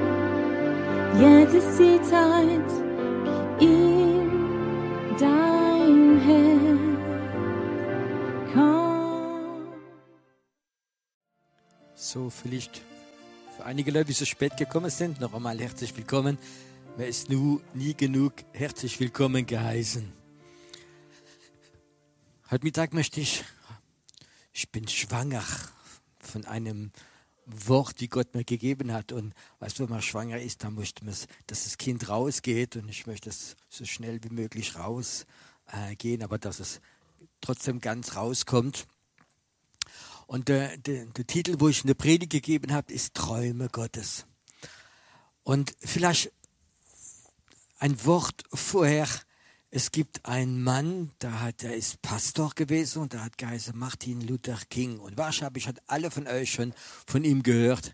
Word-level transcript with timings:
jetzt 1.18 1.54
ist 1.54 1.80
die 1.80 2.02
Zeit, 2.02 2.70
gib 3.58 3.70
ihm 3.70 4.32
dein 5.18 6.20
Herz. 6.20 7.00
Komm. 8.54 9.68
So, 11.96 12.30
vielleicht 12.30 12.82
für 13.56 13.64
einige 13.64 13.92
Leute, 13.92 14.08
die 14.08 14.14
so 14.14 14.26
spät 14.26 14.58
gekommen 14.58 14.90
sind, 14.90 15.22
noch 15.22 15.34
einmal 15.34 15.58
herzlich 15.58 15.96
willkommen. 15.96 16.38
Wer 16.96 17.08
ist 17.08 17.28
nu 17.28 17.60
nie 17.74 17.96
genug 17.96 18.34
herzlich 18.52 19.00
willkommen 19.00 19.48
geheißen? 19.48 20.14
Heute 22.52 22.64
Mittag 22.64 22.94
möchte 22.94 23.20
ich, 23.20 23.44
ich 24.52 24.70
bin 24.70 24.88
schwanger 24.88 25.44
von 26.20 26.46
einem 26.46 26.92
Wort, 27.48 28.00
die 28.00 28.10
Gott 28.10 28.36
mir 28.36 28.44
gegeben 28.44 28.94
hat. 28.94 29.12
Und 29.12 29.34
weißt 29.58 29.80
du, 29.80 29.84
wenn 29.84 29.90
man 29.90 30.04
schwanger 30.04 30.40
ist, 30.40 30.64
dann 30.64 30.76
möchte 30.76 31.04
man, 31.04 31.16
dass 31.48 31.64
das 31.64 31.80
Kind 31.80 32.10
rausgeht. 32.10 32.76
Und 32.76 32.88
ich 32.90 33.08
möchte 33.08 33.30
es 33.30 33.56
so 33.70 33.86
schnell 33.86 34.24
wie 34.24 34.30
möglich 34.30 34.78
rausgehen, 34.78 36.22
äh, 36.22 36.24
aber 36.24 36.38
dass 36.38 36.60
es 36.60 36.80
trotzdem 37.42 37.80
ganz 37.80 38.16
rauskommt. 38.16 38.86
Und 40.28 40.48
der, 40.48 40.78
der, 40.78 41.06
der 41.06 41.26
Titel, 41.26 41.56
wo 41.58 41.70
ich 41.70 41.84
eine 41.86 41.96
Predigt 41.96 42.32
gegeben 42.32 42.72
habe, 42.72 42.94
ist 42.94 43.16
Träume 43.16 43.70
Gottes. 43.70 44.28
Und 45.42 45.76
vielleicht 45.80 46.32
ein 47.84 48.06
Wort 48.06 48.46
vorher. 48.54 49.10
Es 49.70 49.92
gibt 49.92 50.26
einen 50.26 50.64
Mann, 50.64 51.12
der, 51.22 51.42
hat, 51.42 51.64
der 51.64 51.76
ist 51.76 52.02
Pastor 52.02 52.52
gewesen 52.56 53.02
und 53.02 53.12
der 53.12 53.26
hat 53.26 53.38
geheißen 53.38 53.78
Martin 53.78 54.22
Luther 54.22 54.58
King. 54.70 55.00
Und 55.00 55.18
wahrscheinlich 55.18 55.68
hat 55.68 55.82
alle 55.88 56.10
von 56.10 56.26
euch 56.26 56.54
schon 56.54 56.74
von 57.06 57.26
ihm 57.26 57.44
gehört. 57.44 57.94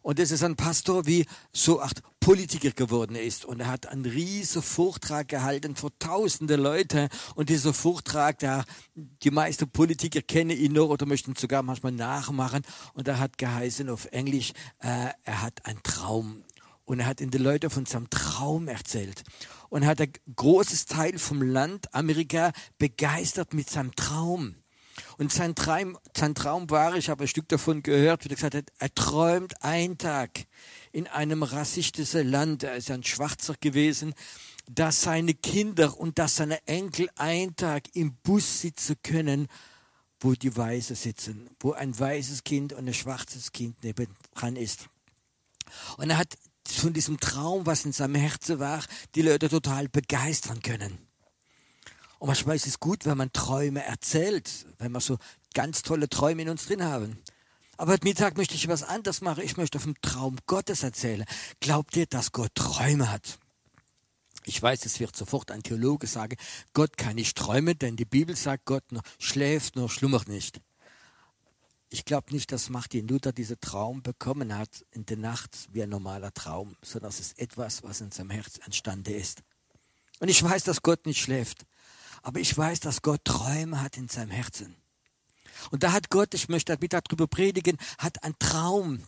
Und 0.00 0.18
es 0.18 0.30
ist 0.30 0.42
ein 0.42 0.56
Pastor, 0.56 1.04
wie 1.04 1.26
so 1.52 1.82
acht 1.82 2.00
Politiker 2.20 2.70
geworden 2.70 3.16
ist. 3.16 3.44
Und 3.44 3.60
er 3.60 3.66
hat 3.66 3.84
einen 3.88 4.06
riesen 4.06 4.62
Vortrag 4.62 5.28
gehalten 5.28 5.76
vor 5.76 5.90
tausende 5.98 6.56
Leute. 6.56 7.10
Und 7.34 7.50
dieser 7.50 7.74
Vortrag, 7.74 8.38
da 8.38 8.64
die 8.94 9.30
meisten 9.30 9.68
Politiker 9.68 10.22
kennen 10.22 10.56
ihn 10.56 10.72
noch 10.72 10.88
oder 10.88 11.04
möchten 11.04 11.36
sogar 11.36 11.62
manchmal 11.62 11.92
nachmachen. 11.92 12.62
Und 12.94 13.06
er 13.06 13.18
hat 13.18 13.36
geheißen 13.36 13.90
auf 13.90 14.06
Englisch, 14.06 14.52
äh, 14.78 15.10
er 15.22 15.42
hat 15.42 15.66
einen 15.66 15.82
Traum. 15.82 16.44
Und 16.88 17.00
er 17.00 17.06
hat 17.06 17.20
den 17.20 17.30
Leuten 17.30 17.68
von 17.68 17.84
seinem 17.84 18.08
Traum 18.08 18.66
erzählt. 18.66 19.22
Und 19.68 19.84
hat 19.84 20.00
ein 20.00 20.10
großes 20.34 20.86
Teil 20.86 21.18
vom 21.18 21.42
Land 21.42 21.94
Amerika 21.94 22.50
begeistert 22.78 23.52
mit 23.52 23.68
seinem 23.68 23.94
Traum. 23.94 24.54
Und 25.18 25.30
sein 25.30 25.54
Traum, 25.54 25.98
sein 26.16 26.34
Traum 26.34 26.70
war, 26.70 26.96
ich 26.96 27.10
habe 27.10 27.24
ein 27.24 27.28
Stück 27.28 27.46
davon 27.50 27.82
gehört, 27.82 28.24
wie 28.24 28.30
er 28.30 28.36
gesagt 28.36 28.54
hat, 28.54 28.72
er 28.78 28.94
träumt 28.94 29.62
einen 29.62 29.98
Tag 29.98 30.46
in 30.90 31.06
einem 31.06 31.42
rassistischen 31.42 32.26
Land, 32.26 32.62
er 32.62 32.76
ist 32.76 32.90
ein 32.90 33.04
Schwarzer 33.04 33.54
gewesen, 33.60 34.14
dass 34.66 35.02
seine 35.02 35.34
Kinder 35.34 36.00
und 36.00 36.18
dass 36.18 36.36
seine 36.36 36.66
Enkel 36.66 37.10
einen 37.16 37.54
Tag 37.54 37.94
im 37.94 38.14
Bus 38.22 38.62
sitzen 38.62 38.96
können, 39.02 39.48
wo 40.20 40.32
die 40.32 40.56
Weiße 40.56 40.94
sitzen, 40.94 41.50
wo 41.60 41.72
ein 41.72 41.96
weißes 41.98 42.44
Kind 42.44 42.72
und 42.72 42.88
ein 42.88 42.94
schwarzes 42.94 43.52
Kind 43.52 43.84
nebendran 43.84 44.56
ist. 44.56 44.88
Und 45.98 46.08
er 46.08 46.16
hat 46.16 46.38
von 46.70 46.92
diesem 46.92 47.18
Traum, 47.20 47.66
was 47.66 47.84
in 47.84 47.92
seinem 47.92 48.16
Herzen 48.16 48.58
war, 48.58 48.82
die 49.14 49.22
Leute 49.22 49.48
total 49.48 49.88
begeistern 49.88 50.60
können. 50.62 50.98
Und 52.18 52.26
manchmal 52.28 52.56
ist 52.56 52.66
es 52.66 52.80
gut, 52.80 53.06
wenn 53.06 53.16
man 53.16 53.32
Träume 53.32 53.84
erzählt, 53.84 54.66
wenn 54.78 54.92
wir 54.92 55.00
so 55.00 55.18
ganz 55.54 55.82
tolle 55.82 56.08
Träume 56.08 56.42
in 56.42 56.48
uns 56.48 56.66
drin 56.66 56.82
haben. 56.82 57.18
Aber 57.76 57.92
heute 57.92 58.06
Mittag 58.06 58.36
möchte 58.36 58.56
ich 58.56 58.66
was 58.66 58.82
anderes 58.82 59.20
machen. 59.20 59.44
Ich 59.44 59.56
möchte 59.56 59.78
vom 59.78 59.94
Traum 60.02 60.36
Gottes 60.46 60.82
erzählen. 60.82 61.24
Glaubt 61.60 61.96
ihr, 61.96 62.06
dass 62.06 62.32
Gott 62.32 62.54
Träume 62.56 63.10
hat? 63.10 63.38
Ich 64.44 64.60
weiß, 64.60 64.84
es 64.86 64.98
wird 64.98 65.14
sofort 65.14 65.52
ein 65.52 65.62
Theologe 65.62 66.06
sagen, 66.06 66.36
Gott 66.72 66.96
kann 66.96 67.16
nicht 67.16 67.36
träumen, 67.36 67.78
denn 67.78 67.96
die 67.96 68.04
Bibel 68.04 68.34
sagt, 68.34 68.64
Gott 68.64 68.82
schläft, 69.18 69.76
nur 69.76 69.90
schlummert 69.90 70.26
nicht. 70.26 70.60
Ich 71.90 72.04
glaube 72.04 72.32
nicht, 72.34 72.52
dass 72.52 72.68
Martin 72.68 73.08
Luther 73.08 73.32
diesen 73.32 73.60
Traum 73.60 74.02
bekommen 74.02 74.56
hat 74.56 74.84
in 74.90 75.06
der 75.06 75.16
Nacht 75.16 75.68
wie 75.72 75.82
ein 75.82 75.88
normaler 75.88 76.34
Traum, 76.34 76.76
sondern 76.82 77.08
es 77.08 77.20
ist 77.20 77.38
etwas, 77.38 77.82
was 77.82 78.02
in 78.02 78.10
seinem 78.10 78.30
Herz 78.30 78.58
entstanden 78.64 79.14
ist. 79.14 79.42
Und 80.20 80.28
ich 80.28 80.42
weiß, 80.42 80.64
dass 80.64 80.82
Gott 80.82 81.06
nicht 81.06 81.20
schläft, 81.20 81.64
aber 82.22 82.40
ich 82.40 82.56
weiß, 82.56 82.80
dass 82.80 83.00
Gott 83.00 83.24
Träume 83.24 83.80
hat 83.80 83.96
in 83.96 84.08
seinem 84.08 84.30
Herzen. 84.30 84.76
Und 85.70 85.82
da 85.82 85.92
hat 85.92 86.10
Gott, 86.10 86.34
ich 86.34 86.48
möchte 86.48 86.72
heute 86.72 86.88
darüber 86.88 87.26
predigen, 87.26 87.78
hat 87.96 88.22
einen 88.22 88.38
Traum. 88.38 89.02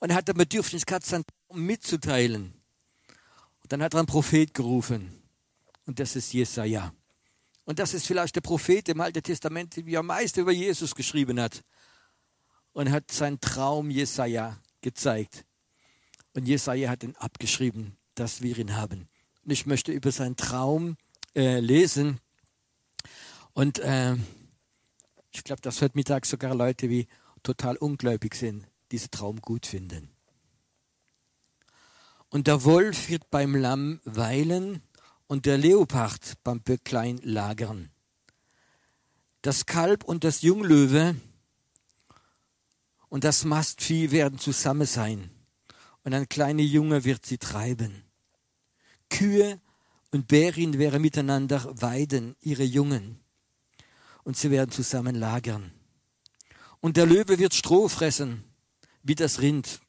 Und 0.00 0.10
er 0.10 0.16
hat 0.16 0.28
ein 0.28 0.36
Bedürfnis 0.36 0.86
gehabt, 0.86 1.06
seinen 1.06 1.24
Traum 1.24 1.64
mitzuteilen. 1.66 2.54
Und 3.62 3.72
dann 3.72 3.82
hat 3.82 3.94
er 3.94 4.00
einen 4.00 4.06
Prophet 4.06 4.52
gerufen. 4.54 5.22
Und 5.86 6.00
das 6.00 6.16
ist 6.16 6.32
Jesaja. 6.32 6.92
Und 7.70 7.78
das 7.78 7.94
ist 7.94 8.04
vielleicht 8.04 8.34
der 8.34 8.40
Prophet 8.40 8.88
im 8.88 9.00
Alten 9.00 9.22
Testament, 9.22 9.76
der 9.76 10.00
am 10.00 10.06
meisten 10.06 10.40
über 10.40 10.50
Jesus 10.50 10.92
geschrieben 10.92 11.40
hat. 11.40 11.62
Und 12.72 12.90
hat 12.90 13.12
seinen 13.12 13.40
Traum 13.40 13.90
Jesaja 13.90 14.58
gezeigt. 14.80 15.44
Und 16.34 16.48
Jesaja 16.48 16.90
hat 16.90 17.04
ihn 17.04 17.14
abgeschrieben, 17.14 17.96
dass 18.16 18.42
wir 18.42 18.58
ihn 18.58 18.74
haben. 18.74 19.08
Und 19.44 19.52
ich 19.52 19.66
möchte 19.66 19.92
über 19.92 20.10
seinen 20.10 20.34
Traum 20.34 20.96
äh, 21.36 21.60
lesen. 21.60 22.18
Und 23.52 23.78
äh, 23.78 24.16
ich 25.30 25.44
glaube, 25.44 25.62
dass 25.62 25.80
heute 25.80 25.96
Mittag 25.96 26.26
sogar 26.26 26.56
Leute, 26.56 26.90
wie 26.90 27.06
total 27.44 27.76
ungläubig 27.76 28.34
sind, 28.34 28.66
diesen 28.90 29.12
Traum 29.12 29.40
gut 29.40 29.64
finden. 29.64 30.10
Und 32.30 32.48
der 32.48 32.64
Wolf 32.64 33.08
wird 33.10 33.30
beim 33.30 33.54
Lamm 33.54 34.00
weilen 34.02 34.82
und 35.30 35.46
der 35.46 35.58
Leopard 35.58 36.38
beim 36.42 36.60
Böcklein 36.60 37.20
lagern. 37.22 37.88
Das 39.42 39.64
Kalb 39.64 40.02
und 40.02 40.24
das 40.24 40.42
Junglöwe 40.42 41.14
und 43.08 43.22
das 43.22 43.44
Mastvieh 43.44 44.10
werden 44.10 44.40
zusammen 44.40 44.88
sein 44.88 45.30
und 46.02 46.14
ein 46.14 46.28
kleiner 46.28 46.64
Junge 46.64 47.04
wird 47.04 47.24
sie 47.24 47.38
treiben. 47.38 48.02
Kühe 49.08 49.60
und 50.10 50.26
Bärin 50.26 50.80
werden 50.80 51.00
miteinander 51.00 51.80
weiden, 51.80 52.34
ihre 52.40 52.64
Jungen, 52.64 53.20
und 54.24 54.36
sie 54.36 54.50
werden 54.50 54.72
zusammen 54.72 55.14
lagern. 55.14 55.70
Und 56.80 56.96
der 56.96 57.06
Löwe 57.06 57.38
wird 57.38 57.54
Stroh 57.54 57.86
fressen, 57.86 58.42
wie 59.04 59.14
das 59.14 59.40
Rind. 59.40 59.80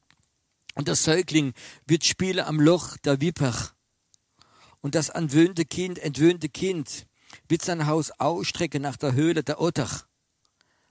Und 0.75 0.88
der 0.88 0.96
Säugling 0.96 1.53
wird 1.88 2.06
spielen 2.06 2.46
am 2.46 2.59
Loch 2.59 2.96
der 2.97 3.22
Viper 3.22 3.73
und 4.81 4.96
das 4.96 5.09
entwöhnte 5.09 5.66
Kind, 5.66 6.00
entwöhnte 6.00 6.50
Kind 6.50 7.08
wird 7.47 7.62
sein 7.62 7.86
Haus 7.86 8.12
ausstrecken 8.19 8.81
nach 8.81 8.97
der 8.97 9.14
Höhle 9.14 9.44
der 9.44 9.62
Otter. 9.62 9.90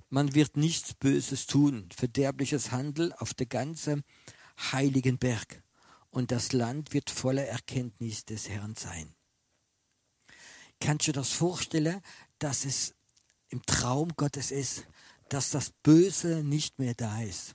Man 0.09 0.35
wird 0.35 0.57
nichts 0.57 0.95
Böses 0.95 1.47
tun, 1.47 1.89
verderbliches 1.95 2.73
Handel 2.73 3.13
auf 3.15 3.35
der 3.35 3.47
ganzen 3.47 4.03
heiligen 4.73 5.19
Berg. 5.19 5.63
Und 6.11 6.33
das 6.33 6.53
Land 6.53 6.93
wird 6.93 7.11
voller 7.11 7.45
Erkenntnis 7.45 8.25
des 8.25 8.49
Herrn 8.49 8.75
sein. 8.75 9.15
Kannst 10.81 11.07
du 11.07 11.13
das 11.13 11.31
vorstellen, 11.31 12.01
dass 12.39 12.65
es 12.65 12.95
im 13.49 13.63
Traum 13.67 14.13
Gottes 14.17 14.51
ist, 14.51 14.87
dass 15.29 15.51
das 15.51 15.71
Böse 15.83 16.43
nicht 16.43 16.79
mehr 16.79 16.95
da 16.95 17.23
ist? 17.23 17.55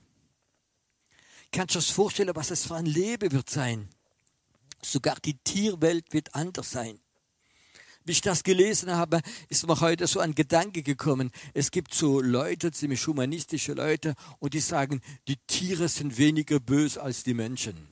Kannst 1.52 1.74
du 1.74 1.78
das 1.78 1.90
vorstellen, 1.90 2.34
was 2.34 2.50
es 2.50 2.66
für 2.66 2.76
ein 2.76 2.86
Leben 2.86 3.32
wird 3.32 3.50
sein? 3.50 3.88
Sogar 4.88 5.16
die 5.24 5.36
Tierwelt 5.38 6.12
wird 6.12 6.34
anders 6.36 6.70
sein. 6.70 7.00
Wie 8.04 8.12
ich 8.12 8.20
das 8.20 8.44
gelesen 8.44 8.92
habe, 8.92 9.20
ist 9.48 9.66
mir 9.66 9.80
heute 9.80 10.06
so 10.06 10.20
ein 10.20 10.36
Gedanke 10.36 10.84
gekommen. 10.84 11.32
Es 11.54 11.72
gibt 11.72 11.92
so 11.92 12.20
Leute, 12.20 12.70
ziemlich 12.70 13.04
humanistische 13.04 13.72
Leute, 13.72 14.14
und 14.38 14.54
die 14.54 14.60
sagen, 14.60 15.00
die 15.26 15.38
Tiere 15.48 15.88
sind 15.88 16.18
weniger 16.18 16.60
böse 16.60 17.02
als 17.02 17.24
die 17.24 17.34
Menschen. 17.34 17.88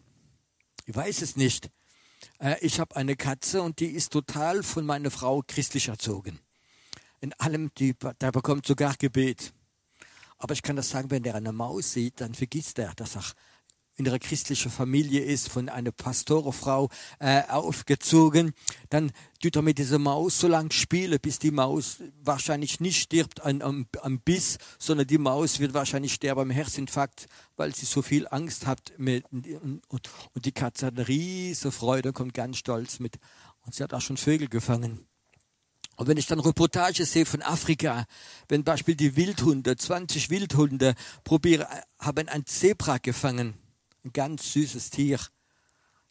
Ich 0.87 0.95
weiß 0.95 1.23
es 1.23 1.35
nicht. 1.35 1.69
Äh, 2.39 2.59
ich 2.61 2.79
habe 2.79 2.95
eine 2.95 3.17
Katze 3.17 3.63
und 3.63 3.81
die 3.81 3.87
ist 3.87 4.13
total 4.13 4.63
von 4.63 4.87
meiner 4.87 5.11
Frau 5.11 5.43
christlich 5.45 5.89
erzogen. 5.89 6.39
In 7.21 7.33
allem, 7.41 7.73
die, 7.77 7.97
der 8.21 8.31
bekommt 8.31 8.67
sogar 8.67 8.95
Gebet. 8.97 9.53
Aber 10.39 10.55
ich 10.55 10.63
kann 10.63 10.77
das 10.77 10.91
sagen, 10.91 11.11
wenn 11.11 11.25
der 11.25 11.35
eine 11.35 11.53
Maus 11.53 11.93
sieht, 11.93 12.21
dann 12.21 12.35
vergisst 12.35 12.79
er, 12.79 12.95
dass 12.95 13.17
er 13.17 13.25
in 13.97 14.09
einer 14.09 14.19
christlichen 14.19 14.71
Familie 14.71 15.23
ist, 15.23 15.49
von 15.49 15.69
einer 15.69 15.93
Pastorfrau 15.93 16.89
äh, 17.21 17.43
aufgezogen, 17.49 18.53
dann 18.91 19.13
tut 19.41 19.57
er 19.57 19.63
mit 19.63 19.79
dieser 19.79 19.99
Maus 19.99 20.41
so 20.41 20.49
lange 20.49 20.73
spielen, 20.73 21.19
bis 21.21 21.39
die 21.39 21.53
Maus 21.53 21.99
wahrscheinlich 22.23 22.81
nicht 22.81 23.01
stirbt 23.01 23.43
an, 23.43 23.63
am, 23.63 23.87
am 24.03 24.21
Biss, 24.21 24.59
sondern 24.79 25.07
die 25.07 25.19
Maus 25.19 25.61
wird 25.61 25.75
wahrscheinlich 25.75 26.15
sterben 26.15 26.41
am 26.41 26.51
Herzinfarkt, 26.51 27.27
weil 27.57 27.75
sie 27.75 27.87
so 27.87 28.03
viel 28.03 28.27
Angst 28.29 28.67
hat. 28.67 28.93
Mit, 28.99 29.25
und, 29.31 29.47
und, 29.89 30.11
und 30.33 30.45
die 30.45 30.53
Katze 30.53 30.87
hat 30.87 30.95
eine 30.95 31.07
riesige 31.07 31.71
Freude, 31.71 32.13
kommt 32.13 32.35
ganz 32.35 32.59
stolz 32.59 32.99
mit 32.99 33.19
Und 33.65 33.75
sie 33.75 33.83
hat 33.83 33.95
auch 33.95 34.01
schon 34.01 34.17
Vögel 34.17 34.49
gefangen. 34.49 35.07
Und 35.97 36.09
wenn 36.09 36.17
ich 36.17 36.27
dann 36.27 36.41
Reportage 36.41 37.05
sehe 37.05 37.25
von 37.25 37.43
Afrika, 37.43 38.07
wenn 38.49 38.65
Beispiel 38.65 38.97
die 38.97 39.15
Wildhunde, 39.15 39.77
20 39.77 40.29
Wildhunde 40.29 40.95
probieren, 41.23 41.67
haben 42.01 42.29
ein 42.29 42.47
Zebra 42.47 42.99
gefangen, 42.99 43.55
ein 44.05 44.13
ganz 44.13 44.53
süßes 44.53 44.91
Tier, 44.91 45.19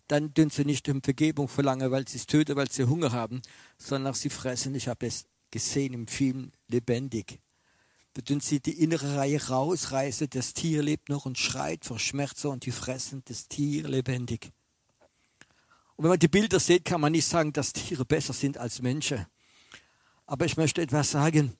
dann 0.07 0.33
tun 0.33 0.49
sie 0.49 0.65
nicht 0.65 0.89
um 0.89 1.01
Vergebung 1.01 1.47
verlangen, 1.47 1.91
weil 1.91 2.07
sie 2.07 2.17
es 2.17 2.25
töten, 2.25 2.55
weil 2.55 2.69
sie 2.69 2.83
Hunger 2.85 3.11
haben, 3.11 3.41
sondern 3.77 4.13
sie 4.13 4.29
fressen, 4.29 4.75
ich 4.75 4.87
habe 4.87 5.07
es 5.07 5.25
gesehen 5.51 5.93
im 5.93 6.07
Film, 6.07 6.51
lebendig. 6.67 7.39
Da 8.13 8.21
tun 8.21 8.39
sie 8.39 8.59
die 8.59 8.83
innere 8.83 9.15
Reihe 9.15 9.47
rausreißen, 9.47 10.29
das 10.29 10.53
Tier 10.53 10.83
lebt 10.83 11.09
noch 11.09 11.25
und 11.25 11.37
schreit 11.37 11.85
vor 11.85 11.99
Schmerzen 11.99 12.47
und 12.47 12.65
die 12.65 12.71
fressen 12.71 13.23
das 13.25 13.47
Tier 13.47 13.87
lebendig. 13.87 14.51
Und 15.95 16.03
wenn 16.03 16.09
man 16.09 16.19
die 16.19 16.27
Bilder 16.27 16.59
sieht, 16.59 16.85
kann 16.85 17.01
man 17.01 17.11
nicht 17.11 17.25
sagen, 17.25 17.53
dass 17.53 17.73
Tiere 17.73 18.05
besser 18.05 18.33
sind 18.33 18.57
als 18.57 18.81
Menschen. 18.81 19.25
Aber 20.25 20.45
ich 20.45 20.57
möchte 20.57 20.81
etwas 20.81 21.11
sagen. 21.11 21.55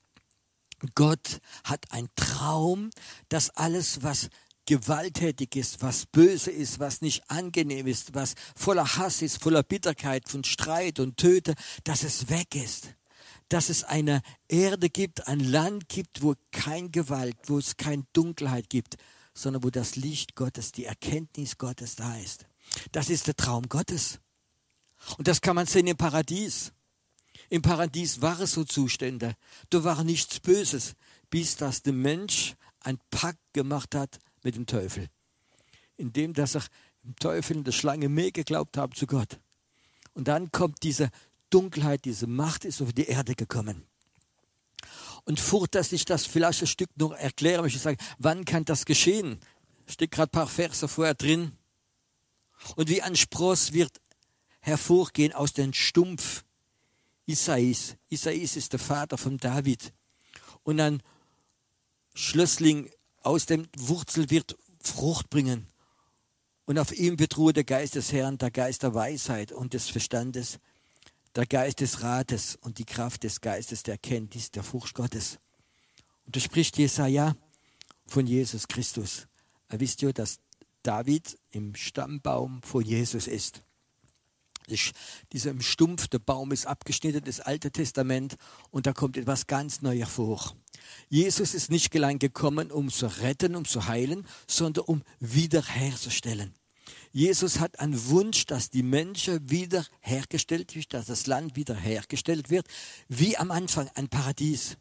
Gott 0.96 1.40
hat 1.64 1.92
einen 1.92 2.10
Traum, 2.16 2.90
dass 3.30 3.50
alles, 3.52 4.04
was 4.04 4.30
gewalttätig 4.66 5.56
ist, 5.56 5.82
was 5.82 6.06
böse 6.06 6.52
ist, 6.52 6.80
was 6.80 7.02
nicht 7.02 7.30
angenehm 7.30 7.88
ist, 7.88 8.14
was 8.14 8.36
voller 8.56 8.98
Hass 8.98 9.22
ist, 9.22 9.42
voller 9.42 9.64
Bitterkeit, 9.64 10.30
von 10.30 10.44
Streit 10.44 11.00
und 11.00 11.18
Töte, 11.18 11.56
dass 11.84 12.04
es 12.04 12.30
weg 12.30 12.56
ist. 12.56 12.96
Dass 13.50 13.70
es 13.70 13.84
eine 13.84 14.22
Erde 14.48 14.90
gibt, 14.90 15.28
ein 15.28 15.40
Land 15.40 15.90
gibt, 15.90 16.22
wo 16.22 16.36
kein 16.52 16.92
Gewalt, 16.92 17.36
wo 17.46 17.58
es 17.58 17.78
keine 17.78 18.06
Dunkelheit 18.14 18.70
gibt, 18.70 18.96
sondern 19.34 19.64
wo 19.64 19.70
das 19.70 19.96
Licht 19.96 20.36
Gottes, 20.36 20.72
die 20.72 20.86
Erkenntnis 20.86 21.58
Gottes 21.58 21.96
da 21.96 22.18
ist. 22.18 22.46
Das 22.92 23.10
ist 23.10 23.28
der 23.28 23.36
Traum 23.36 23.68
Gottes. 23.68 24.20
Und 25.18 25.28
das 25.28 25.42
kann 25.42 25.56
man 25.56 25.68
sehen 25.68 25.88
im 25.88 25.98
Paradies. 25.98 26.72
Im 27.50 27.62
Paradies 27.62 28.22
waren 28.22 28.48
so 28.48 28.64
Zustände. 28.64 29.36
Da 29.70 29.84
war 29.84 30.04
nichts 30.04 30.40
Böses, 30.40 30.96
bis 31.30 31.58
dass 31.58 31.82
der 31.82 31.94
Mensch 31.94 32.56
ein 32.80 32.98
Pakt 33.12 33.40
gemacht 33.54 33.96
hat 33.96 34.20
mit 34.44 34.56
dem 34.56 34.66
Teufel. 34.66 35.08
Indem 35.98 36.34
dass 36.34 36.56
er 36.56 36.64
dem 37.04 37.16
Teufel 37.18 37.58
und 37.58 37.68
der 37.68 37.72
Schlange 37.72 38.10
mehr 38.10 38.32
geglaubt 38.32 38.78
haben 38.78 38.94
zu 38.94 39.08
Gott. 39.08 39.40
Und 40.14 40.28
dann 40.28 40.52
kommt 40.52 40.84
diese 40.84 41.10
Dunkelheit, 41.50 42.06
diese 42.06 42.28
Macht 42.28 42.66
ist 42.66 42.82
auf 42.82 42.94
die 42.94 43.06
Erde 43.06 43.36
gekommen. 43.36 43.86
Und 45.26 45.40
furcht, 45.40 45.76
dass 45.76 45.92
ich 45.92 46.06
das 46.06 46.26
vielleicht 46.26 46.62
ein 46.62 46.68
Stück 46.68 46.90
noch 46.98 47.14
erkläre, 47.14 47.62
möchte 47.62 47.78
ich 47.78 47.84
sagen, 47.84 47.98
wann 48.18 48.46
kann 48.46 48.66
das 48.66 48.86
geschehen? 48.86 49.40
Steht 49.88 50.12
gerade 50.12 50.30
ein 50.30 50.32
paar 50.32 50.48
Verse 50.48 50.88
vorher 50.88 51.14
drin. 51.14 51.54
Und 52.76 52.90
wie 52.90 53.02
ein 53.02 53.16
Spross 53.16 53.74
wird 53.74 54.02
hervorgehen 54.60 55.34
aus 55.34 55.54
dem 55.54 55.74
Stumpf 55.74 56.44
Isais. 57.26 57.96
Isais 58.10 58.56
ist 58.56 58.74
der 58.74 58.80
Vater 58.80 59.18
von 59.18 59.38
David. 59.38 59.94
Und 60.64 60.80
ein 60.80 61.02
Schlössling 62.14 62.90
aus 63.24 63.46
dem 63.46 63.68
Wurzel 63.78 64.30
wird 64.30 64.58
Frucht 64.82 65.30
bringen. 65.30 65.68
Und 66.66 66.80
auf 66.80 66.94
ihm 66.94 67.20
wird 67.20 67.38
Ruhe 67.38 67.54
der 67.54 67.64
Geist 67.64 67.96
des 67.96 68.14
Herrn, 68.14 68.38
der 68.38 68.52
Geist 68.52 68.84
der 68.84 68.94
Weisheit 68.94 69.52
und 69.52 69.74
des 69.74 69.90
Verstandes, 69.90 70.60
der 71.36 71.46
Geist 71.46 71.82
des 71.82 72.04
Rates 72.04 72.58
und 72.62 72.78
die 72.78 72.86
Kraft 72.86 73.24
des 73.24 73.42
Geistes 73.42 73.84
der 73.84 73.96
Erkenntnis, 73.96 74.52
der 74.52 74.64
Furcht 74.64 74.94
Gottes. 74.94 75.40
Und 76.26 76.36
da 76.36 76.40
spricht 76.40 76.78
Jesaja 76.78 77.36
von 78.06 78.28
Jesus 78.28 78.68
Christus. 78.68 79.28
Er 79.68 79.80
wisst 79.80 80.02
ja, 80.02 80.12
dass 80.14 80.40
David 80.84 81.38
im 81.50 81.76
Stammbaum 81.76 82.62
von 82.62 82.84
Jesus 82.84 83.28
ist. 83.28 83.64
Dieser 85.32 85.60
Stumpf, 85.62 86.08
der 86.08 86.20
Baum 86.20 86.52
ist 86.52 86.66
abgeschnitten, 86.66 87.24
das 87.24 87.40
Alte 87.40 87.72
Testament, 87.72 88.36
und 88.72 88.86
da 88.86 88.94
kommt 88.94 89.18
etwas 89.18 89.48
ganz 89.48 89.82
Neues 89.82 90.10
vor. 90.10 90.56
Jesus 91.10 91.54
ist 91.54 91.72
nicht 91.72 91.96
allein 91.96 92.20
gekommen, 92.20 92.72
um 92.72 92.90
zu 92.90 93.08
retten, 93.08 93.56
um 93.56 93.66
zu 93.66 93.88
heilen, 93.88 94.28
sondern 94.48 94.86
um 94.86 95.04
wiederherzustellen. 95.20 96.54
Jesus 97.12 97.60
hat 97.60 97.80
einen 97.80 98.08
Wunsch, 98.08 98.46
dass 98.48 98.72
die 98.72 98.84
Menschen 98.84 99.50
wiederhergestellt 99.50 100.76
wird, 100.76 100.94
dass 100.94 101.06
das 101.06 101.28
Land 101.28 101.56
wiederhergestellt 101.56 102.50
wird, 102.50 102.68
wie 103.08 103.38
am 103.38 103.52
Anfang 103.52 103.90
ein 103.94 104.10
Paradies. 104.10 104.78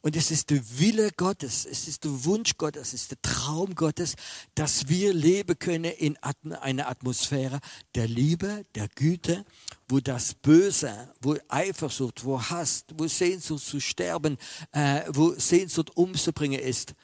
Und 0.00 0.14
es 0.14 0.30
ist 0.30 0.50
der 0.50 0.62
Wille 0.78 1.10
Gottes, 1.16 1.66
es 1.66 1.88
ist 1.88 2.04
der 2.04 2.24
Wunsch 2.24 2.56
Gottes, 2.56 2.88
es 2.88 2.94
ist 2.94 3.10
der 3.10 3.22
Traum 3.22 3.74
Gottes, 3.74 4.14
dass 4.54 4.88
wir 4.88 5.12
leben 5.12 5.58
können 5.58 5.92
in 5.92 6.16
einer 6.18 6.88
Atmosphäre 6.88 7.58
der 7.96 8.06
Liebe, 8.06 8.64
der 8.76 8.88
Güte, 8.88 9.44
wo 9.88 9.98
das 9.98 10.34
Böse, 10.34 11.12
wo 11.20 11.36
Eifersucht, 11.48 12.24
wo 12.24 12.40
Hass, 12.40 12.84
wo 12.94 13.08
Sehnsucht 13.08 13.64
zu 13.64 13.80
sterben, 13.80 14.38
äh, 14.70 15.02
wo 15.08 15.32
Sehnsucht 15.32 15.96
umzubringen 15.96 16.60
ist, 16.60 16.94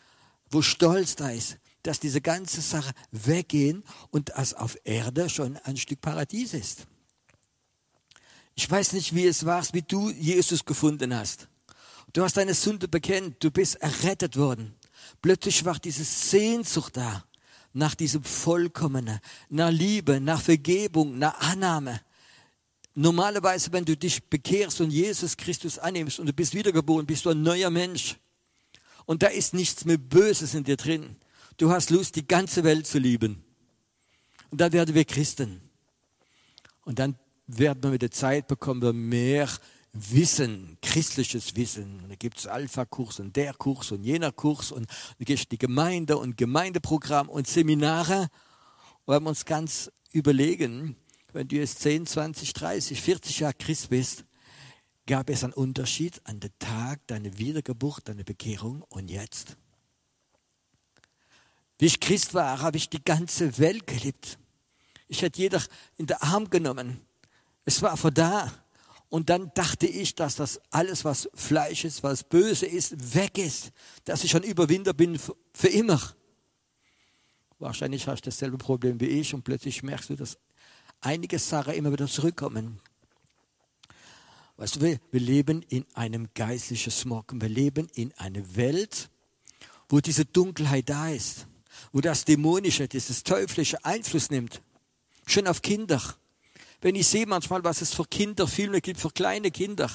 wo 0.51 0.63
Stolz 0.63 1.17
da 1.17 1.31
ist, 1.31 1.59
dass 1.83 1.99
diese 1.99 2.21
ganze 2.21 2.61
Sache 2.61 2.93
weggehen 3.11 3.83
und 4.11 4.29
dass 4.31 4.55
auf 4.55 4.79
Erde 4.85 5.29
schon 5.29 5.57
ein 5.59 5.77
Stück 5.77 6.01
Paradies 6.01 6.55
ist. 6.55 6.87
Ich 8.55 8.71
weiß 8.71 8.93
nicht, 8.93 9.17
wie 9.17 9.27
es 9.27 9.45
war, 9.45 9.67
wie 9.73 9.83
du 9.83 10.11
Jesus 10.11 10.65
gefunden 10.65 11.13
hast. 11.13 11.49
Du 12.15 12.23
hast 12.23 12.37
deine 12.37 12.55
Sünde 12.55 12.87
bekennt, 12.87 13.43
du 13.43 13.51
bist 13.51 13.75
errettet 13.77 14.37
worden. 14.37 14.73
Plötzlich 15.21 15.65
war 15.65 15.81
diese 15.81 16.05
Sehnsucht 16.05 16.97
da 16.97 17.25
nach 17.73 17.97
diesem 17.97 18.23
Vollkommenen, 18.23 19.19
nach 19.49 19.71
Liebe, 19.71 20.21
nach 20.21 20.41
Vergebung, 20.41 21.19
nach 21.19 21.41
Annahme. 21.41 22.01
Normalerweise, 22.95 23.73
wenn 23.73 23.85
du 23.85 23.97
dich 23.97 24.23
bekehrst 24.31 24.81
und 24.81 24.93
Jesus 24.93 25.37
Christus 25.37 25.77
annimmst 25.81 26.21
und 26.21 26.27
du 26.27 26.33
bist 26.33 26.55
wiedergeboren, 26.55 27.05
bist 27.05 27.25
du 27.25 27.31
ein 27.31 27.43
neuer 27.43 27.71
Mensch. 27.71 28.17
Und 29.07 29.25
da 29.25 29.27
ist 29.27 29.53
nichts 29.53 29.85
mehr 29.85 29.99
Böses 29.99 30.55
in 30.55 30.63
dir 30.63 30.77
drin. 30.77 31.17
Du 31.57 31.73
hast 31.73 31.91
Lust, 31.91 32.15
die 32.15 32.29
ganze 32.29 32.63
Welt 32.63 32.87
zu 32.87 33.01
lieben. 33.01 33.43
Und 34.53 34.61
dann 34.61 34.73
werden 34.73 34.95
wir 34.95 35.05
Christen. 35.05 35.61
Und 36.85 37.01
dann 37.01 37.19
werden 37.49 37.83
wir 37.83 37.91
mit 37.91 38.03
der 38.03 38.13
Zeit 38.13 38.47
bekommen 38.47 38.83
wir 38.83 38.93
mehr 38.93 39.49
Wissen, 39.95 40.77
christliches 40.83 41.55
Wissen. 41.55 42.01
Und 42.03 42.11
da 42.11 42.17
gibt 42.17 42.39
es 42.39 42.47
Alpha-Kurs 42.49 43.21
und 43.21 43.37
der 43.37 43.55
Kurs 43.55 43.93
und 43.93 44.03
jener 44.03 44.33
Kurs 44.33 44.73
und 44.73 44.89
da 44.89 45.25
gibt 45.25 45.39
es 45.39 45.49
die 45.49 45.59
Gemeinde 45.59 46.19
und 46.19 46.37
Gemeindeprogramm 46.37 47.29
und 47.29 47.47
Seminare. 47.47 48.29
Und 49.05 49.15
wenn 49.15 49.23
wir 49.23 49.29
uns 49.29 49.45
ganz 49.45 49.91
überlegen, 50.13 50.97
wenn 51.33 51.47
du 51.47 51.57
jetzt 51.57 51.81
10, 51.81 52.07
20, 52.07 52.53
30, 52.53 53.01
40 53.01 53.39
Jahre 53.39 53.55
Christ 53.55 53.91
bist, 53.91 54.25
gab 55.07 55.31
es 55.31 55.45
einen 55.45 55.53
Unterschied 55.53 56.21
an 56.25 56.41
dem 56.41 56.53
Tag 56.59 57.07
deiner 57.07 57.39
Wiedergeburt, 57.39 58.09
deiner 58.09 58.25
Bekehrung 58.25 58.83
und 58.89 59.11
jetzt. 59.11 59.57
Wie 61.79 61.87
ich 61.87 62.01
Christ 62.01 62.35
war, 62.35 62.61
habe 62.61 62.79
ich 62.79 62.89
die 62.89 63.03
ganze 63.03 63.59
Welt 63.59 63.87
geliebt. 63.87 64.39
Ich 65.07 65.23
hätte 65.23 65.41
jeder 65.41 65.63
in 65.97 66.07
den 66.07 66.17
Arm 66.17 66.51
genommen. 66.51 67.01
Es 67.65 67.83
war 67.83 67.97
von 67.97 68.13
da. 68.13 68.53
Und 69.15 69.31
dann 69.31 69.53
dachte 69.55 69.87
ich, 69.87 70.17
dass 70.17 70.35
das 70.35 70.61
alles, 70.73 71.05
was 71.05 71.31
Fleisch 71.35 71.85
ist, 71.85 72.03
was 72.03 72.25
böse 72.25 72.67
ist, 72.67 73.15
weg 73.15 73.39
ist. 73.39 73.71
Dass 74.07 74.25
ich 74.25 74.33
schon 74.33 74.43
Überwinder 74.43 74.93
bin 74.93 75.21
für 75.53 75.69
immer. 75.69 76.03
Wahrscheinlich 77.61 78.09
hast 78.09 78.23
du 78.23 78.31
dasselbe 78.31 78.59
Problem 78.59 78.99
wie 78.99 79.07
ich 79.07 79.33
und 79.33 79.45
plötzlich 79.45 79.85
merkst 79.85 80.11
du, 80.11 80.17
dass 80.17 80.37
einige 81.01 81.39
Sachen 81.39 81.75
immer 81.75 81.93
wieder 81.93 82.09
zurückkommen. 82.09 82.81
Weißt 84.57 84.75
du, 84.75 84.81
wir, 84.81 84.99
leben 85.13 85.63
in 85.69 85.87
einem 85.95 86.27
geistlichen 86.35 86.91
Smog. 86.91 87.35
Wir 87.35 87.49
leben 87.49 87.87
in 87.95 88.13
einer 88.15 88.57
Welt, 88.57 89.11
wo 89.89 90.01
diese 90.01 90.25
Dunkelheit 90.25 90.89
da 90.89 91.11
ist, 91.11 91.47
wo 91.93 92.01
das 92.01 92.25
Dämonische, 92.25 92.89
dieses 92.89 93.23
Teuflische 93.23 93.85
Einfluss 93.85 94.31
nimmt. 94.31 94.61
Schon 95.25 95.47
auf 95.47 95.63
Kinder 95.63 96.03
wenn 96.85 96.97
ich 96.97 97.07
sehe 97.07 97.27
manchmal, 97.27 97.65
was 97.65 97.81
es 97.81 97.95
für 97.95 98.05
Kinderfilme 98.05 98.83
gibt, 98.83 99.01
für 99.01 99.11
kleine 99.11 99.51
Kinder, 99.51 99.91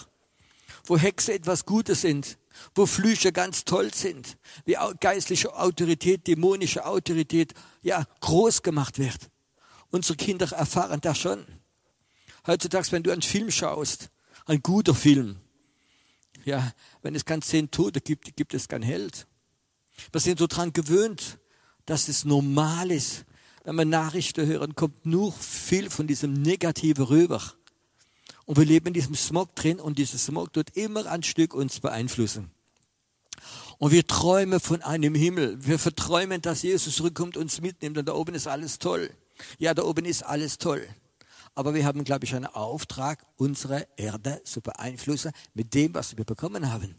wo 0.86 0.98
Hexe 0.98 1.34
etwas 1.34 1.64
Gutes 1.68 2.02
sind, 2.02 2.40
wo 2.74 2.88
Flüche 2.88 3.32
ganz 3.32 3.64
toll 3.64 3.94
sind, 3.94 4.40
wie 4.66 4.76
geistliche 5.00 5.56
Autorität, 5.56 6.26
dämonische 6.26 6.88
Autorität, 6.88 7.54
ja, 7.84 8.08
groß 8.22 8.64
gemacht 8.64 8.98
wird. 8.98 9.30
Unsere 9.92 10.16
Kinder 10.16 10.52
erfahren 10.52 11.00
das 11.00 11.20
schon. 11.20 11.46
Heutzutage, 12.48 12.92
wenn 12.92 13.04
du 13.04 13.12
einen 13.12 13.22
Film 13.22 13.52
schaust, 13.52 14.10
ein 14.48 14.64
guter 14.64 14.96
Film, 14.96 15.40
ja, 16.44 16.74
wenn 17.04 17.14
es 17.14 17.24
ganz 17.24 17.50
zehn 17.50 17.70
Tote 17.70 18.02
gibt, 18.02 18.36
gibt 18.36 18.56
es 18.56 18.68
keinen 18.68 18.82
Held. 18.82 19.28
Wir 20.12 20.22
sind 20.22 20.40
so 20.40 20.48
dran 20.48 20.74
gewöhnt, 20.74 21.38
dass 21.86 22.08
es 22.08 22.26
normal 22.26 22.90
ist, 22.90 23.26
wenn 23.70 23.76
wir 23.76 23.86
Nachrichten 23.86 24.48
hören, 24.48 24.74
kommt 24.74 25.06
nur 25.06 25.32
viel 25.32 25.92
von 25.92 26.08
diesem 26.08 26.34
Negativen 26.34 27.06
rüber. 27.06 27.40
Und 28.46 28.58
wir 28.58 28.66
leben 28.66 28.88
in 28.88 28.94
diesem 28.94 29.14
Smog 29.14 29.56
drin 29.56 29.80
und 29.80 30.00
dieser 30.00 30.18
Smog 30.18 30.52
tut 30.54 30.76
immer 30.76 31.06
ein 31.06 31.22
Stück 31.22 31.54
uns 31.54 31.80
beeinflussen. 31.80 32.50
Und 33.78 33.92
wir 33.92 34.08
träumen 34.08 34.60
von 34.60 34.82
einem 34.82 35.14
Himmel. 35.14 35.64
Wir 35.64 35.78
verträumen, 35.78 36.42
dass 36.42 36.64
Jesus 36.64 36.96
zurückkommt, 36.96 37.38
und 37.38 37.44
uns 37.44 37.62
mitnimmt 37.62 38.00
und 38.00 38.08
da 38.08 38.14
oben 38.16 38.34
ist 38.34 38.48
alles 38.48 38.80
toll. 38.80 39.12
Ja, 39.60 39.76
da 39.76 39.84
oben 39.84 40.06
ist 40.06 40.24
alles 40.24 40.58
toll. 40.58 40.88
aber 41.54 41.74
wir 41.74 41.86
haben, 41.86 42.04
glaube 42.04 42.26
ich, 42.26 42.34
einen 42.34 42.46
Auftrag, 42.46 43.26
unsere 43.36 43.86
Erde 43.98 44.42
zu 44.46 44.62
beeinflussen 44.62 45.32
mit 45.54 45.74
dem, 45.74 45.94
was 45.94 46.18
wir 46.18 46.26
bekommen 46.26 46.72
haben. 46.72 46.96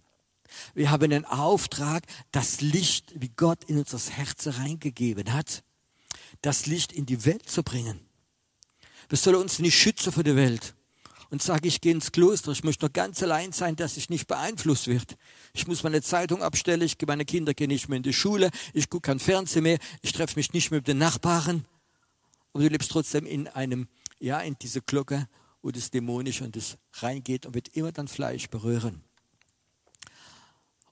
Wir 0.75 0.91
haben 0.91 1.05
einen 1.05 1.25
Auftrag, 1.25 2.05
das 2.31 2.61
Licht, 2.61 3.13
wie 3.21 3.31
Gott 3.31 3.65
in 3.65 3.79
unser 3.79 3.99
Herz 3.99 4.47
reingegeben 4.47 5.33
hat, 5.33 5.63
das 6.43 6.67
Licht 6.67 6.93
in 6.93 7.07
die 7.07 7.25
Welt 7.25 7.49
zu 7.49 7.63
bringen. 7.63 8.01
Wir 9.09 9.19
sollen 9.19 9.37
uns 9.37 9.59
nicht 9.59 9.79
schützen 9.79 10.13
vor 10.13 10.23
der 10.23 10.37
Welt 10.37 10.75
und 11.31 11.43
sagen, 11.43 11.67
ich 11.67 11.81
gehe 11.81 11.93
ins 11.93 12.13
Kloster, 12.13 12.53
ich 12.53 12.65
möchte 12.65 12.87
noch 12.87 12.93
ganz 12.93 13.23
allein 13.23 13.53
sein, 13.53 13.77
dass 13.77 13.97
ich 13.97 14.11
nicht 14.11 14.27
beeinflusst 14.27 14.87
wird. 14.87 15.17
Ich 15.53 15.67
muss 15.67 15.83
meine 15.83 16.03
Zeitung 16.03 16.43
abstellen, 16.43 16.83
ich, 16.83 16.97
meine 17.07 17.25
Kinder 17.25 17.55
gehen 17.55 17.69
nicht 17.69 17.89
mehr 17.89 17.99
in 17.99 18.03
die 18.03 18.13
Schule, 18.13 18.51
ich 18.73 18.89
gucke 18.89 19.09
kein 19.09 19.21
Fernsehen 19.21 19.63
mehr, 19.63 19.79
ich 20.03 20.13
treffe 20.13 20.37
mich 20.37 20.53
nicht 20.53 20.71
mehr 20.71 20.79
mit 20.79 20.89
den 20.89 20.99
Nachbarn. 20.99 21.65
Aber 22.53 22.65
du 22.65 22.69
lebst 22.69 22.91
trotzdem 22.91 23.27
in 23.27 23.47
einem, 23.49 23.89
ja, 24.19 24.41
in 24.41 24.57
diese 24.61 24.83
Glocke, 24.83 25.29
wo 25.63 25.71
das 25.71 25.91
dämonisch 25.91 26.41
und 26.41 26.57
das 26.57 26.79
reingeht 26.95 27.47
und 27.47 27.55
wird 27.55 27.69
immer 27.77 27.93
dann 27.93 28.09
Fleisch 28.09 28.49
berühren. 28.49 29.03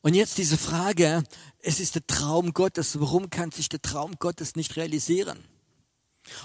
Und 0.01 0.15
jetzt 0.15 0.39
diese 0.39 0.57
Frage, 0.57 1.25
es 1.59 1.81
ist 1.81 1.97
der 1.97 2.07
Traum 2.07 2.53
Gottes, 2.53 3.01
warum 3.01 3.31
kann 3.31 3.51
sich 3.51 3.69
der 3.69 3.83
Traum 3.83 4.15
Gottes 4.19 4.55
nicht 4.55 4.77
realisieren? 4.77 5.43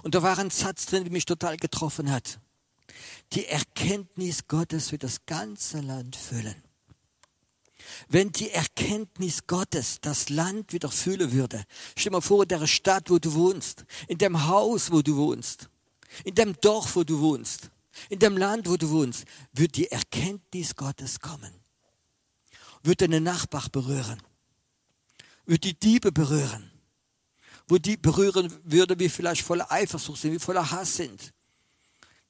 Und 0.01 0.15
da 0.15 0.23
war 0.23 0.37
ein 0.39 0.49
Satz 0.49 0.85
drin, 0.85 1.03
der 1.03 1.11
mich 1.11 1.25
total 1.25 1.57
getroffen 1.57 2.11
hat. 2.11 2.39
Die 3.33 3.45
Erkenntnis 3.45 4.47
Gottes 4.47 4.91
wird 4.91 5.03
das 5.03 5.25
ganze 5.25 5.81
Land 5.81 6.15
füllen. 6.15 6.55
Wenn 8.07 8.31
die 8.31 8.49
Erkenntnis 8.49 9.45
Gottes 9.45 9.99
das 10.01 10.29
Land 10.29 10.73
wieder 10.73 10.89
füllen 10.89 11.31
würde, 11.31 11.63
stell 11.97 12.11
dir 12.11 12.17
mal 12.17 12.21
vor, 12.21 12.43
in 12.43 12.47
der 12.47 12.65
Stadt, 12.65 13.09
wo 13.09 13.19
du 13.19 13.33
wohnst, 13.33 13.85
in 14.07 14.17
dem 14.17 14.47
Haus, 14.47 14.91
wo 14.91 15.01
du 15.01 15.15
wohnst, 15.15 15.69
in 16.23 16.35
dem 16.35 16.59
Dorf, 16.61 16.95
wo 16.95 17.03
du 17.03 17.19
wohnst, 17.19 17.69
in 18.09 18.19
dem 18.19 18.37
Land, 18.37 18.67
wo 18.69 18.77
du 18.77 18.89
wohnst, 18.89 19.25
wird 19.51 19.75
die 19.75 19.91
Erkenntnis 19.91 20.75
Gottes 20.75 21.19
kommen. 21.19 21.62
Wird 22.83 23.01
deine 23.01 23.21
Nachbar 23.21 23.67
berühren. 23.71 24.21
Wird 25.45 25.63
die 25.63 25.79
Diebe 25.79 26.11
berühren. 26.11 26.69
Wo 27.67 27.77
die 27.77 27.97
berühren 27.97 28.53
würde, 28.65 28.99
wie 28.99 29.09
vielleicht 29.09 29.41
voller 29.41 29.71
Eifersucht 29.71 30.21
sind, 30.21 30.33
wie 30.33 30.39
voller 30.39 30.69
Hass 30.69 30.95
sind. 30.95 31.33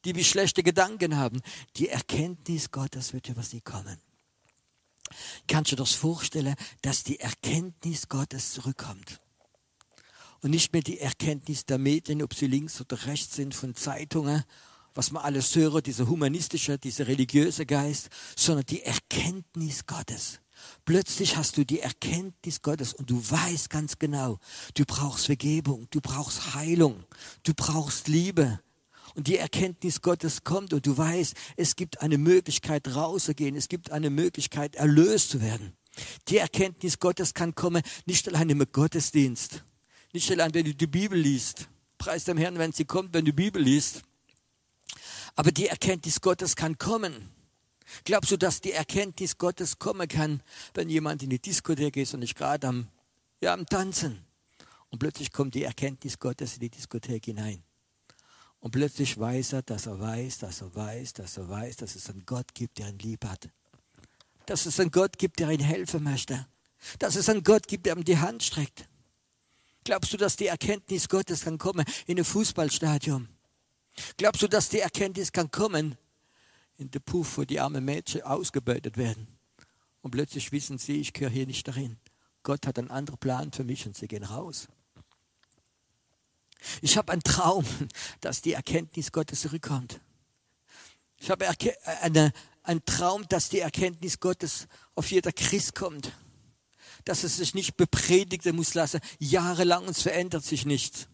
Die 0.05 0.15
wie 0.15 0.23
schlechte 0.23 0.61
Gedanken 0.63 1.17
haben. 1.17 1.41
Die 1.77 1.89
Erkenntnis 1.89 2.71
Gottes 2.71 3.13
wird 3.13 3.29
über 3.29 3.41
sie 3.41 3.61
kommen. 3.61 3.97
Kannst 5.47 5.71
du 5.71 5.75
dir 5.75 5.83
das 5.83 5.93
vorstellen, 5.93 6.55
dass 6.81 7.03
die 7.03 7.19
Erkenntnis 7.19 8.09
Gottes 8.09 8.53
zurückkommt? 8.53 9.19
Und 10.41 10.51
nicht 10.51 10.73
mehr 10.73 10.81
die 10.81 10.99
Erkenntnis 10.99 11.65
der 11.65 11.77
Medien, 11.77 12.21
ob 12.21 12.33
sie 12.33 12.47
links 12.47 12.81
oder 12.81 13.05
rechts 13.05 13.35
sind, 13.35 13.55
von 13.55 13.75
Zeitungen, 13.75 14.43
was 14.93 15.11
man 15.11 15.23
alles 15.23 15.55
höre, 15.55 15.81
dieser 15.81 16.07
humanistische, 16.07 16.77
dieser 16.77 17.07
religiöse 17.07 17.65
Geist, 17.65 18.09
sondern 18.35 18.65
die 18.65 18.83
Erkenntnis 18.83 19.85
Gottes. 19.85 20.39
Plötzlich 20.85 21.37
hast 21.37 21.57
du 21.57 21.65
die 21.65 21.79
Erkenntnis 21.79 22.61
Gottes 22.61 22.93
und 22.93 23.09
du 23.09 23.17
weißt 23.29 23.69
ganz 23.69 23.99
genau, 23.99 24.39
du 24.73 24.83
brauchst 24.85 25.27
Vergebung, 25.27 25.87
du 25.91 26.01
brauchst 26.01 26.55
Heilung, 26.55 27.03
du 27.43 27.53
brauchst 27.53 28.07
Liebe. 28.07 28.59
Und 29.15 29.27
die 29.27 29.37
Erkenntnis 29.37 30.01
Gottes 30.01 30.43
kommt 30.43 30.73
und 30.73 30.85
du 30.85 30.97
weißt, 30.97 31.35
es 31.55 31.75
gibt 31.75 32.01
eine 32.01 32.17
Möglichkeit 32.17 32.95
rauszugehen, 32.95 33.55
es 33.55 33.67
gibt 33.67 33.91
eine 33.91 34.09
Möglichkeit 34.09 34.75
erlöst 34.75 35.29
zu 35.29 35.41
werden. 35.41 35.73
Die 36.27 36.37
Erkenntnis 36.37 36.99
Gottes 36.99 37.33
kann 37.33 37.53
kommen, 37.53 37.83
nicht 38.05 38.27
allein 38.27 38.49
im 38.49 38.65
Gottesdienst, 38.71 39.63
nicht 40.11 40.31
allein, 40.31 40.53
wenn 40.53 40.65
du 40.65 40.73
die 40.73 40.87
Bibel 40.87 41.19
liest. 41.19 41.67
Preis 41.97 42.23
dem 42.23 42.37
Herrn, 42.37 42.57
wenn 42.57 42.71
sie 42.71 42.85
kommt, 42.85 43.13
wenn 43.13 43.23
du 43.23 43.31
die 43.31 43.43
Bibel 43.43 43.61
liest. 43.61 44.01
Aber 45.35 45.51
die 45.51 45.67
Erkenntnis 45.67 46.21
Gottes 46.21 46.55
kann 46.55 46.77
kommen. 46.77 47.29
Glaubst 48.03 48.31
du, 48.31 48.37
dass 48.37 48.61
die 48.61 48.71
Erkenntnis 48.71 49.37
Gottes 49.37 49.79
kommen 49.79 50.07
kann, 50.07 50.41
wenn 50.73 50.89
jemand 50.89 51.23
in 51.23 51.29
die 51.29 51.39
Diskothek 51.39 51.97
ist 51.97 52.13
und 52.13 52.21
nicht 52.21 52.35
gerade 52.35 52.67
am, 52.67 52.87
ja, 53.41 53.53
am 53.53 53.65
Tanzen? 53.65 54.25
Und 54.89 54.99
plötzlich 54.99 55.31
kommt 55.31 55.55
die 55.55 55.63
Erkenntnis 55.63 56.19
Gottes 56.19 56.55
in 56.55 56.61
die 56.61 56.69
Diskothek 56.69 57.25
hinein. 57.25 57.63
Und 58.59 58.71
plötzlich 58.71 59.19
weiß 59.19 59.53
er, 59.53 59.61
dass 59.61 59.87
er 59.87 59.99
weiß, 59.99 60.37
dass 60.37 60.61
er 60.61 60.73
weiß, 60.73 61.13
dass 61.13 61.37
er 61.37 61.49
weiß, 61.49 61.75
dass 61.77 61.95
es 61.95 62.09
einen 62.09 62.25
Gott 62.25 62.53
gibt, 62.53 62.77
der 62.77 62.89
ihn 62.89 62.99
lieb 62.99 63.25
hat. 63.25 63.49
Dass 64.45 64.65
es 64.65 64.79
einen 64.79 64.91
Gott 64.91 65.17
gibt, 65.17 65.39
der 65.39 65.49
ihm 65.49 65.59
helfen 65.59 66.03
möchte. 66.03 66.47
Dass 66.99 67.15
es 67.15 67.27
einen 67.27 67.43
Gott 67.43 67.67
gibt, 67.67 67.85
der 67.85 67.97
ihm 67.97 68.03
die 68.03 68.17
Hand 68.17 68.43
streckt. 68.43 68.87
Glaubst 69.83 70.13
du, 70.13 70.17
dass 70.17 70.37
die 70.37 70.47
Erkenntnis 70.47 71.09
Gottes 71.09 71.41
kann 71.41 71.57
kommen 71.57 71.85
in 72.05 72.17
ein 72.17 72.23
Fußballstadion? 72.23 73.27
Glaubst 74.17 74.41
du, 74.41 74.47
dass 74.47 74.69
die 74.69 74.79
Erkenntnis 74.79 75.31
kann 75.31 75.51
kommen 75.51 75.97
in 76.83 76.91
der 76.91 76.99
Puff, 76.99 77.37
wo 77.37 77.43
die 77.43 77.59
armen 77.59 77.83
Mädchen 77.83 78.21
ausgebeutet 78.23 78.97
werden? 78.97 79.27
Und 80.01 80.11
plötzlich 80.11 80.51
wissen 80.51 80.77
sie, 80.77 80.99
ich 80.99 81.13
gehöre 81.13 81.31
hier 81.31 81.47
nicht 81.47 81.67
darin. 81.67 81.97
Gott 82.43 82.67
hat 82.67 82.77
einen 82.77 82.91
anderen 82.91 83.17
Plan 83.19 83.51
für 83.53 83.63
mich 83.63 83.85
und 83.85 83.95
sie 83.95 84.07
gehen 84.07 84.23
raus. 84.23 84.67
Ich 86.81 86.97
habe 86.97 87.11
einen 87.11 87.23
Traum, 87.23 87.65
dass 88.21 88.41
die 88.41 88.53
Erkenntnis 88.53 89.11
Gottes 89.11 89.41
zurückkommt. 89.41 90.01
Ich 91.17 91.29
habe 91.29 91.47
eine, 92.01 92.33
einen 92.63 92.83
Traum, 92.85 93.25
dass 93.29 93.47
die 93.47 93.59
Erkenntnis 93.59 94.19
Gottes 94.19 94.67
auf 94.95 95.09
jeder 95.09 95.31
Christ 95.31 95.73
kommt. 95.73 96.11
Dass 97.05 97.23
es 97.23 97.37
sich 97.37 97.53
nicht 97.53 97.77
bepredigen 97.77 98.55
muss 98.55 98.73
lassen, 98.73 98.99
jahrelang 99.19 99.83
und 99.83 99.91
es 99.91 100.01
verändert 100.01 100.43
sich 100.43 100.65
nichts 100.65 101.07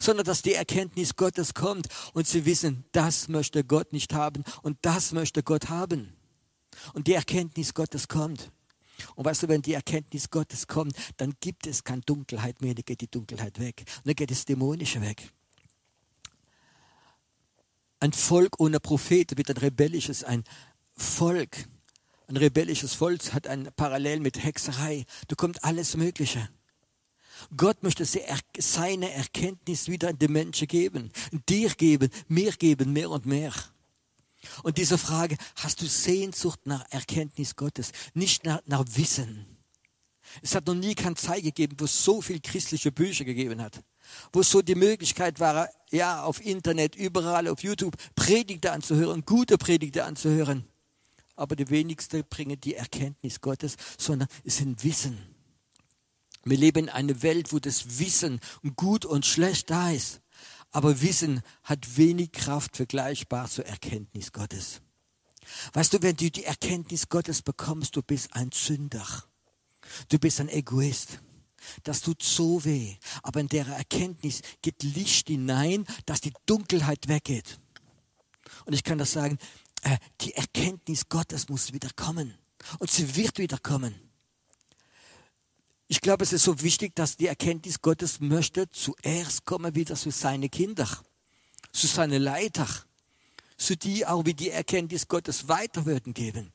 sondern 0.00 0.26
dass 0.26 0.42
die 0.42 0.54
Erkenntnis 0.54 1.16
Gottes 1.16 1.54
kommt 1.54 1.88
und 2.12 2.26
sie 2.26 2.44
wissen, 2.44 2.84
das 2.92 3.28
möchte 3.28 3.64
Gott 3.64 3.92
nicht 3.92 4.12
haben 4.14 4.44
und 4.62 4.78
das 4.82 5.12
möchte 5.12 5.42
Gott 5.42 5.68
haben. 5.68 6.16
Und 6.92 7.06
die 7.06 7.14
Erkenntnis 7.14 7.74
Gottes 7.74 8.08
kommt. 8.08 8.50
Und 9.14 9.24
weißt 9.24 9.44
du, 9.44 9.48
wenn 9.48 9.62
die 9.62 9.74
Erkenntnis 9.74 10.30
Gottes 10.30 10.66
kommt, 10.66 10.96
dann 11.16 11.34
gibt 11.40 11.66
es 11.66 11.84
keine 11.84 12.02
Dunkelheit 12.02 12.60
mehr, 12.60 12.74
dann 12.74 12.84
geht 12.84 13.00
die 13.00 13.10
Dunkelheit 13.10 13.58
weg. 13.58 13.84
Und 13.98 14.06
dann 14.06 14.14
geht 14.14 14.30
das 14.30 14.44
Dämonische 14.44 15.00
weg. 15.00 15.30
Ein 18.00 18.12
Volk 18.12 18.60
ohne 18.60 18.80
Prophet 18.80 19.36
wird 19.36 19.50
ein 19.50 19.56
rebellisches, 19.56 20.24
ein 20.24 20.44
Volk. 20.96 21.68
Ein 22.26 22.36
rebellisches 22.36 22.94
Volk 22.94 23.32
hat 23.32 23.46
ein 23.46 23.70
Parallel 23.76 24.20
mit 24.20 24.42
Hexerei. 24.42 25.04
Da 25.28 25.36
kommt 25.36 25.64
alles 25.64 25.96
Mögliche. 25.96 26.48
Gott 27.56 27.82
möchte 27.82 28.04
seine 28.58 29.12
Erkenntnis 29.12 29.88
wieder 29.88 30.08
an 30.08 30.18
die 30.18 30.28
Menschen 30.28 30.68
geben, 30.68 31.10
dir 31.48 31.70
geben, 31.70 32.10
mir 32.28 32.52
geben, 32.52 32.92
mehr 32.92 33.10
und 33.10 33.26
mehr. 33.26 33.52
Und 34.62 34.78
diese 34.78 34.98
Frage, 34.98 35.36
hast 35.56 35.80
du 35.80 35.86
Sehnsucht 35.86 36.66
nach 36.66 36.84
Erkenntnis 36.90 37.56
Gottes, 37.56 37.92
nicht 38.12 38.44
nach, 38.44 38.60
nach 38.66 38.84
Wissen? 38.94 39.46
Es 40.42 40.54
hat 40.54 40.66
noch 40.66 40.74
nie 40.74 40.94
keine 40.94 41.14
Zeit 41.14 41.42
gegeben, 41.42 41.76
wo 41.78 41.84
es 41.84 42.04
so 42.04 42.20
viel 42.20 42.40
christliche 42.40 42.90
Bücher 42.90 43.24
gegeben 43.24 43.60
hat, 43.60 43.82
wo 44.32 44.40
es 44.40 44.50
so 44.50 44.62
die 44.62 44.74
Möglichkeit 44.74 45.38
war, 45.38 45.68
ja, 45.90 46.24
auf 46.24 46.44
Internet, 46.44 46.96
überall, 46.96 47.48
auf 47.48 47.62
YouTube, 47.62 47.96
Predigte 48.14 48.72
anzuhören, 48.72 49.24
gute 49.24 49.58
Predigte 49.58 50.04
anzuhören. 50.04 50.64
Aber 51.36 51.56
die 51.56 51.68
wenigsten 51.68 52.24
bringen 52.28 52.60
die 52.60 52.74
Erkenntnis 52.74 53.40
Gottes, 53.40 53.76
sondern 53.98 54.28
es 54.44 54.56
sind 54.56 54.82
Wissen. 54.84 55.33
Wir 56.44 56.58
leben 56.58 56.84
in 56.84 56.88
einer 56.90 57.22
Welt, 57.22 57.52
wo 57.52 57.58
das 57.58 57.98
Wissen 57.98 58.40
gut 58.76 59.04
und 59.04 59.26
schlecht 59.26 59.70
da 59.70 59.90
ist. 59.90 60.20
Aber 60.70 61.00
Wissen 61.00 61.42
hat 61.62 61.96
wenig 61.96 62.32
Kraft 62.32 62.76
vergleichbar 62.76 63.48
zur 63.48 63.66
Erkenntnis 63.66 64.32
Gottes. 64.32 64.80
Weißt 65.72 65.92
du, 65.92 66.02
wenn 66.02 66.16
du 66.16 66.30
die 66.30 66.44
Erkenntnis 66.44 67.08
Gottes 67.08 67.42
bekommst, 67.42 67.96
du 67.96 68.02
bist 68.02 68.34
ein 68.34 68.50
Sünder. 68.52 69.06
Du 70.08 70.18
bist 70.18 70.40
ein 70.40 70.48
Egoist. 70.48 71.20
Das 71.82 72.00
tut 72.00 72.22
so 72.22 72.64
weh. 72.64 72.96
Aber 73.22 73.40
in 73.40 73.48
der 73.48 73.66
Erkenntnis 73.66 74.42
geht 74.62 74.82
Licht 74.82 75.28
hinein, 75.28 75.86
dass 76.06 76.20
die 76.20 76.32
Dunkelheit 76.46 77.08
weggeht. 77.08 77.58
Und 78.64 78.72
ich 78.74 78.84
kann 78.84 78.98
das 78.98 79.12
sagen, 79.12 79.38
äh, 79.82 79.96
die 80.20 80.34
Erkenntnis 80.34 81.08
Gottes 81.08 81.48
muss 81.48 81.72
wieder 81.72 81.90
kommen. 81.96 82.34
Und 82.78 82.90
sie 82.90 83.16
wird 83.16 83.38
wieder 83.38 83.58
kommen. 83.58 83.94
Ich 85.86 86.00
glaube, 86.00 86.24
es 86.24 86.32
ist 86.32 86.44
so 86.44 86.62
wichtig, 86.62 86.94
dass 86.94 87.16
die 87.16 87.26
Erkenntnis 87.26 87.80
Gottes 87.80 88.20
möchte 88.20 88.70
zuerst 88.70 89.44
kommen 89.44 89.74
wieder 89.74 89.94
zu 89.96 90.10
seinen 90.10 90.50
Kindern, 90.50 90.88
zu 91.72 91.86
seinen 91.86 92.22
Leiter, 92.22 92.66
zu 93.56 93.76
die 93.76 94.06
auch 94.06 94.24
wie 94.24 94.34
die 94.34 94.50
Erkenntnis 94.50 95.08
Gottes 95.08 95.48
weiter 95.48 95.84
würden 95.84 96.14
geben. 96.14 96.52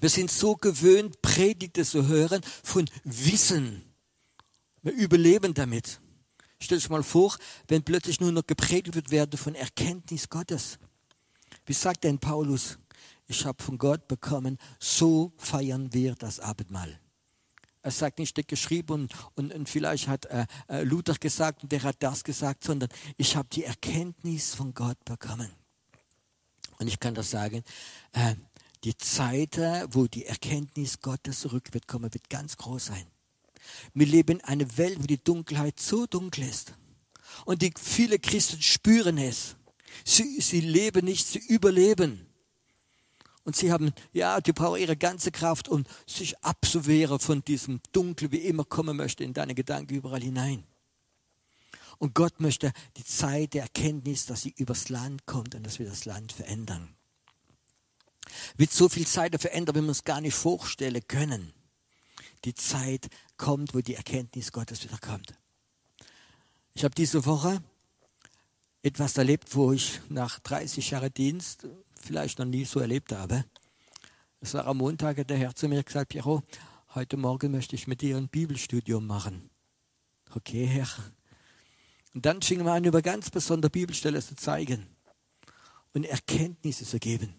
Wir 0.00 0.08
sind 0.08 0.30
so 0.30 0.56
gewöhnt, 0.56 1.20
Predigte 1.20 1.84
zu 1.84 2.06
hören 2.06 2.40
von 2.64 2.88
Wissen. 3.04 3.82
Wir 4.82 4.92
überleben 4.92 5.52
damit. 5.52 6.00
Stell 6.60 6.78
dir 6.78 6.88
mal 6.88 7.02
vor, 7.02 7.36
wenn 7.68 7.82
plötzlich 7.82 8.20
nur 8.20 8.32
noch 8.32 8.46
gepredigt 8.46 8.94
wird 8.94 9.10
werden 9.10 9.36
von 9.36 9.54
Erkenntnis 9.54 10.28
Gottes. 10.28 10.78
Wie 11.66 11.74
sagt 11.74 12.04
denn 12.04 12.18
Paulus? 12.18 12.78
Ich 13.26 13.44
habe 13.44 13.62
von 13.62 13.76
Gott 13.76 14.08
bekommen, 14.08 14.58
so 14.80 15.32
feiern 15.36 15.92
wir 15.92 16.14
das 16.14 16.40
Abendmahl. 16.40 16.98
Er 17.82 17.90
sagt 17.90 18.18
nicht, 18.18 18.36
der 18.36 18.44
geschrieben 18.44 18.92
und, 18.92 19.14
und, 19.34 19.54
und 19.54 19.68
vielleicht 19.68 20.08
hat 20.08 20.26
äh, 20.26 20.46
äh, 20.68 20.82
Luther 20.82 21.14
gesagt 21.14 21.62
und 21.62 21.72
der 21.72 21.82
hat 21.82 21.96
das 22.00 22.24
gesagt, 22.24 22.64
sondern 22.64 22.88
ich 23.16 23.36
habe 23.36 23.48
die 23.52 23.64
Erkenntnis 23.64 24.54
von 24.54 24.74
Gott 24.74 25.02
bekommen. 25.04 25.50
Und 26.78 26.88
ich 26.88 27.00
kann 27.00 27.14
das 27.14 27.30
sagen, 27.30 27.62
äh, 28.12 28.34
die 28.84 28.96
Zeit, 28.96 29.58
äh, 29.58 29.86
wo 29.90 30.06
die 30.06 30.26
Erkenntnis 30.26 31.00
Gottes 31.00 31.40
zurück 31.40 31.72
wird 31.72 31.88
kommen, 31.88 32.12
wird 32.12 32.28
ganz 32.30 32.56
groß 32.56 32.86
sein. 32.86 33.06
Wir 33.94 34.06
leben 34.06 34.38
in 34.38 34.44
einer 34.44 34.76
Welt, 34.76 34.98
wo 35.00 35.06
die 35.06 35.22
Dunkelheit 35.22 35.80
so 35.80 36.06
dunkel 36.06 36.44
ist. 36.44 36.74
Und 37.44 37.62
die 37.62 37.72
viele 37.78 38.18
Christen 38.18 38.62
spüren 38.62 39.18
es. 39.18 39.56
Sie, 40.04 40.40
sie 40.40 40.60
leben 40.60 41.04
nicht, 41.04 41.26
sie 41.26 41.38
überleben. 41.38 42.27
Und 43.48 43.56
sie 43.56 43.72
haben, 43.72 43.94
ja, 44.12 44.42
die 44.42 44.52
brauchen 44.52 44.78
ihre 44.78 44.98
ganze 44.98 45.32
Kraft, 45.32 45.70
um 45.70 45.84
sich 46.06 46.38
abzuwehren 46.44 47.18
von 47.18 47.42
diesem 47.42 47.80
Dunkel, 47.92 48.30
wie 48.30 48.40
immer 48.42 48.66
kommen 48.66 48.94
möchte, 48.94 49.24
in 49.24 49.32
deine 49.32 49.54
Gedanken 49.54 49.94
überall 49.94 50.20
hinein. 50.20 50.64
Und 51.96 52.14
Gott 52.14 52.40
möchte 52.40 52.74
die 52.98 53.06
Zeit 53.06 53.54
der 53.54 53.62
Erkenntnis, 53.62 54.26
dass 54.26 54.42
sie 54.42 54.52
übers 54.58 54.90
Land 54.90 55.24
kommt 55.24 55.54
und 55.54 55.62
dass 55.62 55.78
wir 55.78 55.86
das 55.88 56.04
Land 56.04 56.32
verändern. 56.32 56.94
Wird 58.58 58.70
so 58.70 58.90
viel 58.90 59.06
Zeit 59.06 59.34
verändern, 59.40 59.76
wenn 59.76 59.84
wir 59.84 59.88
uns 59.92 60.04
gar 60.04 60.20
nicht 60.20 60.34
vorstellen 60.34 61.00
können. 61.08 61.54
Die 62.44 62.54
Zeit 62.54 63.08
kommt, 63.38 63.72
wo 63.72 63.80
die 63.80 63.94
Erkenntnis 63.94 64.52
Gottes 64.52 64.84
wieder 64.84 64.98
kommt. 64.98 65.32
Ich 66.74 66.84
habe 66.84 66.94
diese 66.94 67.24
Woche 67.24 67.62
etwas 68.82 69.16
erlebt, 69.16 69.56
wo 69.56 69.72
ich 69.72 70.02
nach 70.10 70.38
30 70.38 70.90
Jahren 70.90 71.14
Dienst 71.14 71.66
vielleicht 72.00 72.38
noch 72.38 72.46
nie 72.46 72.64
so 72.64 72.80
erlebt 72.80 73.12
habe. 73.12 73.44
Es 74.40 74.54
war 74.54 74.66
am 74.66 74.78
Montag, 74.78 75.26
der 75.26 75.36
Herr 75.36 75.54
zu 75.54 75.68
mir 75.68 75.82
gesagt, 75.82 76.10
Piero, 76.10 76.42
heute 76.94 77.16
Morgen 77.16 77.50
möchte 77.50 77.74
ich 77.74 77.86
mit 77.86 78.02
dir 78.02 78.16
ein 78.16 78.28
Bibelstudium 78.28 79.06
machen. 79.06 79.50
Okay, 80.34 80.66
Herr. 80.66 80.88
Und 82.14 82.24
dann 82.24 82.42
fingen 82.42 82.64
wir 82.64 82.72
an, 82.72 82.84
über 82.84 83.02
ganz 83.02 83.30
besondere 83.30 83.70
Bibelstellen 83.70 84.22
zu 84.22 84.36
zeigen 84.36 84.86
und 85.92 86.04
Erkenntnisse 86.04 86.84
zu 86.84 86.98
geben. 86.98 87.34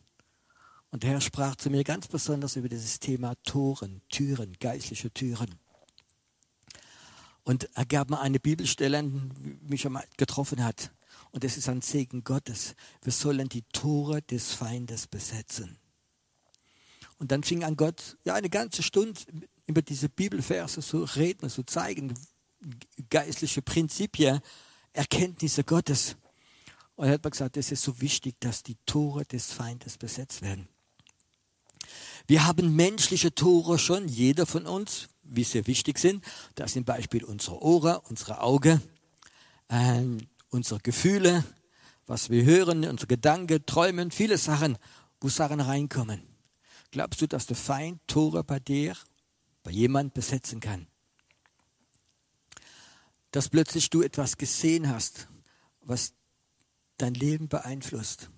Und 0.92 1.04
der 1.04 1.12
Herr 1.12 1.22
sprach 1.22 1.56
zu 1.56 1.70
mir 1.70 1.84
ganz 1.84 2.08
besonders 2.08 2.56
über 2.56 2.68
dieses 2.68 3.00
Thema 3.00 3.36
Toren, 3.44 4.02
Türen, 4.10 4.54
geistliche 4.60 5.12
Türen. 5.12 5.56
Und 7.44 7.70
er 7.76 7.86
gab 7.86 8.10
mir 8.10 8.20
eine 8.20 8.40
Bibelstelle, 8.40 9.04
die 9.04 9.58
mich 9.68 9.86
einmal 9.86 10.06
getroffen 10.18 10.64
hat. 10.64 10.92
Und 11.32 11.44
es 11.44 11.58
ist 11.58 11.70
ein 11.70 11.82
Segen 11.82 12.24
Gottes. 12.24 12.76
Wir 13.04 13.14
sollen 13.14 13.50
die 13.50 13.64
Tore 13.72 14.22
des 14.22 14.54
Feindes 14.54 15.08
besetzen. 15.08 15.78
Und 17.18 17.32
dann 17.32 17.44
fing 17.44 17.64
an 17.64 17.76
Gott, 17.76 18.18
ja, 18.24 18.34
eine 18.34 18.50
ganze 18.50 18.82
Stunde 18.82 19.20
über 19.68 19.82
diese 19.82 20.10
Bibelverse 20.10 20.82
zu 20.82 21.04
reden, 21.04 21.50
zu 21.50 21.64
zeigen, 21.64 22.14
geistliche 23.10 23.62
Prinzipien, 23.62 24.40
Erkenntnisse 24.94 25.64
Gottes. 25.64 26.16
Und 26.96 27.08
er 27.08 27.14
hat 27.14 27.24
mir 27.24 27.32
gesagt, 27.32 27.58
es 27.58 27.72
ist 27.72 27.84
so 27.84 28.02
wichtig, 28.02 28.36
dass 28.40 28.64
die 28.64 28.78
Tore 28.86 29.26
des 29.26 29.52
Feindes 29.52 29.98
besetzt 29.98 30.42
werden. 30.42 30.68
Wir 32.28 32.46
haben 32.46 32.76
menschliche 32.76 33.34
Tore 33.34 33.80
schon, 33.80 34.08
jeder 34.08 34.46
von 34.46 34.66
uns, 34.66 35.10
wie 35.24 35.44
sie 35.44 35.66
wichtig 35.68 36.00
sind. 36.00 36.24
Das 36.56 36.74
sind 36.74 36.86
Beispiel 36.86 37.24
unsere 37.24 37.62
Ohren, 37.62 38.00
unsere 38.10 38.42
Augen, 38.42 38.82
äh, 39.70 40.04
unsere 40.50 40.80
Gefühle, 40.80 41.44
was 42.06 42.30
wir 42.30 42.44
hören, 42.44 42.86
unsere 42.86 43.08
Gedanken, 43.08 43.66
Träumen, 43.66 44.12
viele 44.12 44.38
Sachen, 44.38 44.78
wo 45.22 45.30
Sachen 45.30 45.60
reinkommen. 45.60 46.22
Glaubst 46.92 47.22
du, 47.22 47.28
dass 47.28 47.46
der 47.46 47.56
Feind 47.56 48.00
Tore 48.08 48.44
bei 48.44 48.60
dir, 48.60 48.96
bei 49.64 49.72
jemand 49.72 50.14
besetzen 50.14 50.60
kann? 50.60 50.88
Dass 53.32 53.50
plötzlich 53.50 53.90
du 53.90 54.02
etwas 54.02 54.38
gesehen 54.38 54.90
hast, 54.90 55.28
was 55.82 56.14
dein 56.98 57.14
Leben 57.14 57.48
beeinflusst 57.48 58.30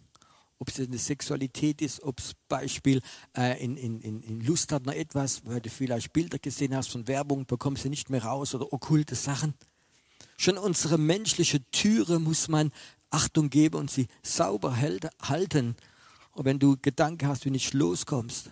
ob 0.62 0.69
es 0.69 0.80
eine 0.80 1.00
Sexualität 1.00 1.82
ist, 1.82 2.04
ob 2.04 2.19
es 2.19 2.36
Beispiel 2.47 3.02
äh, 3.36 3.60
in, 3.63 3.78
in, 3.78 4.00
in 4.00 4.41
Lust 4.41 4.71
hat 4.71 4.86
noch 4.86 4.93
etwas, 4.93 5.43
weil 5.43 5.60
du 5.60 5.71
vielleicht 5.71 6.13
Bilder 6.13 6.38
gesehen 6.38 6.76
hast 6.76 6.91
von 6.91 7.08
Werbung, 7.08 7.47
bekommst 7.47 7.84
du 7.84 7.89
nicht 7.89 8.12
mehr 8.12 8.24
raus 8.24 8.54
oder 8.54 8.71
okkulte 8.71 9.15
Sachen. 9.15 9.56
Schon 10.41 10.58
unsere 10.58 10.97
menschliche 10.97 11.63
Türe 11.69 12.17
muss 12.17 12.47
man 12.47 12.71
Achtung 13.12 13.51
geben 13.51 13.75
und 13.75 13.91
sie 13.91 14.08
sauber 14.23 14.75
halten. 14.75 15.75
Und 16.32 16.45
wenn 16.45 16.58
du 16.58 16.77
Gedanken 16.82 17.27
hast, 17.27 17.45
wie 17.45 17.51
nicht 17.51 17.75
loskommst, 17.75 18.49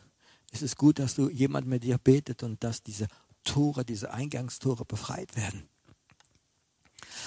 ist 0.52 0.62
es 0.62 0.76
gut, 0.76 1.00
dass 1.00 1.16
du 1.16 1.32
jemand 1.32 1.66
mit 1.66 1.84
dir 1.84 1.98
betet 1.98 2.44
und 2.44 2.64
dass 2.64 2.84
diese 2.84 3.08
Tore, 3.44 3.84
diese 3.86 4.14
Eingangstore 4.14 4.86
befreit 4.86 5.36
werden. 5.36 5.68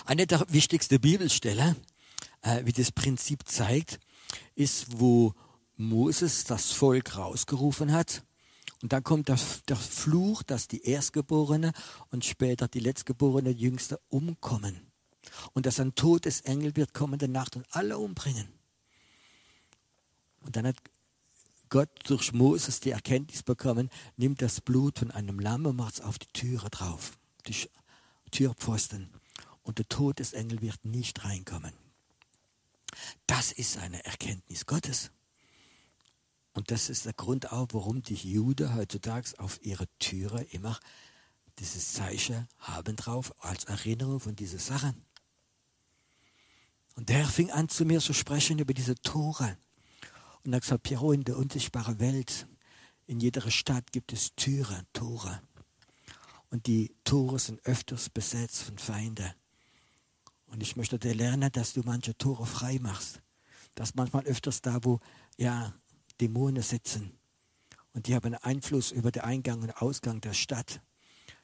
Eine 0.04 0.28
der 0.28 0.46
wichtigsten 0.48 1.00
Bibelstellen, 1.00 1.74
äh, 2.42 2.64
wie 2.64 2.72
das 2.72 2.92
Prinzip 2.92 3.48
zeigt, 3.48 3.98
ist, 4.54 5.00
wo 5.00 5.34
Moses 5.76 6.44
das 6.44 6.70
Volk 6.70 7.16
rausgerufen 7.16 7.90
hat. 7.90 8.22
Und 8.82 8.92
dann 8.92 9.04
kommt 9.04 9.28
der, 9.28 9.38
der 9.68 9.76
Fluch, 9.76 10.42
dass 10.42 10.66
die 10.66 10.82
Erstgeborene 10.84 11.72
und 12.10 12.24
später 12.24 12.66
die 12.66 12.80
Letztgeborene 12.80 13.50
Jüngste 13.50 14.00
umkommen. 14.08 14.92
Und 15.52 15.66
dass 15.66 15.78
ein 15.78 15.94
Todesengel 15.94 16.74
wird 16.76 16.92
kommen 16.92 17.18
der 17.18 17.28
Nacht 17.28 17.54
und 17.54 17.64
alle 17.70 17.96
umbringen. 17.98 18.48
Und 20.40 20.56
dann 20.56 20.66
hat 20.66 20.76
Gott 21.68 21.90
durch 22.04 22.32
Moses 22.32 22.80
die 22.80 22.90
Erkenntnis 22.90 23.44
bekommen, 23.44 23.88
nimmt 24.16 24.42
das 24.42 24.60
Blut 24.60 24.98
von 24.98 25.12
einem 25.12 25.38
Lamm 25.38 25.64
und 25.66 25.76
macht 25.76 25.94
es 25.94 26.00
auf 26.00 26.18
die 26.18 26.26
Türe 26.32 26.68
drauf, 26.68 27.18
die 27.46 27.54
Türpfosten. 28.32 29.10
Und 29.62 29.78
der 29.78 29.88
Todesengel 29.88 30.60
wird 30.60 30.84
nicht 30.84 31.24
reinkommen. 31.24 31.72
Das 33.26 33.52
ist 33.52 33.78
eine 33.78 34.04
Erkenntnis 34.04 34.66
Gottes. 34.66 35.12
Und 36.52 36.70
das 36.70 36.90
ist 36.90 37.06
der 37.06 37.14
Grund 37.14 37.50
auch, 37.52 37.68
warum 37.72 38.02
die 38.02 38.14
Juden 38.14 38.74
heutzutage 38.74 39.32
auf 39.38 39.58
ihre 39.62 39.86
Türe 39.98 40.42
immer 40.50 40.78
dieses 41.58 41.94
Zeichen 41.94 42.48
haben 42.58 42.96
drauf, 42.96 43.32
als 43.42 43.64
Erinnerung 43.64 44.20
von 44.20 44.36
diesen 44.36 44.58
Sachen. 44.58 45.04
Und 46.94 47.08
der 47.08 47.26
fing 47.26 47.50
an 47.50 47.68
zu 47.68 47.84
mir 47.84 48.00
zu 48.00 48.12
sprechen 48.12 48.58
über 48.58 48.74
diese 48.74 48.94
Tore. 48.96 49.56
Und 50.44 50.52
er 50.52 50.56
hat 50.56 50.62
gesagt, 50.62 50.82
Piero, 50.82 51.12
in 51.12 51.24
der 51.24 51.38
unsichtbaren 51.38 52.00
Welt, 52.00 52.46
in 53.06 53.20
jeder 53.20 53.50
Stadt 53.50 53.92
gibt 53.92 54.12
es 54.12 54.34
Türen, 54.34 54.86
Tore. 54.92 55.40
Und 56.50 56.66
die 56.66 56.94
Tore 57.04 57.38
sind 57.38 57.64
öfters 57.64 58.10
besetzt 58.10 58.62
von 58.62 58.76
Feinden. 58.76 59.32
Und 60.46 60.62
ich 60.62 60.76
möchte 60.76 60.98
dir 60.98 61.14
lernen, 61.14 61.50
dass 61.50 61.72
du 61.72 61.80
manche 61.82 62.16
Tore 62.18 62.44
frei 62.44 62.78
machst. 62.78 63.22
Dass 63.74 63.94
manchmal 63.94 64.24
öfters 64.26 64.60
da, 64.60 64.84
wo 64.84 65.00
ja 65.38 65.72
Dämonen 66.20 66.62
sitzen 66.62 67.12
und 67.94 68.06
die 68.06 68.14
haben 68.14 68.34
Einfluss 68.34 68.90
über 68.90 69.10
den 69.10 69.22
Eingang 69.22 69.62
und 69.62 69.82
Ausgang 69.82 70.20
der 70.20 70.34
Stadt, 70.34 70.80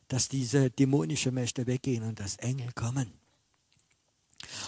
dass 0.08 0.28
diese 0.28 0.70
dämonischen 0.70 1.34
Mächte 1.34 1.66
weggehen 1.66 2.02
und 2.02 2.20
dass 2.20 2.36
Engel 2.36 2.72
kommen. 2.72 3.12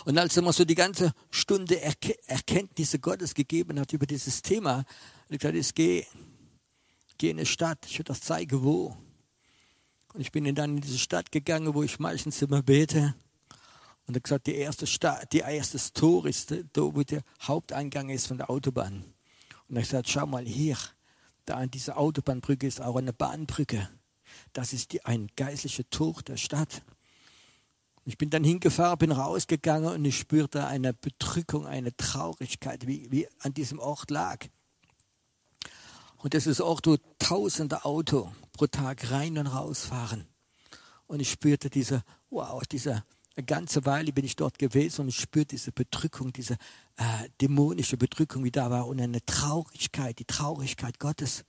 Und 0.05 0.19
als 0.19 0.37
er 0.37 0.43
mir 0.43 0.53
so 0.53 0.65
die 0.65 0.75
ganze 0.75 1.13
Stunde 1.31 1.81
Erke 1.81 2.17
Erkenntnisse 2.27 2.99
Gottes 2.99 3.35
gegeben 3.35 3.79
hat 3.79 3.93
über 3.93 4.07
dieses 4.07 4.43
Thema, 4.43 4.85
er 5.29 5.39
gesagt, 5.39 5.57
ich 5.57 5.75
gehe, 5.75 6.07
gehe 7.17 7.31
in 7.31 7.39
eine 7.39 7.47
Stadt, 7.47 7.87
ich 7.87 7.99
will 7.99 8.05
das 8.05 8.21
zeigen, 8.21 8.63
wo. 8.63 8.97
Und 10.13 10.21
ich 10.21 10.33
bin 10.33 10.53
dann 10.55 10.77
in 10.77 10.81
diese 10.81 10.99
Stadt 10.99 11.31
gegangen, 11.31 11.73
wo 11.73 11.83
ich 11.83 11.99
meistens 12.01 12.43
immer 12.43 12.63
bete. 12.63 13.15
Und 14.07 14.15
er 14.15 14.17
hat 14.17 14.25
gesagt, 14.25 14.47
die 14.49 14.57
erste, 14.57 14.87
Stadt, 14.87 15.33
die 15.33 15.39
erste 15.39 15.79
Tor 15.93 16.27
ist 16.27 16.51
da, 16.51 16.83
wo 16.83 17.03
der 17.03 17.23
Haupteingang 17.43 18.11
ist 18.11 18.27
von 18.27 18.39
der 18.39 18.51
Autobahn. 18.51 19.05
Und 19.71 19.77
hat 19.77 19.85
gesagt, 19.85 20.11
schau 20.11 20.27
mal 20.27 20.45
hier, 20.45 20.77
da 21.45 21.55
an 21.55 21.71
dieser 21.71 21.97
Autobahnbrücke 21.97 22.67
ist 22.67 22.83
auch 22.83 22.97
eine 22.97 23.13
Bahnbrücke. 23.13 23.89
Das 24.53 24.73
ist 24.73 24.93
die, 24.93 25.05
ein 25.05 25.29
geistlicher 25.37 25.89
Tor 25.91 26.21
der 26.27 26.37
Stadt. 26.37 26.83
Ich 28.05 28.19
bin 28.19 28.31
dann 28.31 28.43
hingefahren, 28.43 28.99
bin 28.99 29.13
rausgegangen 29.13 29.93
und 29.93 30.05
ich 30.05 30.19
spürte 30.19 30.67
eine 30.67 30.93
Bedrückung, 30.93 31.67
eine 31.67 31.97
Traurigkeit, 31.97 32.89
wie, 32.89 33.13
wie 33.13 33.29
an 33.39 33.55
diesem 33.55 33.79
Ort 33.79 34.11
lag. 34.11 34.45
Und 36.17 36.35
das 36.35 36.49
ist 36.49 36.61
auch, 36.61 36.81
wo 36.85 36.97
tausende 37.21 37.85
Auto 37.85 38.33
pro 38.53 38.67
Tag 38.67 39.13
rein 39.13 39.39
und 39.39 39.47
raus 39.47 39.85
fahren. 39.85 40.27
Und 41.07 41.21
ich 41.21 41.31
spürte 41.31 41.71
diese, 41.71 42.03
wow, 42.29 42.61
dieser 42.65 43.05
eine 43.41 43.47
ganze 43.47 43.87
Weile 43.87 44.13
bin 44.13 44.25
ich 44.25 44.37
dort 44.37 44.59
gewesen 44.59 45.03
und 45.03 45.09
ich 45.09 45.19
spürte 45.19 45.57
diese 45.57 45.73
Bedrückung, 45.73 46.33
diese 46.33 46.55
äh, 46.97 47.29
dämonische 47.41 47.97
Bedrückung, 47.97 48.45
wie 48.45 48.51
da 48.51 48.71
war 48.71 48.87
und 48.87 49.01
eine 49.01 49.25
Traurigkeit, 49.25 50.19
die 50.19 50.27
Traurigkeit 50.27 50.99
Gottes. 50.99 51.45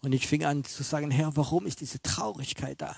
Und 0.00 0.12
ich 0.12 0.26
fing 0.26 0.44
an 0.44 0.64
zu 0.64 0.82
sagen, 0.82 1.10
Herr, 1.10 1.36
warum 1.36 1.66
ist 1.66 1.82
diese 1.82 2.00
Traurigkeit 2.00 2.80
da? 2.80 2.96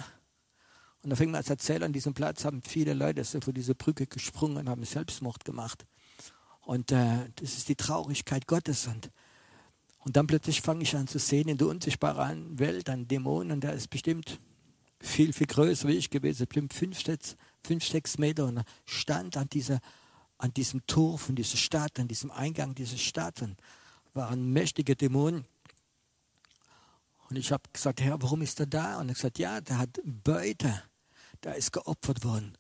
Und 1.03 1.11
da 1.11 1.17
fing 1.17 1.33
man 1.33 1.39
als 1.39 1.51
Erzähler 1.51 1.87
an 1.87 1.93
diesem 1.93 2.15
Platz, 2.15 2.45
haben 2.45 2.63
viele 2.63 2.95
Leute 2.95 3.25
so 3.25 3.41
vor 3.41 3.53
diese 3.53 3.75
Brücke 3.75 4.07
gesprungen 4.07 4.59
und 4.59 4.69
haben 4.69 4.85
Selbstmord 4.85 5.45
gemacht. 5.45 5.85
Und 6.61 6.93
äh, 6.93 7.29
das 7.35 7.55
ist 7.57 7.69
die 7.69 7.75
Traurigkeit 7.75 8.47
Gottes. 8.47 8.87
Und, 8.87 9.11
Und 10.05 10.17
dann 10.17 10.29
plötzlich 10.29 10.63
fange 10.63 10.85
ich 10.85 10.95
an 10.95 11.09
zu 11.09 11.19
sehen 11.19 11.49
in 11.49 11.59
der 11.59 11.67
unsichtbaren 11.67 12.61
Welt 12.61 12.89
einen 12.89 13.09
Dämon 13.09 13.51
und 13.51 13.65
der 13.65 13.73
ist 13.73 13.91
bestimmt 13.91 14.39
viel, 15.01 15.33
viel 15.33 15.49
größer 15.49 15.89
wie 15.89 15.97
ich 15.97 16.11
gewesen, 16.11 16.47
bestimmt 16.47 16.73
fünf, 16.73 17.01
fünf, 17.65 17.85
sechs 17.87 18.19
Meter 18.19 18.47
und 18.47 18.63
stand 18.85 19.37
an, 19.37 19.49
dieser, 19.49 19.81
an 20.39 20.53
diesem 20.55 20.87
Tor 20.87 21.19
von 21.19 21.35
dieser 21.35 21.57
Stadt, 21.57 21.99
an 21.99 22.09
diesem 22.09 22.31
Eingang 22.31 22.75
dieser 22.75 22.99
Stadt 22.99 23.43
und 23.43 23.57
war 24.15 24.31
ein 24.31 24.53
mächtiger 24.53 24.95
Dämon. 24.95 25.45
Und 27.29 27.37
ich 27.37 27.51
habe 27.51 27.63
gesagt, 27.73 28.01
Herr, 28.01 28.21
warum 28.21 28.43
ist 28.43 28.61
er 28.61 28.67
da? 28.67 28.99
Und 28.99 29.07
er 29.07 29.11
hat 29.11 29.17
gesagt, 29.17 29.39
ja, 29.39 29.61
der 29.61 29.79
hat 29.79 30.01
Beute, 30.05 30.83
da 31.41 31.53
ist 31.53 31.73
geopfert 31.73 32.25
worden. 32.25 32.57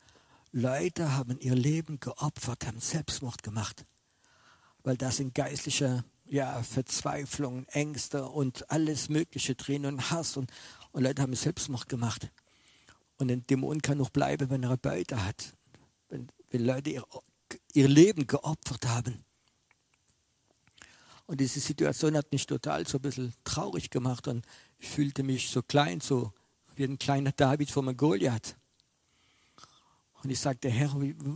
Leute 0.53 1.13
haben 1.13 1.39
ihr 1.41 1.55
Leben 1.55 1.99
geopfert, 1.99 2.67
haben 2.67 2.81
Selbstmord 2.81 3.43
gemacht, 3.43 3.87
weil 4.83 4.97
da 4.97 5.11
sind 5.11 5.35
geistliche 5.35 6.05
ja, 6.27 6.63
Verzweiflung, 6.63 7.67
Ängste 7.69 8.27
und 8.29 8.71
alles 8.71 9.09
Mögliche 9.09 9.55
drin 9.55 9.87
und 9.87 10.11
Hass 10.11 10.37
und, 10.37 10.51
und 10.93 11.03
Leute 11.03 11.23
haben 11.23 11.35
Selbstmord 11.35 11.89
gemacht. 11.89 12.31
Und 13.23 13.31
ein 13.31 13.47
Dämon 13.47 13.81
kann 13.81 13.99
noch 13.99 14.11
bleiben, 14.11 14.51
wenn 14.51 14.65
er 14.65 14.71
eine 14.71 14.79
Beute 14.79 15.25
hat, 15.25 15.55
wenn, 16.09 16.27
wenn 16.51 16.65
Leute 16.65 16.91
ihr, 16.91 17.05
ihr 17.73 17.87
Leben 17.87 18.27
geopfert 18.27 18.85
haben. 18.89 19.25
Und 21.27 21.39
diese 21.39 21.61
Situation 21.61 22.17
hat 22.17 22.33
mich 22.33 22.47
total 22.47 22.85
so 22.85 22.99
ein 22.99 23.03
bisschen 23.03 23.33
traurig 23.45 23.91
gemacht 23.91 24.27
und 24.27 24.45
ich 24.81 24.89
fühlte 24.89 25.23
mich 25.23 25.51
so 25.51 25.63
klein, 25.63 26.01
so 26.01 26.33
wie 26.75 26.83
ein 26.83 26.99
kleiner 26.99 27.31
David 27.31 27.71
vor 27.71 27.85
Goliath. 27.95 28.57
Und 30.25 30.31
ich 30.31 30.41
sagte, 30.41 30.69
Herr, 30.69 30.93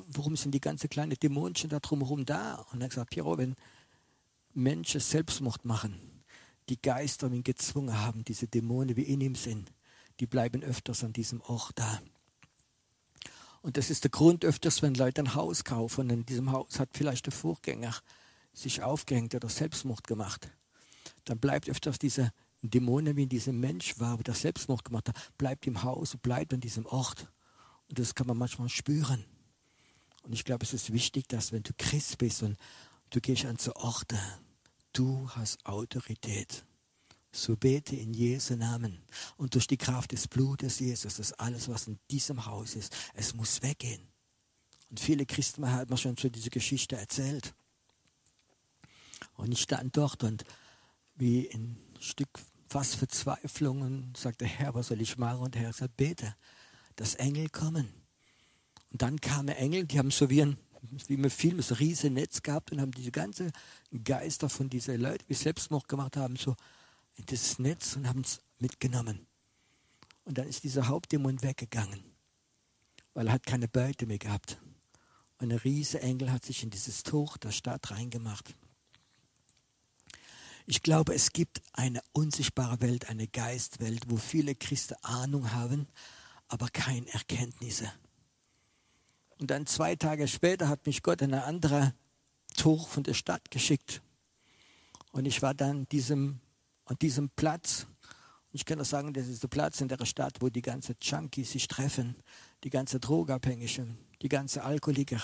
warum 0.08 0.34
sind 0.34 0.50
die 0.50 0.60
ganzen 0.60 0.90
kleinen 0.90 1.16
Dämonchen 1.16 1.70
da 1.70 1.78
drumherum 1.78 2.26
da? 2.26 2.66
Und 2.72 2.82
er 2.82 2.88
gesagt, 2.88 3.10
Piero, 3.10 3.38
wenn 3.38 3.54
Menschen 4.54 5.00
Selbstmord 5.00 5.64
machen, 5.64 6.24
die 6.68 6.82
Geister 6.82 7.30
ihn 7.30 7.44
gezwungen 7.44 7.96
haben, 7.96 8.24
diese 8.24 8.48
Dämonen 8.48 8.96
wie 8.96 9.02
in 9.02 9.20
ihm 9.20 9.36
sind, 9.36 9.70
die 10.20 10.26
bleiben 10.26 10.62
öfters 10.62 11.04
an 11.04 11.12
diesem 11.12 11.40
Ort 11.42 11.72
da. 11.76 12.00
Und 13.62 13.76
das 13.76 13.90
ist 13.90 14.04
der 14.04 14.10
Grund 14.10 14.44
öfters, 14.44 14.82
wenn 14.82 14.94
Leute 14.94 15.22
ein 15.22 15.34
Haus 15.34 15.64
kaufen 15.64 16.02
und 16.02 16.10
in 16.10 16.26
diesem 16.26 16.52
Haus 16.52 16.78
hat 16.78 16.90
vielleicht 16.92 17.26
der 17.26 17.32
Vorgänger 17.32 17.94
sich 18.52 18.82
aufgehängt 18.82 19.34
oder 19.34 19.48
Selbstmord 19.48 20.06
gemacht. 20.06 20.50
Dann 21.24 21.38
bleibt 21.38 21.68
öfters 21.68 21.98
dieser 21.98 22.32
Dämonen, 22.62 23.16
wie 23.16 23.24
in 23.24 23.28
diesem 23.28 23.60
Mensch 23.60 23.98
war, 23.98 24.18
der 24.18 24.34
Selbstmord 24.34 24.84
gemacht 24.84 25.08
hat, 25.08 25.16
bleibt 25.38 25.66
im 25.66 25.82
Haus 25.82 26.14
und 26.14 26.22
bleibt 26.22 26.54
an 26.54 26.60
diesem 26.60 26.86
Ort. 26.86 27.28
Und 27.88 27.98
das 27.98 28.14
kann 28.14 28.26
man 28.26 28.38
manchmal 28.38 28.68
spüren. 28.68 29.24
Und 30.22 30.32
ich 30.32 30.44
glaube, 30.44 30.64
es 30.64 30.72
ist 30.72 30.92
wichtig, 30.92 31.28
dass 31.28 31.52
wenn 31.52 31.62
du 31.62 31.72
Christ 31.78 32.18
bist 32.18 32.42
und 32.42 32.58
du 33.10 33.20
gehst 33.20 33.44
an 33.46 33.58
so 33.58 33.74
Orte, 33.76 34.18
du 34.92 35.30
hast 35.30 35.64
Autorität. 35.64 36.65
So 37.36 37.54
bete 37.54 37.94
in 37.94 38.14
Jesu 38.14 38.56
Namen 38.56 39.02
und 39.36 39.54
durch 39.54 39.66
die 39.66 39.76
Kraft 39.76 40.12
des 40.12 40.26
Blutes 40.26 40.78
Jesus, 40.78 41.16
dass 41.16 41.34
alles, 41.34 41.68
was 41.68 41.86
in 41.86 41.98
diesem 42.10 42.46
Haus 42.46 42.74
ist, 42.74 42.96
es 43.12 43.34
muss 43.34 43.60
weggehen. 43.60 44.00
Und 44.88 45.00
viele 45.00 45.26
Christen 45.26 45.70
haben 45.70 45.90
mir 45.90 45.98
schon 45.98 46.16
so 46.16 46.30
diese 46.30 46.48
Geschichte 46.48 46.96
erzählt. 46.96 47.54
Und 49.34 49.52
ich 49.52 49.60
stand 49.60 49.96
dort 49.98 50.24
und 50.24 50.44
wie 51.16 51.50
ein 51.52 51.76
Stück 52.00 52.28
fast 52.70 52.96
Verzweiflung 52.96 53.82
und 53.82 54.16
sagte, 54.16 54.46
Herr, 54.46 54.74
was 54.74 54.88
soll 54.88 55.02
ich 55.02 55.18
machen? 55.18 55.40
Und 55.40 55.54
der 55.54 55.62
Herr 55.62 55.72
sagt, 55.74 55.98
bete, 55.98 56.34
dass 56.96 57.16
Engel 57.16 57.50
kommen. 57.50 57.92
Und 58.92 59.02
dann 59.02 59.20
kamen 59.20 59.48
Engel, 59.48 59.84
die 59.84 59.98
haben 59.98 60.10
so 60.10 60.30
wie 60.30 60.40
ein, 60.40 60.56
wie 61.06 61.14
im 61.14 61.30
Film, 61.30 61.60
so 61.60 61.74
riesen 61.74 62.14
Netz 62.14 62.42
gehabt 62.42 62.72
und 62.72 62.80
haben 62.80 62.92
diese 62.92 63.10
ganzen 63.10 63.52
Geister 64.04 64.48
von 64.48 64.70
diesen 64.70 65.00
Leuten, 65.02 65.24
die 65.28 65.34
Selbstmord 65.34 65.86
gemacht 65.86 66.16
haben, 66.16 66.36
so 66.36 66.56
in 67.16 67.26
das 67.26 67.58
Netz 67.58 67.96
und 67.96 68.08
haben 68.08 68.20
es 68.20 68.40
mitgenommen. 68.58 69.26
Und 70.24 70.38
dann 70.38 70.48
ist 70.48 70.64
dieser 70.64 70.88
Hauptdämon 70.88 71.42
weggegangen, 71.42 72.02
weil 73.14 73.28
er 73.28 73.34
hat 73.34 73.46
keine 73.46 73.68
Beute 73.68 74.06
mehr 74.06 74.18
gehabt. 74.18 74.58
Und 75.38 75.52
ein 75.52 75.58
riesiger 75.58 76.02
Engel 76.02 76.32
hat 76.32 76.44
sich 76.44 76.62
in 76.62 76.70
dieses 76.70 77.02
Tuch 77.02 77.36
der 77.36 77.52
Stadt 77.52 77.90
reingemacht. 77.90 78.54
Ich 80.66 80.82
glaube, 80.82 81.14
es 81.14 81.32
gibt 81.32 81.62
eine 81.74 82.00
unsichtbare 82.12 82.80
Welt, 82.80 83.08
eine 83.08 83.28
Geistwelt, 83.28 84.04
wo 84.08 84.16
viele 84.16 84.54
Christen 84.54 84.96
Ahnung 85.02 85.52
haben, 85.52 85.86
aber 86.48 86.68
keine 86.68 87.06
Erkenntnisse. 87.12 87.92
Und 89.38 89.50
dann 89.50 89.66
zwei 89.66 89.94
Tage 89.94 90.26
später 90.26 90.68
hat 90.68 90.86
mich 90.86 91.02
Gott 91.02 91.22
in 91.22 91.34
ein 91.34 91.42
anderes 91.42 91.92
Tor 92.56 92.84
von 92.86 93.02
der 93.02 93.14
Stadt 93.14 93.50
geschickt. 93.50 94.02
Und 95.12 95.26
ich 95.26 95.42
war 95.42 95.54
dann 95.54 95.86
diesem, 95.88 96.40
an 96.86 96.96
diesem 96.98 97.28
Platz. 97.30 97.86
Ich 98.52 98.64
kann 98.64 98.80
auch 98.80 98.86
sagen, 98.86 99.12
das 99.12 99.26
ist 99.26 99.42
der 99.42 99.48
Platz 99.48 99.80
in 99.80 99.88
der 99.88 100.04
Stadt, 100.06 100.38
wo 100.40 100.48
die 100.48 100.62
ganzen 100.62 100.96
Junkies 101.00 101.52
sich 101.52 101.68
treffen, 101.68 102.16
die 102.64 102.70
ganzen 102.70 103.00
Drogabhängigen, 103.00 103.98
die 104.22 104.28
ganzen 104.28 104.60
Alkoholiker 104.60 105.20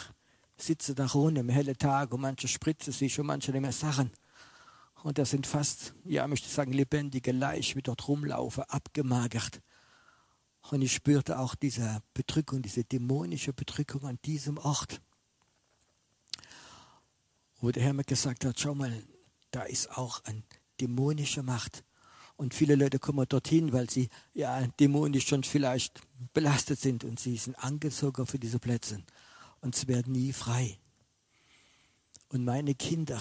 sitzen 0.56 0.94
da 0.94 1.06
rum 1.06 1.36
im 1.36 1.48
hellen 1.48 1.78
Tag 1.78 2.12
und 2.12 2.20
manche 2.20 2.46
spritzen 2.46 2.92
sich 2.92 3.18
und 3.18 3.26
manche 3.26 3.52
nehmen 3.52 3.72
Sachen. 3.72 4.10
Und 5.02 5.18
das 5.18 5.30
sind 5.30 5.46
fast, 5.46 5.94
ja, 6.04 6.26
möchte 6.28 6.46
ich 6.46 6.52
sagen, 6.52 6.72
lebendige 6.72 7.32
Leichen, 7.32 7.78
die 7.78 7.82
dort 7.82 8.06
rumlaufen, 8.06 8.64
abgemagert. 8.64 9.60
Und 10.70 10.82
ich 10.82 10.92
spürte 10.92 11.38
auch 11.38 11.56
diese 11.56 12.02
Bedrückung, 12.14 12.62
diese 12.62 12.84
dämonische 12.84 13.52
Bedrückung 13.52 14.04
an 14.04 14.18
diesem 14.24 14.58
Ort. 14.58 15.00
Wo 17.60 17.70
der 17.70 17.82
Herr 17.82 17.92
mir 17.94 18.04
gesagt 18.04 18.44
hat, 18.44 18.60
schau 18.60 18.74
mal, 18.74 19.02
da 19.50 19.62
ist 19.62 19.90
auch 19.96 20.22
eine 20.24 20.42
dämonische 20.82 21.42
Macht. 21.42 21.84
Und 22.36 22.54
viele 22.54 22.74
Leute 22.74 22.98
kommen 22.98 23.26
dorthin, 23.28 23.72
weil 23.72 23.88
sie 23.88 24.08
ja 24.34 24.66
dämonisch 24.80 25.26
schon 25.28 25.44
vielleicht 25.44 26.00
belastet 26.34 26.80
sind 26.80 27.04
und 27.04 27.20
sie 27.20 27.36
sind 27.36 27.54
angezogen 27.56 28.26
für 28.26 28.38
diese 28.38 28.58
Plätze. 28.58 29.02
Und 29.60 29.76
sie 29.76 29.86
werden 29.86 30.12
nie 30.12 30.32
frei. 30.32 30.78
Und 32.28 32.44
meine 32.44 32.74
Kinder, 32.74 33.20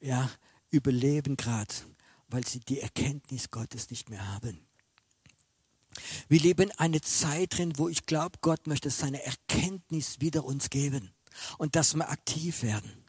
ja, 0.00 0.30
überleben 0.70 1.36
gerade, 1.36 1.72
weil 2.28 2.46
sie 2.46 2.60
die 2.60 2.80
Erkenntnis 2.80 3.50
Gottes 3.50 3.88
nicht 3.90 4.10
mehr 4.10 4.34
haben. 4.34 4.66
Wir 6.28 6.40
leben 6.40 6.70
eine 6.72 7.00
Zeit 7.00 7.56
drin, 7.56 7.72
wo 7.76 7.88
ich 7.88 8.04
glaube, 8.04 8.38
Gott 8.42 8.66
möchte 8.66 8.90
seine 8.90 9.22
Erkenntnis 9.24 10.20
wieder 10.20 10.44
uns 10.44 10.68
geben 10.68 11.14
und 11.56 11.74
dass 11.76 11.94
wir 11.94 12.10
aktiv 12.10 12.62
werden. 12.62 13.04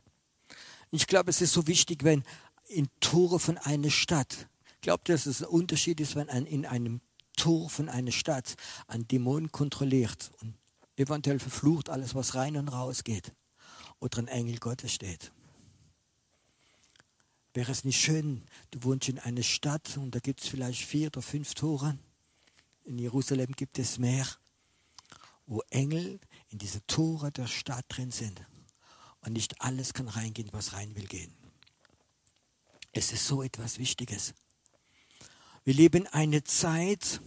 Ich 0.91 1.07
glaube, 1.07 1.31
es 1.31 1.41
ist 1.41 1.51
so 1.51 1.67
wichtig, 1.67 2.03
wenn 2.03 2.23
in 2.67 2.87
Tore 2.99 3.39
von 3.39 3.57
einer 3.57 3.89
Stadt, 3.89 4.47
glaubt 4.81 5.09
ihr, 5.09 5.15
dass 5.15 5.25
es 5.25 5.41
ein 5.41 5.49
Unterschied 5.49 5.99
ist, 5.99 6.15
wenn 6.15 6.29
ein, 6.29 6.45
in 6.45 6.65
einem 6.65 7.01
Tor 7.35 7.69
von 7.69 7.89
einer 7.89 8.11
Stadt 8.11 8.55
ein 8.87 9.07
Dämon 9.07 9.51
kontrolliert 9.51 10.31
und 10.41 10.55
eventuell 10.95 11.39
verflucht 11.39 11.89
alles, 11.89 12.15
was 12.15 12.35
rein 12.35 12.57
und 12.57 12.67
raus 12.69 13.03
geht, 13.03 13.33
oder 13.99 14.19
ein 14.19 14.27
Engel 14.27 14.57
Gottes 14.57 14.93
steht. 14.93 15.31
Wäre 17.53 17.71
es 17.71 17.83
nicht 17.83 17.99
schön, 17.99 18.43
du 18.71 18.83
wohnst 18.83 19.09
in 19.09 19.19
einer 19.19 19.43
Stadt 19.43 19.97
und 19.97 20.13
da 20.13 20.19
gibt 20.19 20.41
es 20.41 20.47
vielleicht 20.47 20.83
vier 20.83 21.07
oder 21.07 21.21
fünf 21.21 21.53
Tore. 21.55 21.97
In 22.85 22.99
Jerusalem 22.99 23.51
gibt 23.53 23.79
es 23.79 23.97
mehr, 23.97 24.27
wo 25.47 25.61
Engel 25.69 26.19
in 26.49 26.59
diese 26.59 26.85
Tore 26.85 27.31
der 27.31 27.47
Stadt 27.47 27.85
drin 27.89 28.11
sind. 28.11 28.41
Und 29.21 29.33
nicht 29.33 29.59
alles 29.61 29.93
kann 29.93 30.07
reingehen, 30.07 30.49
was 30.51 30.73
rein 30.73 30.95
will 30.95 31.07
gehen. 31.07 31.33
Es 32.97 33.11
ist 33.11 33.27
so 33.27 33.43
etwas 33.43 33.77
Wichtiges. 33.77 34.33
Wir 35.63 35.75
leben 35.75 36.07
eine 36.07 36.43
Zeit, 36.43 37.21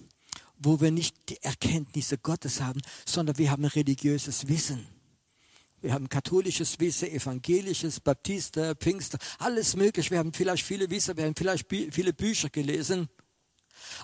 wo 0.59 0.81
wir 0.81 0.91
nicht 0.91 1.15
die 1.29 1.41
Erkenntnisse 1.45 2.19
Gottes 2.19 2.61
haben, 2.61 2.83
sondern 3.07 3.39
wir 3.39 3.53
haben 3.53 3.65
religiöses 3.65 4.49
Wissen. 4.49 4.85
Wir 5.81 5.93
haben 5.93 6.09
katholisches 6.09 6.81
Wissen, 6.81 7.09
evangelisches, 7.11 8.01
Baptisten, 8.01 8.75
Pfingster, 8.79 9.19
alles 9.39 9.77
möglich. 9.77 10.11
Wir 10.11 10.19
haben 10.19 10.33
vielleicht 10.33 10.65
viele 10.65 10.91
Wissen, 10.91 11.17
wir 11.17 11.25
haben 11.25 11.37
vielleicht 11.37 11.69
viele 11.69 12.13
Bücher 12.13 12.51
gelesen, 12.51 13.09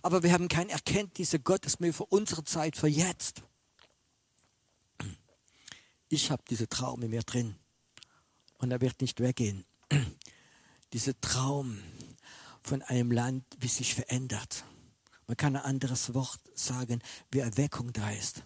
aber 0.02 0.22
wir 0.22 0.32
haben 0.32 0.46
keine 0.46 0.70
Erkenntnisse 0.70 1.40
Gottes 1.40 1.80
mehr 1.80 1.92
für 1.92 2.06
unsere 2.06 2.44
Zeit, 2.44 2.76
für 2.76 2.86
jetzt. 2.86 3.42
Ich 6.08 6.30
habe 6.30 6.44
diese 6.48 6.68
Traum 6.68 7.02
in 7.02 7.10
mir 7.10 7.22
drin 7.22 7.56
und 8.58 8.70
er 8.70 8.80
wird 8.80 9.00
nicht 9.00 9.18
weggehen. 9.18 9.64
Dieser 10.92 11.18
Traum 11.20 11.82
von 12.62 12.82
einem 12.82 13.10
Land, 13.10 13.44
wie 13.58 13.68
sich 13.68 13.94
verändert. 13.94 14.64
Man 15.26 15.36
kann 15.36 15.56
ein 15.56 15.62
anderes 15.62 16.14
Wort 16.14 16.40
sagen, 16.54 17.00
wie 17.30 17.40
Erweckung 17.40 17.92
da 17.92 18.10
ist, 18.10 18.42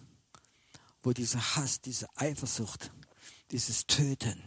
wo 1.03 1.11
dieser 1.13 1.55
Hass, 1.55 1.81
diese 1.81 2.07
Eifersucht, 2.15 2.91
dieses 3.51 3.85
Töten, 3.85 4.41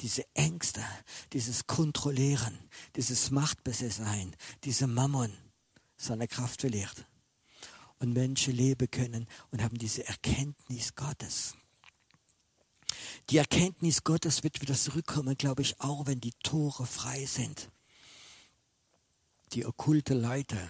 diese 0.00 0.24
Ängste, 0.34 0.84
dieses 1.32 1.66
Kontrollieren, 1.66 2.58
dieses 2.96 3.30
Machtbesessenheit, 3.30 4.36
diese 4.64 4.86
Mammon 4.86 5.32
seine 5.96 6.28
Kraft 6.28 6.60
verliert. 6.60 7.06
Und 7.98 8.12
Menschen 8.12 8.54
leben 8.54 8.90
können 8.90 9.28
und 9.50 9.62
haben 9.62 9.78
diese 9.78 10.04
Erkenntnis 10.06 10.94
Gottes. 10.96 11.54
Die 13.30 13.38
Erkenntnis 13.38 14.04
Gottes 14.04 14.42
wird 14.42 14.60
wieder 14.60 14.74
zurückkommen, 14.74 15.36
glaube 15.36 15.62
ich, 15.62 15.80
auch 15.80 16.06
wenn 16.06 16.20
die 16.20 16.34
Tore 16.42 16.86
frei 16.86 17.24
sind. 17.26 17.70
die 19.52 19.66
okkulte 19.66 20.14
Leiter 20.14 20.68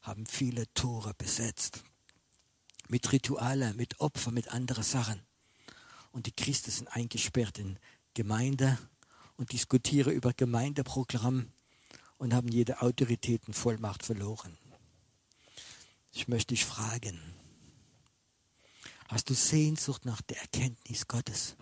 haben 0.00 0.24
viele 0.26 0.72
Tore 0.72 1.12
besetzt. 1.14 1.84
Mit 2.88 3.12
Rituale, 3.12 3.74
mit 3.74 4.00
Opfer, 4.00 4.30
mit 4.30 4.48
anderen 4.48 4.84
Sachen. 4.84 5.20
Und 6.10 6.26
die 6.26 6.32
Christen 6.32 6.70
sind 6.70 6.88
eingesperrt 6.88 7.58
in 7.58 7.78
Gemeinde 8.14 8.78
und 9.36 9.52
diskutieren 9.52 10.12
über 10.12 10.32
Gemeindeprogramm 10.32 11.52
und 12.18 12.34
haben 12.34 12.48
jede 12.48 12.80
Autorität 12.82 13.46
und 13.46 13.54
Vollmacht 13.54 14.04
verloren. 14.04 14.56
Ich 16.12 16.28
möchte 16.28 16.54
dich 16.54 16.64
fragen, 16.64 17.20
hast 19.08 19.28
du 19.28 19.34
Sehnsucht 19.34 20.04
nach 20.04 20.22
der 20.22 20.40
Erkenntnis 20.40 21.08
Gottes? 21.08 21.56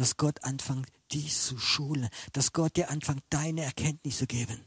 Dass 0.00 0.16
Gott 0.16 0.42
anfängt, 0.44 0.88
dies 1.12 1.44
zu 1.44 1.58
schulen, 1.58 2.08
dass 2.32 2.54
Gott 2.54 2.76
dir 2.76 2.88
anfängt, 2.88 3.22
deine 3.28 3.64
Erkenntnis 3.64 4.16
zu 4.16 4.26
geben. 4.26 4.58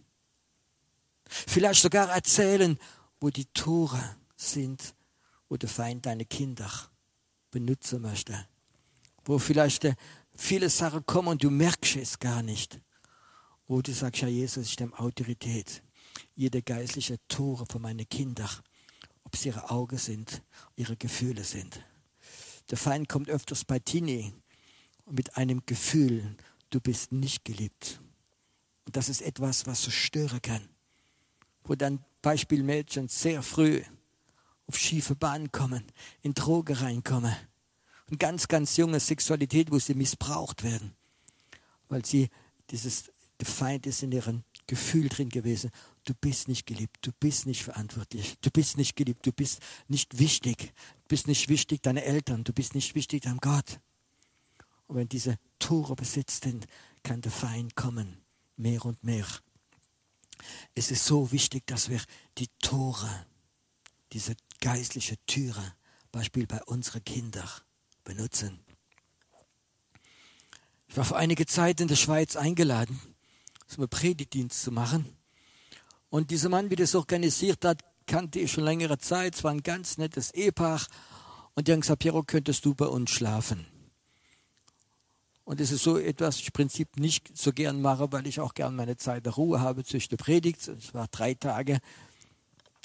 Vielleicht 1.28 1.82
sogar 1.82 2.08
erzählen, 2.10 2.78
wo 3.20 3.32
die 3.32 3.46
Tore 3.46 4.16
sind, 4.36 4.94
wo 5.50 5.58
der 5.58 5.70
Feind 5.70 6.06
deine 6.06 6.26
Kinder 6.26 6.70
benutzen 7.50 8.04
möchte. 8.04 8.48
Wo 9.26 9.40
vielleicht 9.40 9.88
viele 10.36 10.70
Sachen 10.70 11.04
kommen 11.08 11.30
und 11.30 11.44
du 11.44 11.50
merkst 11.50 11.96
es 11.96 12.20
gar 12.20 12.44
nicht. 12.44 12.80
Wo 13.66 13.82
du 13.82 13.92
sagst, 13.92 14.22
ja, 14.22 14.28
Jesus, 14.28 14.68
ich 14.68 14.80
nehme 14.80 15.00
Autorität. 15.00 15.82
Jede 16.36 16.62
geistliche 16.62 17.18
Tore 17.28 17.66
von 17.68 17.82
meinen 17.82 18.08
Kindern, 18.08 18.52
ob 19.24 19.34
es 19.34 19.48
ihre 19.48 19.72
Augen 19.72 19.98
sind, 19.98 20.44
ihre 20.76 20.96
Gefühle 20.96 21.44
sind. 21.44 21.84
Der 22.70 22.78
Feind 22.78 23.10
kommt 23.10 23.32
öfters 23.32 23.66
bei 23.66 23.80
Tini 23.80 24.32
mit 25.10 25.38
einem 25.38 25.66
Gefühl, 25.66 26.36
du 26.70 26.80
bist 26.80 27.12
nicht 27.12 27.46
geliebt. 27.46 28.02
Und 28.86 28.96
das 28.96 29.10
ist 29.10 29.22
etwas, 29.22 29.66
was 29.66 29.82
zerstören 29.82 30.42
kann. 30.42 30.68
Wo 31.64 31.76
dann 31.76 32.04
Beispielmädchen 32.22 33.08
sehr 33.08 33.42
früh 33.42 33.82
auf 34.68 34.78
schiefe 34.78 35.16
Bahnen 35.16 35.52
kommen, 35.52 35.84
in 36.22 36.34
Droge 36.34 36.82
reinkommen. 36.82 37.36
Und 38.10 38.20
ganz, 38.20 38.48
ganz 38.48 38.78
junge 38.78 39.00
Sexualität, 39.00 39.72
wo 39.72 39.80
sie 39.80 39.94
missbraucht 39.94 40.64
werden. 40.64 40.94
Weil 41.90 42.06
sie, 42.06 42.30
dieses, 42.70 43.12
der 43.40 43.48
Feind 43.48 43.86
ist 43.88 44.04
in 44.04 44.12
ihrem 44.12 44.44
Gefühl 44.68 45.10
drin 45.10 45.30
gewesen. 45.30 45.70
Du 46.06 46.14
bist 46.14 46.48
nicht 46.48 46.66
geliebt, 46.66 46.98
du 47.02 47.12
bist 47.20 47.46
nicht 47.46 47.64
verantwortlich, 47.64 48.36
du 48.42 48.50
bist 48.52 48.78
nicht 48.78 48.96
geliebt, 48.96 49.26
du 49.26 49.32
bist 49.32 49.62
nicht 49.88 50.20
wichtig, 50.20 50.74
du 51.04 51.08
bist 51.08 51.28
nicht 51.28 51.50
wichtig 51.50 51.82
deine 51.82 52.04
Eltern, 52.04 52.44
du 52.44 52.54
bist 52.54 52.76
nicht 52.76 52.96
wichtig 52.96 53.24
deinem 53.24 53.40
Gott. 53.40 53.80
Und 54.88 54.98
wenn 54.98 55.10
diese 55.10 55.38
Tore 55.60 55.96
besitzt 55.96 56.44
sind, 56.44 56.68
kann 57.04 57.22
der 57.22 57.32
Feind 57.32 57.76
kommen, 57.76 58.18
mehr 58.58 58.86
und 58.86 59.04
mehr. 59.04 59.26
Es 60.76 60.92
ist 60.92 61.06
so 61.06 61.32
wichtig, 61.32 61.66
dass 61.68 61.90
wir 61.90 62.02
die 62.38 62.50
Tore, 62.62 63.26
diese 64.12 64.36
geistliche 64.60 65.18
Türe, 65.26 65.74
Beispiel 66.12 66.48
bei 66.48 66.62
unseren 66.64 67.04
Kindern, 67.04 67.50
benutzen. 68.04 68.60
Ich 70.88 70.98
war 70.98 71.06
vor 71.06 71.18
einiger 71.18 71.48
Zeit 71.48 71.82
in 71.82 71.88
der 71.88 71.96
Schweiz 71.96 72.36
eingeladen, 72.36 73.00
so 73.66 73.78
einen 73.78 73.90
Predigtdienst 73.90 74.62
zu 74.62 74.72
machen. 74.72 75.18
Und 76.10 76.30
dieser 76.30 76.50
Mann, 76.50 76.70
wie 76.70 76.76
das 76.76 76.94
organisiert 76.94 77.66
hat, 77.66 77.82
kannte 78.06 78.40
ich 78.40 78.52
schon 78.52 78.64
längere 78.64 79.00
Zeit. 79.00 79.36
Es 79.36 79.44
war 79.44 79.52
ein 79.52 79.64
ganz 79.64 79.98
nettes 79.98 80.32
Ehepaar. 80.32 80.86
Und 81.56 81.68
die 81.68 81.72
haben 81.72 81.82
gesagt, 81.82 82.00
Piero, 82.00 82.22
könntest 82.22 82.66
du 82.66 82.76
bei 82.76 82.86
uns 82.86 83.10
schlafen? 83.10 83.66
Und 85.46 85.60
es 85.60 85.72
ist 85.72 85.84
so 85.84 85.98
etwas, 85.98 86.40
ich 86.40 86.48
im 86.48 86.54
Prinzip 86.54 86.98
nicht 86.98 87.38
so 87.38 87.52
gern 87.52 87.82
mache, 87.82 88.12
weil 88.12 88.26
ich 88.28 88.40
auch 88.40 88.54
gern 88.54 88.76
meine 88.76 88.96
Zeit 88.96 89.26
der 89.26 89.34
Ruhe 89.34 89.60
habe 89.60 89.84
zwischen 89.84 90.10
der 90.10 90.18
Predigt. 90.18 90.68
Es 90.68 90.94
war 90.94 91.08
drei 91.10 91.34
Tage. 91.34 91.80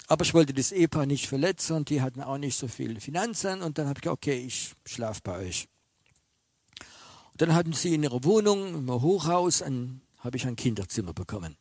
Aber 0.08 0.24
ich 0.24 0.34
wollte 0.34 0.54
das 0.54 0.72
Ehepaar 0.72 1.06
nicht 1.06 1.28
verletzen 1.28 1.76
und 1.76 1.90
die 1.90 2.00
hatten 2.00 2.20
auch 2.20 2.38
nicht 2.38 2.58
so 2.58 2.66
viel 2.66 2.98
Finanzen. 3.00 3.62
Und 3.62 3.78
dann 3.78 3.86
habe 3.86 3.98
ich 3.98 4.02
gesagt, 4.02 4.18
okay, 4.18 4.38
ich 4.44 4.72
schlafe 4.86 5.20
bei 5.22 5.38
euch. 5.38 5.68
Und 7.32 7.42
dann 7.42 7.54
hatten 7.54 7.74
sie 7.74 7.94
in 7.94 8.02
ihrer 8.02 8.24
Wohnung, 8.24 8.74
im 8.74 8.90
Hochhaus, 8.90 9.62
habe 9.62 10.36
ich 10.36 10.46
ein 10.46 10.56
Kinderzimmer 10.56 11.12
bekommen. 11.12 11.56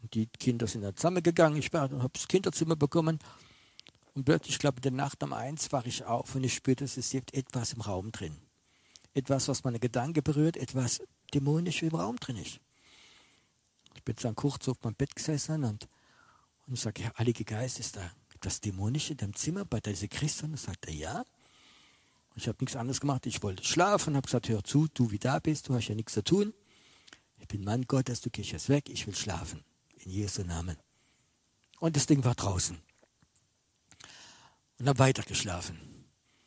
Und 0.00 0.14
die 0.14 0.26
Kinder 0.26 0.66
sind 0.66 0.80
dann 0.82 0.96
zusammengegangen. 0.96 1.58
Ich 1.58 1.70
habe 1.74 2.08
das 2.10 2.26
Kinderzimmer 2.26 2.76
bekommen. 2.76 3.18
Und 4.14 4.24
plötzlich, 4.24 4.54
ich 4.54 4.58
glaube, 4.58 4.76
in 4.76 4.82
der 4.82 4.92
Nacht 4.92 5.22
um 5.22 5.34
eins 5.34 5.72
war 5.72 5.84
ich 5.84 6.04
auf 6.04 6.34
und 6.34 6.44
ich 6.44 6.54
spürte, 6.54 6.84
es 6.84 6.96
ist 6.96 7.14
etwas 7.14 7.74
im 7.74 7.82
Raum 7.82 8.12
drin 8.12 8.38
etwas, 9.14 9.48
was 9.48 9.64
meine 9.64 9.78
Gedanken 9.78 10.22
berührt, 10.22 10.56
etwas 10.56 11.02
dämonisch 11.34 11.82
im 11.82 11.94
Raum 11.94 12.16
drin 12.16 12.36
ist. 12.36 12.60
Ich 13.94 14.02
bin 14.02 14.16
dann 14.20 14.34
kurz 14.34 14.68
auf 14.68 14.82
meinem 14.82 14.94
Bett 14.94 15.14
gesessen 15.14 15.64
und, 15.64 15.88
und 16.66 16.78
sage, 16.78 17.02
Herr 17.02 17.14
Heilige 17.18 17.44
Geist, 17.44 17.78
ist 17.78 17.96
da 17.96 18.10
das 18.40 18.60
Dämonische 18.60 19.12
in 19.12 19.18
deinem 19.18 19.34
Zimmer 19.34 19.64
bei 19.64 19.80
dieser 19.80 20.08
Christin? 20.08 20.50
Und 20.50 20.58
sagt 20.58 20.86
er, 20.86 20.94
ja. 20.94 21.24
Ich 22.34 22.48
habe 22.48 22.58
nichts 22.60 22.76
anderes 22.76 23.00
gemacht. 23.00 23.26
Ich 23.26 23.42
wollte 23.42 23.62
schlafen 23.62 24.10
und 24.10 24.16
habe 24.16 24.26
gesagt, 24.26 24.48
hör 24.48 24.64
zu, 24.64 24.88
du 24.88 25.10
wie 25.10 25.18
da 25.18 25.38
bist, 25.38 25.68
du 25.68 25.74
hast 25.74 25.88
ja 25.88 25.94
nichts 25.94 26.14
zu 26.14 26.24
tun. 26.24 26.54
Ich 27.38 27.46
bin 27.46 27.62
Mann 27.62 27.82
Gottes, 27.86 28.20
du 28.20 28.30
gehst 28.30 28.52
jetzt 28.52 28.68
weg, 28.68 28.88
ich 28.88 29.06
will 29.06 29.14
schlafen. 29.14 29.62
In 30.04 30.10
Jesu 30.10 30.42
Namen. 30.42 30.76
Und 31.78 31.96
das 31.96 32.06
Ding 32.06 32.24
war 32.24 32.34
draußen. 32.34 32.80
Und 34.78 34.88
habe 34.88 34.98
weiter 34.98 35.22
geschlafen. 35.22 35.91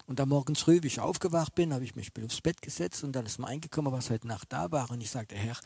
Und 0.07 0.19
dann 0.19 0.29
morgens 0.29 0.61
früh, 0.61 0.83
wie 0.83 0.87
ich 0.87 0.99
aufgewacht 0.99 1.55
bin, 1.55 1.73
habe 1.73 1.83
ich 1.83 1.95
mich 1.95 2.11
aufs 2.23 2.41
Bett 2.41 2.61
gesetzt 2.61 3.03
und 3.03 3.13
dann 3.13 3.25
ist 3.25 3.39
mir 3.39 3.47
eingekommen, 3.47 3.91
was 3.91 4.09
heute 4.09 4.27
Nacht 4.27 4.53
da 4.53 4.71
war. 4.71 4.91
Und 4.91 5.01
ich 5.01 5.09
sagte, 5.09 5.35
Herr, 5.35 5.57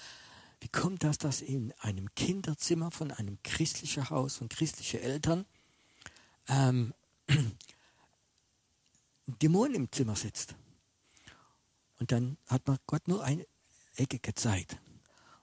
wie 0.62 0.70
kommt 0.70 1.04
das, 1.04 1.18
dass 1.18 1.42
in 1.42 1.74
einem 1.80 2.14
Kinderzimmer 2.16 2.92
von 2.92 3.12
einem 3.12 3.38
christlichen 3.44 4.10
Haus, 4.10 4.38
von 4.38 4.48
christlichen 4.48 5.02
Eltern, 5.02 5.46
ähm, 6.48 6.94
ein 7.28 7.58
Dämon 9.42 9.74
im 9.74 9.92
Zimmer 9.92 10.16
sitzt? 10.16 10.56
Und 12.00 12.14
dann 12.14 12.38
hat 12.48 12.66
mir 12.68 12.78
Gott 12.88 13.10
nur 13.10 13.24
eine 13.24 13.46
Ecke 13.96 14.20
gezeigt. 14.20 14.78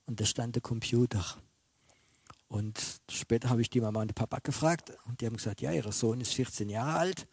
Und 0.07 0.21
da 0.21 0.25
stand 0.25 0.55
der 0.55 0.63
Computer. 0.63 1.23
Und 2.49 2.81
später 3.11 3.51
habe 3.51 3.61
ich 3.61 3.69
die 3.69 3.83
Mama 3.83 4.01
und 4.01 4.09
den 4.09 4.15
Papa 4.15 4.39
gefragt 4.39 4.93
und 5.05 5.21
die 5.21 5.27
haben 5.27 5.37
gesagt, 5.37 5.61
ja, 5.61 5.73
ihr 5.73 5.91
Sohn 5.93 6.21
ist 6.21 6.33
14 6.33 6.71
Jahre 6.71 6.99
alt 6.99 7.27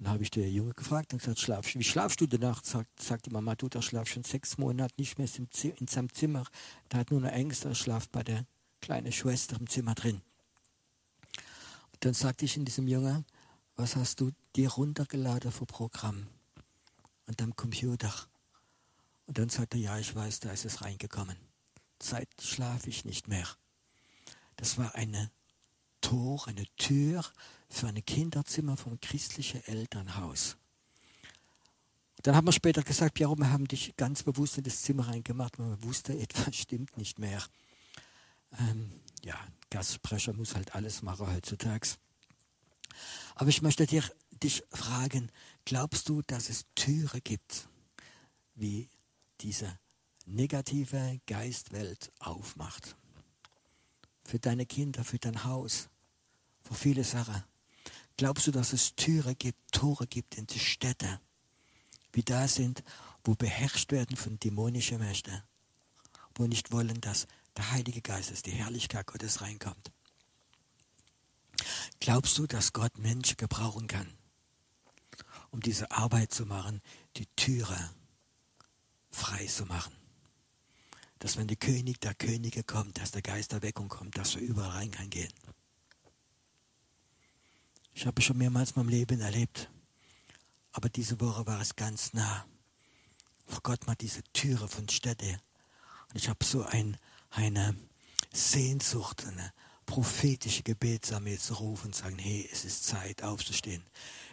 dann 0.00 0.14
habe 0.14 0.22
ich 0.22 0.30
den 0.30 0.50
Junge 0.50 0.72
gefragt 0.72 1.12
und 1.12 1.18
gesagt, 1.18 1.40
schlaf, 1.40 1.74
wie 1.74 1.84
schlafst 1.84 2.22
du 2.22 2.26
denn 2.26 2.40
nachts? 2.40 2.70
Sagt, 2.70 3.02
sagt 3.02 3.26
die 3.26 3.30
Mama, 3.30 3.54
du, 3.54 3.68
der 3.68 3.82
schlaft 3.82 4.12
schon 4.12 4.24
sechs 4.24 4.56
Monate 4.56 4.94
nicht 4.96 5.18
mehr 5.18 5.28
in 5.78 5.86
seinem 5.86 6.10
Zimmer. 6.10 6.44
Der 6.90 7.00
hat 7.00 7.10
nur 7.10 7.20
eine 7.20 7.32
Ängste, 7.32 7.68
er 7.68 7.74
schlaft 7.74 8.10
bei 8.10 8.22
der 8.22 8.46
kleinen 8.80 9.12
Schwester 9.12 9.60
im 9.60 9.68
Zimmer 9.68 9.94
drin. 9.94 10.22
Und 11.92 12.04
dann 12.04 12.14
sagte 12.14 12.46
ich 12.46 12.56
in 12.56 12.64
diesem 12.64 12.88
Jungen, 12.88 13.26
was 13.76 13.94
hast 13.94 14.20
du 14.20 14.30
dir 14.56 14.70
runtergeladen 14.70 15.52
für 15.52 15.66
Programm? 15.66 16.28
An 17.26 17.36
deinem 17.36 17.54
Computer. 17.54 18.12
Und 19.26 19.36
dann 19.36 19.50
sagte 19.50 19.76
er, 19.76 19.82
ja, 19.82 19.98
ich 19.98 20.14
weiß, 20.14 20.40
da 20.40 20.50
ist 20.50 20.64
es 20.64 20.80
reingekommen. 20.80 21.36
Seit 22.02 22.28
schlafe 22.40 22.88
ich 22.88 23.04
nicht 23.04 23.28
mehr. 23.28 23.46
Das 24.56 24.78
war 24.78 24.94
eine 24.94 25.30
Tor, 26.00 26.48
eine 26.48 26.64
Tür 26.78 27.22
für 27.70 27.86
ein 27.86 28.04
Kinderzimmer 28.04 28.76
vom 28.76 29.00
christlichen 29.00 29.64
Elternhaus. 29.64 30.56
Dann 32.22 32.36
haben 32.36 32.46
wir 32.46 32.52
später 32.52 32.82
gesagt, 32.82 33.18
ja, 33.18 33.34
wir 33.34 33.50
haben 33.50 33.66
dich 33.66 33.96
ganz 33.96 34.22
bewusst 34.22 34.58
in 34.58 34.64
das 34.64 34.82
Zimmer 34.82 35.08
reingemacht, 35.08 35.58
weil 35.58 35.68
man 35.68 35.82
wusste, 35.82 36.12
etwas 36.18 36.56
stimmt 36.56 36.96
nicht 36.98 37.18
mehr. 37.18 37.42
Ähm, 38.58 38.90
ja, 39.24 39.36
Gastsprecher 39.70 40.32
muss 40.34 40.54
halt 40.54 40.74
alles 40.74 41.02
machen 41.02 41.32
heutzutage. 41.32 41.88
Aber 43.36 43.48
ich 43.48 43.62
möchte 43.62 43.86
dir, 43.86 44.02
dich 44.42 44.64
fragen, 44.70 45.30
glaubst 45.64 46.08
du, 46.08 46.22
dass 46.22 46.50
es 46.50 46.66
Türe 46.74 47.20
gibt, 47.20 47.68
wie 48.54 48.90
diese 49.40 49.78
negative 50.26 51.20
Geistwelt 51.26 52.12
aufmacht? 52.18 52.96
Für 54.24 54.38
deine 54.38 54.66
Kinder, 54.66 55.04
für 55.04 55.18
dein 55.18 55.44
Haus, 55.44 55.88
für 56.62 56.74
viele 56.74 57.04
Sachen. 57.04 57.42
Glaubst 58.20 58.46
du, 58.46 58.50
dass 58.50 58.74
es 58.74 58.94
Türe 58.96 59.34
gibt, 59.34 59.72
Tore 59.72 60.06
gibt 60.06 60.34
in 60.34 60.46
die 60.46 60.58
Städte, 60.58 61.22
wie 62.12 62.22
da 62.22 62.48
sind, 62.48 62.84
wo 63.24 63.34
beherrscht 63.34 63.92
werden 63.92 64.14
von 64.14 64.38
dämonischen 64.38 64.98
Mächten, 64.98 65.42
wo 66.34 66.46
nicht 66.46 66.70
wollen, 66.70 67.00
dass 67.00 67.26
der 67.56 67.70
Heilige 67.70 68.02
Geist, 68.02 68.44
die 68.44 68.50
Herrlichkeit 68.50 69.06
Gottes 69.06 69.40
reinkommt? 69.40 69.90
Glaubst 71.98 72.36
du, 72.36 72.46
dass 72.46 72.74
Gott 72.74 72.98
Menschen 72.98 73.38
gebrauchen 73.38 73.86
kann, 73.86 74.12
um 75.50 75.60
diese 75.60 75.90
Arbeit 75.90 76.34
zu 76.34 76.44
machen, 76.44 76.82
die 77.16 77.26
Türe 77.36 77.90
frei 79.10 79.46
zu 79.46 79.64
machen? 79.64 79.96
Dass 81.20 81.38
wenn 81.38 81.48
der 81.48 81.56
König 81.56 82.02
der 82.02 82.14
Könige 82.14 82.64
kommt, 82.64 82.98
dass 82.98 83.12
der 83.12 83.22
Geist 83.22 83.52
der 83.52 83.62
Weckung 83.62 83.88
kommt, 83.88 84.18
dass 84.18 84.34
wir 84.34 84.42
überall 84.42 84.72
rein 84.72 84.90
kann 84.90 85.08
gehen. 85.08 85.32
Ich 88.00 88.06
habe 88.06 88.22
schon 88.22 88.38
mehrmals 88.38 88.70
in 88.70 88.76
meinem 88.76 88.88
Leben 88.88 89.20
erlebt. 89.20 89.68
Aber 90.72 90.88
diese 90.88 91.20
Woche 91.20 91.46
war 91.46 91.60
es 91.60 91.76
ganz 91.76 92.14
nah. 92.14 92.46
Vor 93.46 93.60
Gott 93.62 93.86
mal 93.86 93.94
diese 93.94 94.22
Türe 94.32 94.68
von 94.68 94.88
Städte. 94.88 95.38
Und 96.08 96.16
ich 96.16 96.30
habe 96.30 96.42
so 96.42 96.62
ein, 96.62 96.96
eine 97.28 97.76
Sehnsucht, 98.32 99.26
eine 99.26 99.52
prophetische 99.84 100.62
Gebetsarmee 100.62 101.36
zu 101.36 101.52
rufen 101.52 101.88
und 101.88 101.94
sagen, 101.94 102.18
hey, 102.18 102.48
es 102.50 102.64
ist 102.64 102.86
Zeit 102.86 103.22
aufzustehen. 103.22 103.84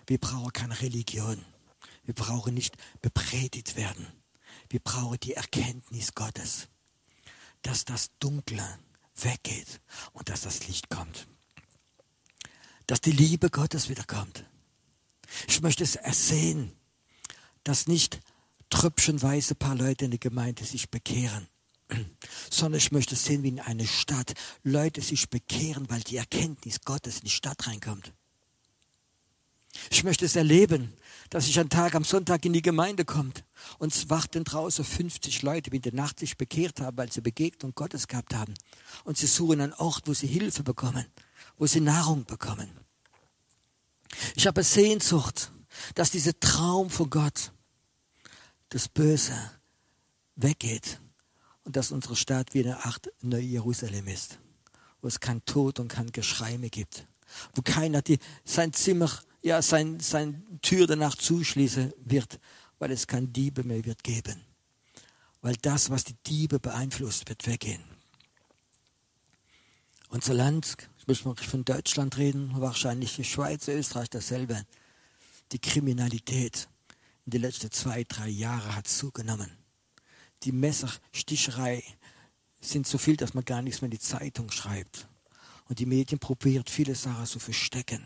Wir 0.05 0.17
brauchen 0.17 0.53
keine 0.53 0.79
Religion. 0.79 1.43
Wir 2.05 2.13
brauchen 2.13 2.53
nicht 2.53 2.77
bepredigt 3.01 3.75
werden. 3.75 4.07
Wir 4.69 4.79
brauchen 4.79 5.19
die 5.19 5.33
Erkenntnis 5.33 6.15
Gottes, 6.15 6.69
dass 7.63 7.83
das 7.83 8.11
Dunkle 8.19 8.79
weggeht 9.15 9.81
und 10.13 10.29
dass 10.29 10.43
das 10.43 10.69
Licht 10.69 10.89
kommt. 10.89 11.27
Dass 12.87 13.01
die 13.01 13.11
Liebe 13.11 13.49
Gottes 13.49 13.89
wiederkommt. 13.89 14.45
Ich 15.47 15.61
möchte 15.61 15.83
es 15.83 15.95
ersehen, 15.95 16.71
dass 17.63 17.87
nicht 17.87 18.19
tröpfchenweise 18.69 19.53
ein 19.53 19.57
paar 19.57 19.75
Leute 19.75 20.05
in 20.05 20.11
der 20.11 20.19
Gemeinde 20.19 20.63
sich 20.63 20.89
bekehren, 20.89 21.47
sondern 22.49 22.79
ich 22.79 22.91
möchte 22.91 23.15
sehen, 23.15 23.43
wie 23.43 23.49
in 23.49 23.59
eine 23.59 23.87
Stadt 23.87 24.33
Leute 24.63 25.01
sich 25.01 25.29
bekehren, 25.29 25.89
weil 25.89 26.01
die 26.01 26.17
Erkenntnis 26.17 26.81
Gottes 26.81 27.19
in 27.19 27.25
die 27.25 27.29
Stadt 27.29 27.67
reinkommt. 27.67 28.13
Ich 29.91 30.03
möchte 30.03 30.25
es 30.25 30.35
erleben, 30.35 30.93
dass 31.29 31.47
ich 31.47 31.59
einen 31.59 31.69
Tag 31.69 31.93
am 31.93 32.03
Sonntag 32.03 32.45
in 32.45 32.53
die 32.53 32.61
Gemeinde 32.61 33.05
kommt 33.05 33.43
und 33.79 33.93
es 33.93 34.09
warten 34.09 34.43
draußen 34.43 34.83
50 34.83 35.41
Leute, 35.43 35.69
die 35.69 35.77
in 35.77 35.81
der 35.81 35.93
Nacht 35.93 36.19
sich 36.19 36.37
bekehrt 36.37 36.79
haben, 36.81 36.97
weil 36.97 37.11
sie 37.11 37.21
Begegnung 37.21 37.73
Gottes 37.75 38.07
gehabt 38.07 38.33
haben. 38.33 38.53
Und 39.03 39.17
sie 39.17 39.27
suchen 39.27 39.61
einen 39.61 39.73
Ort, 39.73 40.07
wo 40.07 40.13
sie 40.13 40.27
Hilfe 40.27 40.63
bekommen, 40.63 41.05
wo 41.57 41.65
sie 41.65 41.81
Nahrung 41.81 42.25
bekommen. 42.25 42.69
Ich 44.35 44.47
habe 44.47 44.63
Sehnsucht, 44.63 45.51
dass 45.95 46.11
dieser 46.11 46.39
Traum 46.39 46.89
von 46.89 47.09
Gott, 47.09 47.51
das 48.69 48.87
Böse, 48.87 49.33
weggeht 50.35 50.99
und 51.63 51.75
dass 51.75 51.91
unsere 51.91 52.15
Stadt 52.15 52.53
wie 52.53 52.63
eine 52.63 52.85
Art 52.85 53.11
Neu-Jerusalem 53.21 54.07
ist, 54.07 54.39
wo 55.01 55.07
es 55.07 55.19
kein 55.19 55.43
Tod 55.45 55.79
und 55.79 55.87
kein 55.89 56.11
Geschrei 56.11 56.57
mehr 56.57 56.69
gibt, 56.69 57.07
wo 57.53 57.61
keiner 57.61 58.01
die, 58.01 58.19
sein 58.45 58.71
Zimmer, 58.73 59.11
ja, 59.41 59.61
sein, 59.61 59.99
sein 59.99 60.59
Tür 60.61 60.87
danach 60.87 61.15
zuschließen 61.15 61.93
wird, 62.05 62.39
weil 62.79 62.91
es 62.91 63.07
kein 63.07 63.33
Diebe 63.33 63.63
mehr 63.63 63.83
wird 63.85 64.03
geben. 64.03 64.41
Weil 65.41 65.55
das, 65.57 65.89
was 65.89 66.03
die 66.03 66.15
Diebe 66.25 66.59
beeinflusst, 66.59 67.29
wird 67.29 67.45
weggehen. 67.47 67.83
Unser 70.09 70.33
Land, 70.33 70.77
muss 71.07 71.23
mal 71.23 71.35
von 71.35 71.63
Deutschland 71.63 72.17
reden, 72.17 72.51
wahrscheinlich 72.59 73.15
die 73.15 73.23
Schweiz, 73.23 73.67
Österreich 73.69 74.09
dasselbe. 74.09 74.65
Die 75.53 75.59
Kriminalität 75.59 76.67
in 77.25 77.31
den 77.31 77.41
letzten 77.41 77.71
zwei, 77.71 78.03
drei 78.03 78.27
Jahren 78.27 78.75
hat 78.75 78.87
zugenommen. 78.87 79.49
Die 80.43 80.51
Messersticherei 80.51 81.83
sind 82.59 82.87
so 82.87 82.97
viel, 82.97 83.15
dass 83.15 83.33
man 83.33 83.45
gar 83.45 83.61
nichts 83.61 83.81
mehr 83.81 83.87
in 83.87 83.91
die 83.91 83.99
Zeitung 83.99 84.51
schreibt. 84.51 85.07
Und 85.69 85.79
die 85.79 85.85
Medien 85.85 86.19
probiert 86.19 86.69
viele 86.69 86.95
Sachen 86.95 87.25
zu 87.25 87.39
verstecken. 87.39 88.05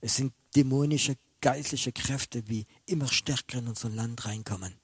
Es 0.00 0.16
sind 0.16 0.32
dämonische, 0.56 1.16
geistliche 1.40 1.92
Kräfte, 1.92 2.48
wie 2.48 2.66
immer 2.86 3.08
stärker 3.08 3.58
in 3.58 3.68
unser 3.68 3.90
Land 3.90 4.24
reinkommen. 4.26 4.74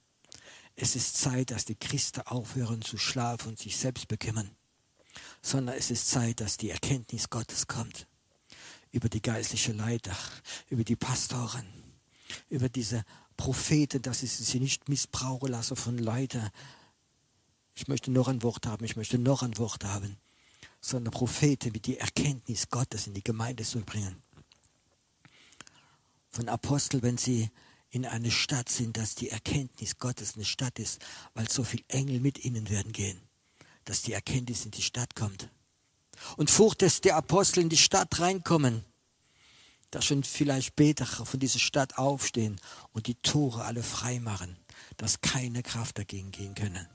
Es 0.75 0.95
ist 0.95 1.17
Zeit, 1.17 1.51
dass 1.51 1.65
die 1.65 1.75
Christen 1.75 2.21
aufhören 2.21 2.81
zu 2.81 2.97
schlafen 2.97 3.49
und 3.49 3.59
sich 3.59 3.75
selbst 3.75 4.07
bekümmern, 4.07 4.51
sondern 5.47 5.77
es 5.77 5.91
ist 5.91 6.09
Zeit, 6.09 6.41
dass 6.41 6.57
die 6.57 6.71
Erkenntnis 6.71 7.29
Gottes 7.29 7.67
kommt 7.67 8.05
über 8.91 9.07
die 9.07 9.21
geistliche 9.21 9.71
Leiter, 9.71 10.15
über 10.69 10.83
die 10.83 10.97
Pastoren, 10.97 11.65
über 12.49 12.67
diese 12.67 13.05
Propheten, 13.37 14.01
dass 14.01 14.19
sie 14.19 14.27
sie 14.27 14.59
nicht 14.59 14.89
missbrauchen 14.89 15.49
lassen 15.49 15.77
von 15.77 15.97
Leuten. 15.97 16.49
Ich 17.75 17.87
möchte 17.87 18.11
noch 18.11 18.27
ein 18.27 18.43
Wort 18.43 18.67
haben, 18.67 18.83
ich 18.83 18.97
möchte 18.97 19.19
noch 19.19 19.41
ein 19.41 19.57
Wort 19.57 19.85
haben, 19.85 20.17
sondern 20.81 21.11
Propheten 21.11 21.73
wie 21.73 21.79
die 21.79 21.97
Erkenntnis 21.97 22.69
Gottes 22.69 23.07
in 23.07 23.13
die 23.13 23.23
Gemeinde 23.23 23.63
zu 23.63 23.79
bringen. 23.81 24.21
Von 26.29 26.49
Apostel, 26.49 27.01
wenn 27.03 27.17
sie 27.17 27.49
in 27.89 28.05
eine 28.05 28.31
Stadt 28.31 28.67
sind, 28.67 28.97
dass 28.97 29.15
die 29.15 29.29
Erkenntnis 29.29 29.97
Gottes 29.97 30.35
eine 30.35 30.43
Stadt 30.43 30.77
ist, 30.77 30.99
weil 31.35 31.49
so 31.49 31.63
viele 31.63 31.85
Engel 31.87 32.19
mit 32.19 32.43
ihnen 32.43 32.69
werden 32.69 32.91
gehen, 32.91 33.26
dass 33.87 34.01
die 34.01 34.13
Erkenntnis 34.13 34.65
in 34.65 34.71
die 34.71 34.81
Stadt 34.81 35.15
kommt. 35.15 35.49
Und 36.35 36.51
Furcht, 36.51 36.81
dass 36.81 37.01
die 37.01 37.11
Apostel 37.11 37.61
in 37.61 37.69
die 37.69 37.77
Stadt 37.77 38.19
reinkommen, 38.19 38.83
dass 39.91 40.05
schon 40.05 40.23
vielleicht 40.23 40.67
später 40.67 41.05
von 41.05 41.39
dieser 41.39 41.59
Stadt 41.59 41.97
aufstehen 41.97 42.59
und 42.91 43.07
die 43.07 43.15
Tore 43.15 43.63
alle 43.63 43.83
frei 43.83 44.19
machen, 44.19 44.57
dass 44.97 45.21
keine 45.21 45.63
Kraft 45.63 45.97
dagegen 45.97 46.31
gehen 46.31 46.53
können. 46.53 46.87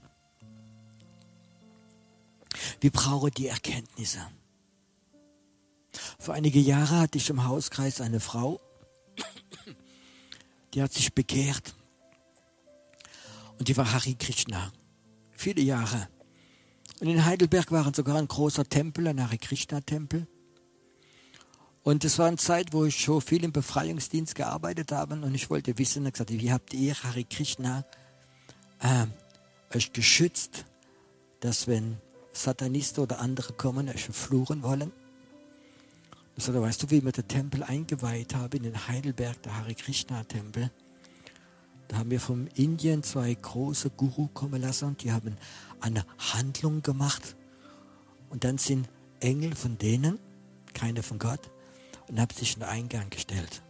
Wir 2.81 2.91
brauchen 2.91 3.31
die 3.31 3.47
Erkenntnisse. 3.47 4.21
Vor 6.19 6.35
einige 6.35 6.59
Jahre 6.59 7.01
hatte 7.01 7.17
ich 7.17 7.31
im 7.31 7.45
Hauskreis 7.45 8.01
eine 8.03 8.21
Frau, 8.21 8.61
die 10.75 10.83
hat 10.83 10.93
sich 10.93 11.15
bekehrt. 11.15 11.75
Und 13.59 13.69
die 13.69 13.77
war 13.77 13.93
Hari 13.93 14.15
Krishna. 14.15 14.73
Viele 15.33 15.63
Jahre. 15.63 16.09
Und 17.03 17.09
in 17.09 17.25
Heidelberg 17.25 17.73
war 17.73 17.93
sogar 17.93 18.15
ein 18.15 18.29
großer 18.29 18.63
Tempel, 18.63 19.09
ein 19.09 19.21
Hari 19.21 19.37
Krishna 19.37 19.81
Tempel. 19.81 20.29
Und 21.83 22.05
es 22.05 22.17
war 22.21 22.29
eine 22.29 22.37
Zeit, 22.37 22.73
wo 22.73 22.85
ich 22.85 22.97
schon 22.97 23.21
viel 23.21 23.43
im 23.43 23.51
Befreiungsdienst 23.51 24.37
gearbeitet 24.37 24.93
habe 24.93 25.15
und 25.17 25.35
ich 25.35 25.51
wollte 25.51 25.77
wissen, 25.79 26.07
ich 26.07 26.13
gesagt, 26.13 26.31
wie 26.31 26.53
habt 26.53 26.73
ihr, 26.73 26.95
Hari 26.95 27.25
Krishna, 27.25 27.85
äh, 28.79 29.07
euch 29.77 29.93
geschützt, 29.93 30.65
dass 31.41 31.67
wenn 31.67 31.97
Satanisten 32.33 33.03
oder 33.03 33.19
andere 33.19 33.53
kommen, 33.55 33.89
euch 33.89 34.05
verfluchen 34.05 34.63
wollen? 34.63 34.93
Ich 36.37 36.45
sagte, 36.45 36.63
weißt 36.63 36.85
du, 36.85 36.91
wie 36.93 37.05
wir 37.05 37.11
den 37.11 37.27
Tempel 37.27 37.65
eingeweiht 37.65 38.37
haben 38.37 38.59
in 38.59 38.63
den 38.63 38.87
Heidelberg, 38.87 39.43
der 39.43 39.59
Hari 39.59 39.75
Krishna 39.75 40.23
Tempel? 40.23 40.71
Da 41.89 41.99
haben 41.99 42.11
wir 42.11 42.21
von 42.21 42.47
Indien 42.49 43.03
zwei 43.03 43.35
große 43.35 43.91
Guru 43.91 44.29
kommen 44.29 44.63
lassen 44.63 44.97
die 44.99 45.13
haben 45.13 45.37
eine 45.81 46.07
Handlung 46.19 46.83
gemacht. 46.83 47.37
Und 48.31 48.45
dann 48.45 48.59
sind 48.59 48.89
Engel 49.21 49.55
von 49.55 49.77
denen, 49.79 50.19
keine 50.73 51.03
von 51.03 51.19
Gott, 51.19 51.51
und 52.09 52.21
habe 52.21 52.33
sich 52.35 52.55
in 52.55 52.61
den 52.61 52.69
Eingang 52.69 53.11
gestellt. 53.11 53.63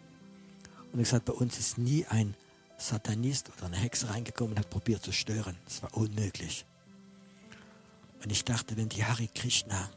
Und 0.92 1.01
ich 1.01 1.09
sagte, 1.09 1.33
bei 1.33 1.38
uns 1.38 1.59
ist 1.59 1.79
nie 1.79 2.07
ein 2.07 2.35
Satanist 2.77 3.51
oder 3.57 3.66
eine 3.66 3.77
Hexe 3.77 4.11
reingekommen 4.11 4.53
und 4.53 4.59
hat 4.59 4.70
probiert 4.70 5.03
zu 5.03 5.12
stören. 5.12 5.57
Das 5.64 5.83
war 5.83 5.96
unmöglich. 5.96 6.66
Und 8.22 8.31
ich 8.31 8.44
dachte, 8.44 8.77
wenn 8.77 8.88
die 8.88 9.05
Hari 9.05 9.29
Krishna 9.35 9.90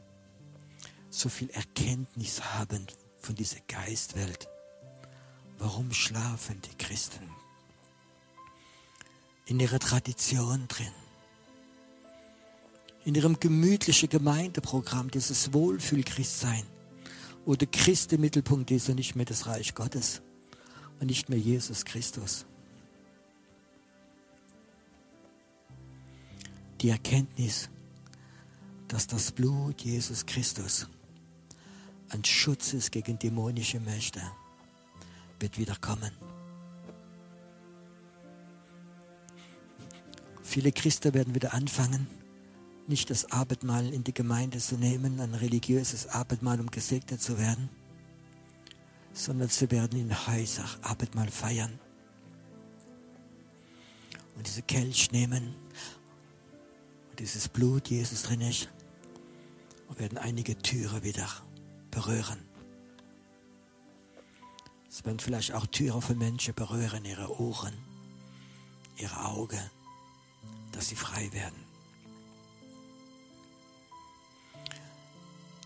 so 1.10 1.30
viel 1.30 1.49
Erkenntnis 1.51 2.41
haben 2.41 2.88
von 3.19 3.36
dieser 3.36 3.60
Geistwelt, 3.67 4.49
warum 5.58 5.93
schlafen 5.93 6.62
die 6.62 6.78
Christen 6.78 7.30
in 9.45 9.60
ihrer 9.60 9.79
Tradition 9.79 10.67
drin? 10.67 10.91
In 13.03 13.15
ihrem 13.15 13.39
gemütlichen 13.39 14.10
Gemeindeprogramm, 14.10 15.12
dieses 15.12 15.53
Wohlfühlchristsein 15.53 16.63
wo 17.45 17.55
der 17.55 17.67
Christ 17.67 18.12
im 18.13 18.21
Mittelpunkt 18.21 18.71
ist 18.71 18.89
und 18.89 18.95
nicht 18.95 19.15
mehr 19.15 19.25
das 19.25 19.45
Reich 19.45 19.75
Gottes 19.75 20.21
und 20.99 21.08
nicht 21.08 21.29
mehr 21.29 21.38
Jesus 21.38 21.86
Christus. 21.86 22.45
Die 26.81 26.89
Erkenntnis, 26.89 27.69
dass 28.88 29.08
das 29.08 29.31
Blut 29.31 29.81
Jesus 29.81 30.25
Christus 30.25 30.88
ein 32.10 32.23
Schutz 32.23 32.73
ist 32.73 32.91
gegen 32.91 33.17
dämonische 33.17 33.79
Mächte, 33.79 34.21
wird 35.39 35.58
wieder 35.58 35.75
kommen. 35.75 36.12
Viele 40.45 40.71
Christen 40.71 41.15
werden 41.15 41.34
wieder 41.34 41.55
anfangen, 41.55 42.08
nicht 42.88 43.10
das 43.10 43.31
Abendmahl 43.31 43.91
in 43.91 44.03
die 44.03 44.13
Gemeinde 44.13 44.60
zu 44.60 44.77
nehmen, 44.77 45.19
ein 45.19 45.34
religiöses 45.34 46.08
Abendmahl, 46.08 46.60
um 46.62 46.69
gesegnet 46.69 47.19
zu 47.19 47.39
werden, 47.39 47.67
sondern 49.12 49.50
sie 49.50 49.69
werden 49.71 50.00
in 50.00 50.27
Häusern 50.27 50.69
Abendmahl 50.83 51.29
feiern 51.29 51.79
und 54.35 54.46
diese 54.46 54.62
Kelch 54.62 55.12
nehmen 55.12 55.56
und 57.10 57.19
dieses 57.19 57.50
Blut 57.50 57.89
Jesus 57.89 58.21
drin 58.21 58.41
ist 58.41 58.69
und 59.89 60.00
werden 60.00 60.19
einige 60.19 60.56
Türen 60.60 61.04
wieder 61.04 61.27
berühren. 61.89 62.39
Es 64.87 65.04
werden 65.04 65.19
vielleicht 65.19 65.54
auch 65.54 65.65
Türen 65.65 66.02
von 66.02 66.19
Menschen 66.19 66.54
berühren, 66.54 67.04
ihre 67.04 67.41
Ohren, 67.41 67.73
ihre 68.98 69.25
Augen, 69.25 69.60
dass 70.76 70.90
sie 70.90 70.96
frei 70.96 71.30
werden. 71.32 71.65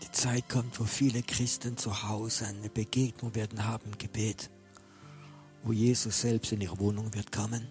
Die 0.02 0.12
Zeit 0.12 0.48
kommt, 0.48 0.78
wo 0.78 0.84
viele 0.84 1.22
Christen 1.22 1.76
zu 1.76 2.08
Hause 2.08 2.46
eine 2.46 2.68
Begegnung 2.68 3.34
werden 3.34 3.66
haben, 3.66 3.98
Gebet, 3.98 4.50
wo 5.62 5.72
Jesus 5.72 6.20
selbst 6.20 6.52
in 6.52 6.60
ihre 6.60 6.78
Wohnung 6.78 7.12
wird 7.14 7.32
kommen 7.32 7.66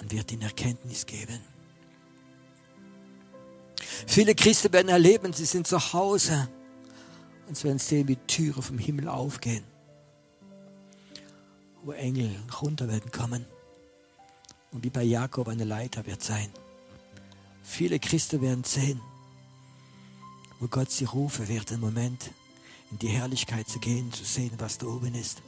und 0.00 0.12
wird 0.12 0.32
ihnen 0.32 0.42
Erkenntnis 0.42 1.04
geben. 1.04 1.40
Viele 4.06 4.34
Christen 4.34 4.72
werden 4.72 4.88
erleben, 4.88 5.32
sie 5.32 5.44
sind 5.44 5.66
zu 5.66 5.92
Hause 5.92 6.48
und 7.48 7.56
sie 7.56 7.64
werden 7.64 7.78
sehen, 7.78 8.06
wie 8.06 8.16
Türen 8.16 8.62
vom 8.62 8.78
Himmel 8.78 9.08
aufgehen, 9.08 9.64
wo 11.82 11.92
Engel 11.92 12.30
runter 12.60 12.88
werden 12.88 13.10
kommen 13.10 13.44
und 14.72 14.84
wie 14.84 14.90
bei 14.90 15.02
Jakob 15.02 15.48
eine 15.48 15.64
Leiter 15.64 16.04
wird 16.06 16.22
sein. 16.22 16.50
Viele 17.62 17.98
Christen 17.98 18.40
werden 18.40 18.64
sehen, 18.64 19.00
wo 20.60 20.68
Gott 20.68 20.90
sie 20.90 21.04
rufen 21.04 21.48
wird, 21.48 21.70
im 21.70 21.80
Moment 21.80 22.30
in 22.90 22.98
die 22.98 23.08
Herrlichkeit 23.08 23.68
zu 23.68 23.78
gehen, 23.78 24.12
zu 24.12 24.24
sehen, 24.24 24.52
was 24.58 24.78
da 24.78 24.86
oben 24.86 25.14
ist. 25.14 25.42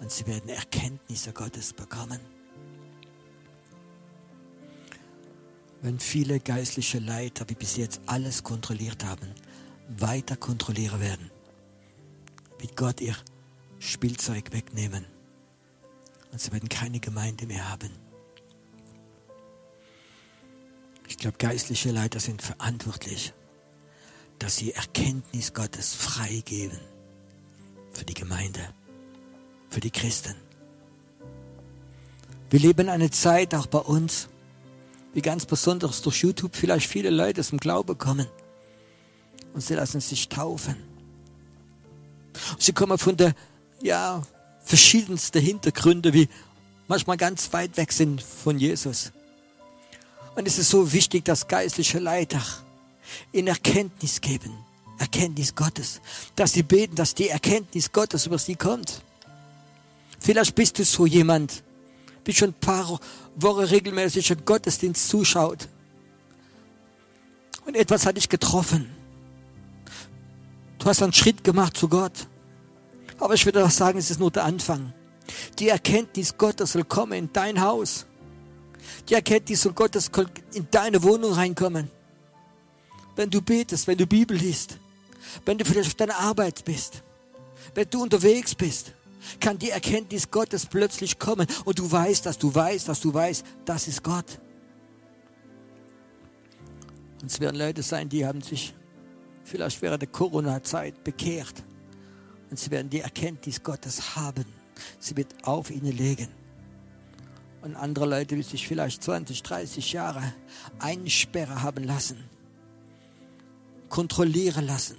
Und 0.00 0.10
sie 0.10 0.26
werden 0.26 0.48
Erkenntnisse 0.48 1.32
Gottes 1.32 1.72
bekommen. 1.72 2.20
Wenn 5.82 5.98
viele 5.98 6.40
geistliche 6.40 6.98
Leiter, 6.98 7.48
wie 7.48 7.54
bis 7.54 7.76
jetzt 7.76 8.00
alles 8.06 8.42
kontrolliert 8.42 9.04
haben, 9.04 9.34
weiter 9.88 10.36
kontrollieren 10.36 11.00
werden, 11.00 11.30
wird 12.58 12.76
Gott 12.76 13.00
ihr 13.00 13.16
Spielzeug 13.78 14.52
wegnehmen. 14.52 15.06
Und 16.32 16.40
sie 16.40 16.52
werden 16.52 16.68
keine 16.68 17.00
Gemeinde 17.00 17.46
mehr 17.46 17.70
haben. 17.70 17.90
Ich 21.10 21.18
glaube, 21.18 21.38
geistliche 21.38 21.90
Leiter 21.90 22.20
sind 22.20 22.40
verantwortlich, 22.40 23.34
dass 24.38 24.56
sie 24.56 24.72
Erkenntnis 24.72 25.52
Gottes 25.52 25.92
freigeben 25.92 26.78
für 27.92 28.04
die 28.04 28.14
Gemeinde, 28.14 28.60
für 29.68 29.80
die 29.80 29.90
Christen. 29.90 30.36
Wir 32.48 32.60
leben 32.60 32.88
eine 32.88 33.10
Zeit 33.10 33.56
auch 33.56 33.66
bei 33.66 33.80
uns, 33.80 34.28
wie 35.12 35.20
ganz 35.20 35.46
besonders 35.46 36.00
durch 36.00 36.22
YouTube 36.22 36.54
vielleicht 36.54 36.86
viele 36.86 37.10
Leute 37.10 37.42
zum 37.42 37.58
Glauben 37.58 37.98
kommen 37.98 38.28
und 39.52 39.62
sie 39.62 39.74
lassen 39.74 40.00
sich 40.00 40.28
taufen. 40.28 40.76
Sie 42.56 42.72
kommen 42.72 42.98
von 42.98 43.16
der, 43.16 43.34
ja, 43.82 44.22
verschiedensten 44.60 45.42
Hintergründe, 45.42 46.12
wie 46.12 46.28
manchmal 46.86 47.16
ganz 47.16 47.52
weit 47.52 47.76
weg 47.76 47.90
sind 47.90 48.22
von 48.22 48.60
Jesus. 48.60 49.10
Und 50.34 50.46
es 50.46 50.58
ist 50.58 50.70
so 50.70 50.92
wichtig, 50.92 51.24
dass 51.24 51.48
geistliche 51.48 51.98
Leiter 51.98 52.42
in 53.32 53.46
Erkenntnis 53.46 54.20
geben. 54.20 54.52
Erkenntnis 54.98 55.54
Gottes. 55.54 56.00
Dass 56.36 56.52
sie 56.52 56.62
beten, 56.62 56.94
dass 56.94 57.14
die 57.14 57.28
Erkenntnis 57.28 57.90
Gottes 57.90 58.26
über 58.26 58.38
sie 58.38 58.54
kommt. 58.54 59.02
Vielleicht 60.20 60.54
bist 60.54 60.78
du 60.78 60.84
so 60.84 61.06
jemand, 61.06 61.62
wie 62.24 62.34
schon 62.34 62.50
ein 62.50 62.60
paar 62.60 63.00
Wochen 63.36 63.64
regelmäßig 63.64 64.30
im 64.30 64.44
Gottesdienst 64.44 65.08
zuschaut. 65.08 65.68
Und 67.64 67.74
etwas 67.76 68.04
hat 68.04 68.16
dich 68.16 68.28
getroffen. 68.28 68.90
Du 70.78 70.86
hast 70.86 71.02
einen 71.02 71.12
Schritt 71.12 71.44
gemacht 71.44 71.76
zu 71.76 71.88
Gott. 71.88 72.26
Aber 73.18 73.34
ich 73.34 73.44
würde 73.44 73.64
auch 73.64 73.70
sagen, 73.70 73.98
es 73.98 74.10
ist 74.10 74.20
nur 74.20 74.30
der 74.30 74.44
Anfang. 74.44 74.92
Die 75.58 75.68
Erkenntnis 75.68 76.36
Gottes 76.36 76.72
soll 76.72 76.84
kommen 76.84 77.12
in 77.12 77.32
dein 77.32 77.60
Haus. 77.60 78.06
Die 79.08 79.14
Erkenntnis 79.14 79.62
von 79.62 79.74
Gottes 79.74 80.10
soll 80.12 80.28
in 80.54 80.66
deine 80.70 81.02
Wohnung 81.02 81.32
reinkommen. 81.32 81.90
Wenn 83.16 83.30
du 83.30 83.42
betest, 83.42 83.86
wenn 83.86 83.98
du 83.98 84.06
Bibel 84.06 84.36
liest, 84.36 84.78
wenn 85.44 85.58
du 85.58 85.64
vielleicht 85.64 85.88
auf 85.88 85.94
deiner 85.94 86.18
Arbeit 86.18 86.64
bist, 86.64 87.02
wenn 87.74 87.88
du 87.90 88.02
unterwegs 88.02 88.54
bist, 88.54 88.92
kann 89.38 89.58
die 89.58 89.70
Erkenntnis 89.70 90.30
Gottes 90.30 90.66
plötzlich 90.66 91.18
kommen 91.18 91.46
und 91.64 91.78
du 91.78 91.90
weißt, 91.90 92.24
dass 92.24 92.38
du 92.38 92.54
weißt, 92.54 92.88
dass 92.88 93.00
du 93.00 93.12
weißt, 93.12 93.44
das 93.64 93.88
ist 93.88 94.02
Gott. 94.02 94.40
Und 97.20 97.30
es 97.30 97.38
werden 97.38 97.56
Leute 97.56 97.82
sein, 97.82 98.08
die 98.08 98.24
haben 98.24 98.40
sich 98.40 98.74
vielleicht 99.44 99.82
während 99.82 100.02
der 100.02 100.08
Corona-Zeit 100.08 101.04
bekehrt 101.04 101.62
und 102.50 102.58
sie 102.58 102.70
werden 102.70 102.88
die 102.88 103.00
Erkenntnis 103.00 103.62
Gottes 103.62 104.16
haben. 104.16 104.44
Sie 104.98 105.16
wird 105.16 105.34
auf 105.44 105.70
ihnen 105.70 105.94
legen. 105.94 106.28
Und 107.62 107.76
andere 107.76 108.06
Leute, 108.06 108.36
die 108.36 108.42
sich 108.42 108.66
vielleicht 108.66 109.02
20, 109.02 109.42
30 109.42 109.92
Jahre 109.92 110.32
einsperren 110.78 111.62
haben 111.62 111.84
lassen, 111.84 112.16
kontrollieren 113.88 114.66
lassen. 114.66 114.96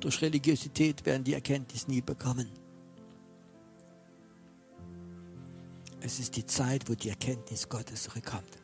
Durch 0.00 0.20
Religiosität 0.20 1.06
werden 1.06 1.24
die 1.24 1.34
Erkenntnis 1.34 1.88
nie 1.88 2.02
bekommen. 2.02 2.48
Es 6.00 6.20
ist 6.20 6.36
die 6.36 6.46
Zeit, 6.46 6.88
wo 6.88 6.94
die 6.94 7.08
Erkenntnis 7.08 7.68
Gottes 7.68 8.04
zurückkommt. 8.04 8.58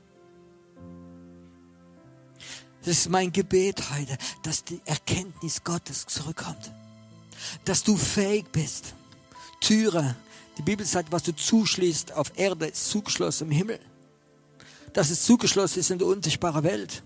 Es 2.83 2.89
ist 2.89 3.09
mein 3.09 3.33
Gebet 3.33 3.91
heute, 3.91 4.17
dass 4.43 4.63
die 4.63 4.81
Erkenntnis 4.85 5.65
Gottes 5.65 6.07
zurückkommt. 6.07 6.71
Dass 7.65 7.83
du 7.83 7.97
fähig 7.97 8.47
bist, 8.53 8.95
Türe 9.61 10.15
die 10.57 10.63
Bibel 10.63 10.87
sagt, 10.87 11.11
was 11.11 11.25
du 11.25 11.35
zuschließt 11.35 12.13
auf 12.13 12.33
Erde, 12.37 12.67
ist 12.67 12.89
zugeschlossen 12.89 13.49
im 13.49 13.51
Himmel. 13.51 13.81
Dass 14.93 15.11
es 15.11 15.25
zugeschlossen 15.25 15.81
ist 15.81 15.91
in 15.91 15.99
der 15.99 16.07
unsichtbaren 16.07 16.63
Welt. 16.63 17.03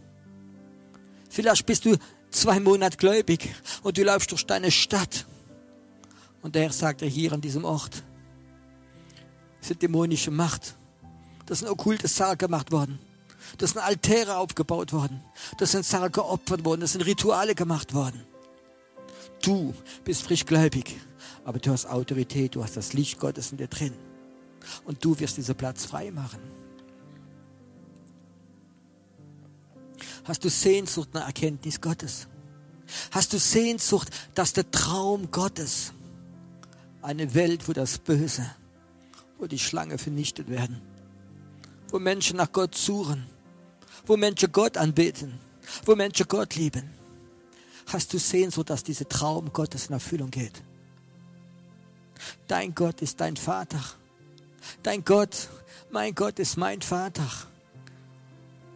Vielleicht 1.30 1.64
bist 1.64 1.84
du 1.84 1.96
zwei 2.30 2.60
Monate 2.60 2.96
gläubig 2.96 3.54
und 3.82 3.96
du 3.96 4.04
läufst 4.04 4.30
durch 4.30 4.44
deine 4.44 4.70
Stadt. 4.70 5.26
Und 6.42 6.54
der 6.54 6.62
Herr 6.62 6.72
sagt 6.72 7.00
dir 7.00 7.06
hier 7.06 7.32
an 7.32 7.40
diesem 7.40 7.64
Ort, 7.64 8.02
es 9.60 9.70
ist 9.70 9.82
dämonische 9.82 10.30
Macht. 10.30 10.74
Das 11.46 11.60
sind 11.60 11.68
okkulte 11.68 12.08
Sachen 12.08 12.38
gemacht 12.38 12.70
worden. 12.70 12.98
Das 13.56 13.70
sind 13.70 13.80
Altäre 13.80 14.36
aufgebaut 14.36 14.92
worden. 14.92 15.22
Das 15.56 15.72
sind 15.72 15.84
Sachen 15.84 16.12
geopfert 16.12 16.64
worden. 16.64 16.82
Das 16.82 16.92
sind 16.92 17.06
Rituale 17.06 17.54
gemacht 17.54 17.94
worden. 17.94 18.22
Du 19.42 19.74
bist 20.04 20.22
frischgläubig 20.22 20.96
aber 21.48 21.60
du 21.60 21.70
hast 21.70 21.86
Autorität, 21.86 22.56
du 22.56 22.62
hast 22.62 22.76
das 22.76 22.92
Licht 22.92 23.18
Gottes 23.18 23.52
in 23.52 23.56
dir 23.56 23.68
drin. 23.68 23.94
Und 24.84 25.02
du 25.02 25.18
wirst 25.18 25.38
diesen 25.38 25.54
Platz 25.54 25.86
frei 25.86 26.10
machen. 26.10 26.40
Hast 30.24 30.44
du 30.44 30.50
Sehnsucht 30.50 31.14
nach 31.14 31.26
Erkenntnis 31.26 31.80
Gottes? 31.80 32.28
Hast 33.12 33.32
du 33.32 33.38
Sehnsucht, 33.38 34.10
dass 34.34 34.52
der 34.52 34.70
Traum 34.70 35.30
Gottes, 35.30 35.94
eine 37.00 37.32
Welt, 37.32 37.66
wo 37.66 37.72
das 37.72 37.96
Böse, 37.96 38.44
wo 39.38 39.46
die 39.46 39.58
Schlange 39.58 39.96
vernichtet 39.96 40.50
werden, 40.50 40.82
wo 41.88 41.98
Menschen 41.98 42.36
nach 42.36 42.52
Gott 42.52 42.74
suchen, 42.74 43.26
wo 44.04 44.18
Menschen 44.18 44.52
Gott 44.52 44.76
anbeten, 44.76 45.40
wo 45.86 45.96
Menschen 45.96 46.28
Gott 46.28 46.56
lieben, 46.56 46.90
hast 47.86 48.12
du 48.12 48.18
Sehnsucht, 48.18 48.68
dass 48.68 48.84
dieser 48.84 49.08
Traum 49.08 49.50
Gottes 49.50 49.86
in 49.86 49.94
Erfüllung 49.94 50.30
geht? 50.30 50.62
Dein 52.46 52.74
Gott 52.74 53.02
ist 53.02 53.20
dein 53.20 53.36
Vater. 53.36 53.80
Dein 54.82 55.04
Gott, 55.04 55.48
mein 55.90 56.14
Gott 56.14 56.38
ist 56.38 56.56
mein 56.56 56.82
Vater. 56.82 57.28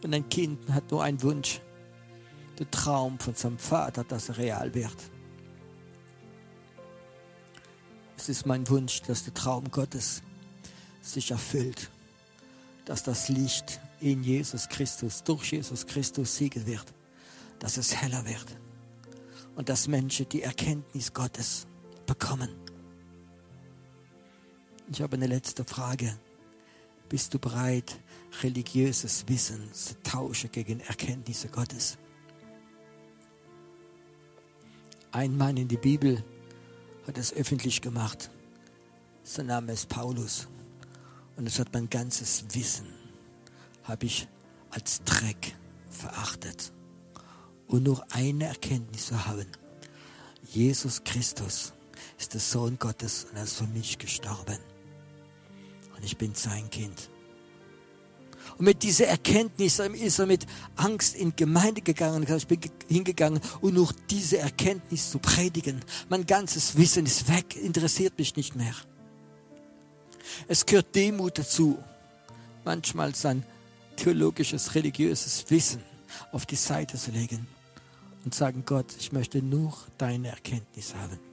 Und 0.03 0.15
ein 0.15 0.29
Kind 0.29 0.69
hat 0.71 0.91
nur 0.91 1.03
einen 1.03 1.23
Wunsch. 1.23 1.61
Der 2.59 2.71
Traum 2.71 3.19
von 3.19 3.35
seinem 3.35 3.59
Vater, 3.59 4.05
dass 4.05 4.29
er 4.29 4.39
real 4.39 4.75
wird. 4.75 4.97
Es 8.17 8.29
ist 8.29 8.47
mein 8.47 8.69
Wunsch, 8.69 9.03
dass 9.03 9.25
der 9.25 9.35
Traum 9.35 9.71
Gottes 9.71 10.23
sich 11.01 11.31
erfüllt. 11.31 11.91
Dass 12.85 13.03
das 13.03 13.29
Licht 13.29 13.81
in 14.01 14.23
Jesus 14.23 14.69
Christus, 14.69 15.23
durch 15.25 15.53
Jesus 15.53 15.87
Christus 15.87 16.37
siegen 16.37 16.67
wird. 16.67 16.85
Dass 17.59 17.77
es 17.77 17.95
heller 17.97 18.25
wird. 18.27 18.47
Und 19.57 19.69
dass 19.69 19.89
Menschen 19.89 20.29
die 20.29 20.43
Erkenntnis 20.43 21.13
Gottes 21.13 21.67
bekommen. 22.07 22.51
Ich 24.95 25.01
habe 25.01 25.17
eine 25.17 25.27
letzte 25.27 25.65
Frage. 25.65 26.15
Bist 27.09 27.33
du 27.33 27.39
bereit, 27.39 27.99
religiöses 28.43 29.27
Wissen 29.27 29.73
zu 29.73 29.95
tauschen 30.03 30.53
gegen 30.53 30.81
Erkenntnisse 30.81 31.49
Gottes? 31.49 31.97
Ein 35.11 35.35
Mann 35.39 35.57
in 35.57 35.69
der 35.69 35.79
Bibel 35.79 36.23
hat 37.07 37.17
es 37.17 37.33
öffentlich 37.33 37.81
gemacht. 37.81 38.31
Sein 39.23 39.47
Name 39.47 39.73
ist 39.73 39.89
Paulus. 39.89 40.47
Und 41.39 41.47
es 41.47 41.59
hat 41.59 41.73
mein 41.73 41.89
ganzes 41.89 42.45
Wissen, 42.53 42.93
habe 43.85 44.05
ich 44.05 44.29
als 44.69 45.03
Dreck 45.05 45.57
verachtet. 45.89 46.71
Und 47.67 47.85
nur 47.85 48.05
eine 48.13 48.45
Erkenntnis 48.45 49.07
zu 49.07 49.25
haben. 49.25 49.47
Jesus 50.51 51.03
Christus 51.03 51.73
ist 52.19 52.35
der 52.35 52.41
Sohn 52.43 52.79
Gottes 52.79 53.25
und 53.25 53.39
er 53.39 53.45
ist 53.45 53.57
für 53.57 53.67
mich 53.69 53.97
gestorben 53.97 54.59
und 56.03 56.07
ich 56.07 56.17
bin 56.17 56.35
sein 56.35 56.69
Kind. 56.69 57.09
Und 58.59 58.65
mit 58.65 58.83
dieser 58.83 59.07
Erkenntnis 59.07 59.79
ist 59.79 60.19
er 60.19 60.27
mit 60.27 60.47
Angst 60.75 61.15
in 61.15 61.35
Gemeinde 61.37 61.81
gegangen. 61.81 62.27
Ich 62.37 62.47
bin 62.49 62.59
hingegangen, 62.89 63.41
um 63.61 63.73
nur 63.73 63.91
diese 64.11 64.39
Erkenntnis 64.39 65.13
zu 65.13 65.21
predigen. 65.21 65.81
Mein 66.09 66.27
ganzes 66.27 66.77
Wissen 66.77 67.07
ist 67.07 67.29
weg, 67.29 67.57
interessiert 67.57 68.19
mich 68.19 68.35
nicht 68.35 68.57
mehr. 68.57 68.75
Es 70.49 70.67
gehört 70.67 70.93
Demut 70.95 71.39
dazu, 71.39 71.79
manchmal 72.65 73.15
sein 73.15 73.45
theologisches, 73.95 74.75
religiöses 74.75 75.45
Wissen 75.51 75.83
auf 76.33 76.47
die 76.47 76.57
Seite 76.57 76.99
zu 76.99 77.13
legen 77.13 77.47
und 78.25 78.35
sagen, 78.35 78.65
Gott, 78.67 78.87
ich 78.99 79.13
möchte 79.13 79.41
nur 79.41 79.73
deine 79.99 80.29
Erkenntnis 80.29 80.95
haben. 80.95 81.32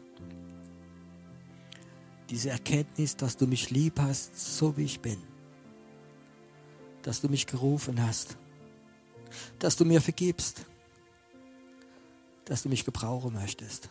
Diese 2.30 2.52
Erkenntnis, 2.52 3.16
dass 3.16 3.38
du 3.38 3.48
mich 3.48 3.72
lieb 3.72 4.00
hast, 4.00 4.38
so 4.38 4.78
wie 4.78 4.84
ich 4.84 5.00
bin. 5.00 5.18
Dass 7.02 7.22
du 7.22 7.30
mich 7.30 7.48
gerufen 7.48 8.02
hast. 8.02 8.38
Dass 9.58 9.76
du 9.76 9.86
mir 9.86 10.02
vergibst. 10.02 10.66
Dass 12.46 12.64
du 12.64 12.70
mich 12.70 12.86
gebrauchen 12.86 13.34
möchtest. 13.34 13.90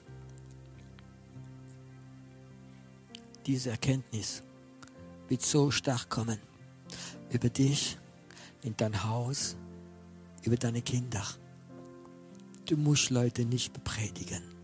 Diese 3.47 3.71
Erkenntnis 3.71 4.43
wird 5.29 5.43
so 5.43 5.71
stark 5.71 6.09
kommen 6.09 6.39
über 7.31 7.49
dich, 7.49 7.99
in 8.63 8.77
dein 8.77 9.05
Haus, 9.05 9.57
über 10.43 10.57
deine 10.57 10.83
Kinder. 10.83 11.25
Du 12.67 12.77
musst 12.77 13.11
Leute 13.11 13.45
nicht 13.45 13.73
bepredigen. 13.73 14.58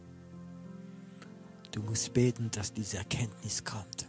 Du 1.75 1.83
musst 1.83 2.13
beten, 2.15 2.49
dass 2.53 2.73
diese 2.73 2.99
Erkenntnis 2.99 3.65
kommt. 3.65 4.07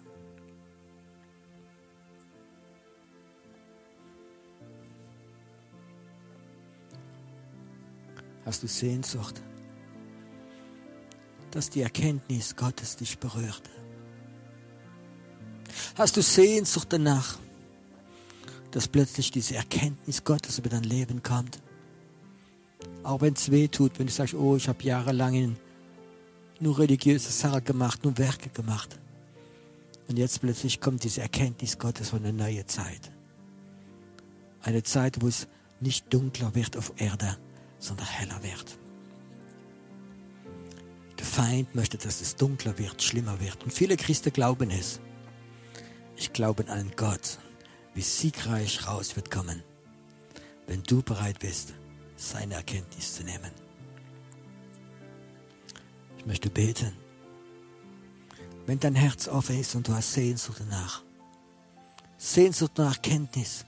Hast 8.46 8.62
du 8.62 8.68
Sehnsucht, 8.68 9.42
dass 11.50 11.72
die 11.72 11.82
Erkenntnis 11.82 12.56
Gottes 12.56 12.98
dich 12.98 13.18
berührt? 13.18 13.64
Hast 15.96 16.18
du 16.18 16.22
Sehnsucht 16.22 16.94
danach, 16.94 17.40
dass 18.70 18.88
plötzlich 18.88 19.32
diese 19.32 19.56
Erkenntnis 19.56 20.24
Gottes 20.24 20.60
über 20.60 20.70
dein 20.70 20.84
Leben 20.84 21.24
kommt? 21.24 21.60
Auch 23.02 23.22
wenn 23.22 23.34
es 23.34 23.50
weh 23.50 23.68
tut, 23.68 23.98
wenn 23.98 24.06
du 24.06 24.14
sagst, 24.14 24.36
oh, 24.36 24.56
ich 24.56 24.68
habe 24.68 24.84
jahrelang 24.84 25.34
nur 26.60 26.80
religiöse 26.80 27.32
Sachen 27.32 27.64
gemacht, 27.64 28.04
nur 28.04 28.18
Werke 28.18 28.50
gemacht. 28.50 29.00
Und 30.08 30.18
jetzt 30.18 30.42
plötzlich 30.42 30.80
kommt 30.80 31.04
diese 31.04 31.22
Erkenntnis 31.22 31.78
Gottes 31.78 32.10
von 32.10 32.24
einer 32.24 32.32
neuen 32.32 32.68
Zeit. 32.68 33.12
Eine 34.62 34.84
Zeit, 34.84 35.22
wo 35.22 35.28
es 35.28 35.48
nicht 35.80 36.14
dunkler 36.14 36.54
wird 36.56 36.78
auf 36.78 36.94
Erde, 36.98 37.38
sondern 37.80 38.08
heller 38.08 38.42
wird. 38.44 38.78
Der 41.20 41.26
Feind 41.26 41.76
möchte, 41.76 41.98
dass 41.98 42.22
es 42.22 42.36
dunkler 42.36 42.78
wird, 42.78 43.02
schlimmer 43.02 43.40
wird. 43.40 43.64
Und 43.64 43.72
viele 43.72 43.98
Christen 43.98 44.32
glauben 44.32 44.70
es. 44.70 45.00
Ich 46.16 46.34
glaube 46.34 46.64
an 46.64 46.70
einen 46.70 46.96
Gott, 46.96 47.40
wie 47.94 48.02
siegreich 48.02 48.88
raus 48.88 49.16
wird 49.16 49.32
kommen, 49.32 49.64
wenn 50.68 50.84
du 50.84 51.02
bereit 51.02 51.40
bist, 51.40 51.74
seine 52.16 52.56
Erkenntnis 52.56 53.16
zu 53.16 53.24
nehmen. 53.24 53.65
Ich 56.26 56.28
möchte 56.28 56.50
beten. 56.50 56.92
Wenn 58.66 58.80
dein 58.80 58.96
Herz 58.96 59.28
offen 59.28 59.60
ist 59.60 59.76
und 59.76 59.88
du 59.88 59.94
hast 59.94 60.14
Sehnsucht 60.14 60.58
danach, 60.60 61.04
Sehnsucht 62.18 62.78
nach 62.78 62.94
Erkenntnis, 62.94 63.64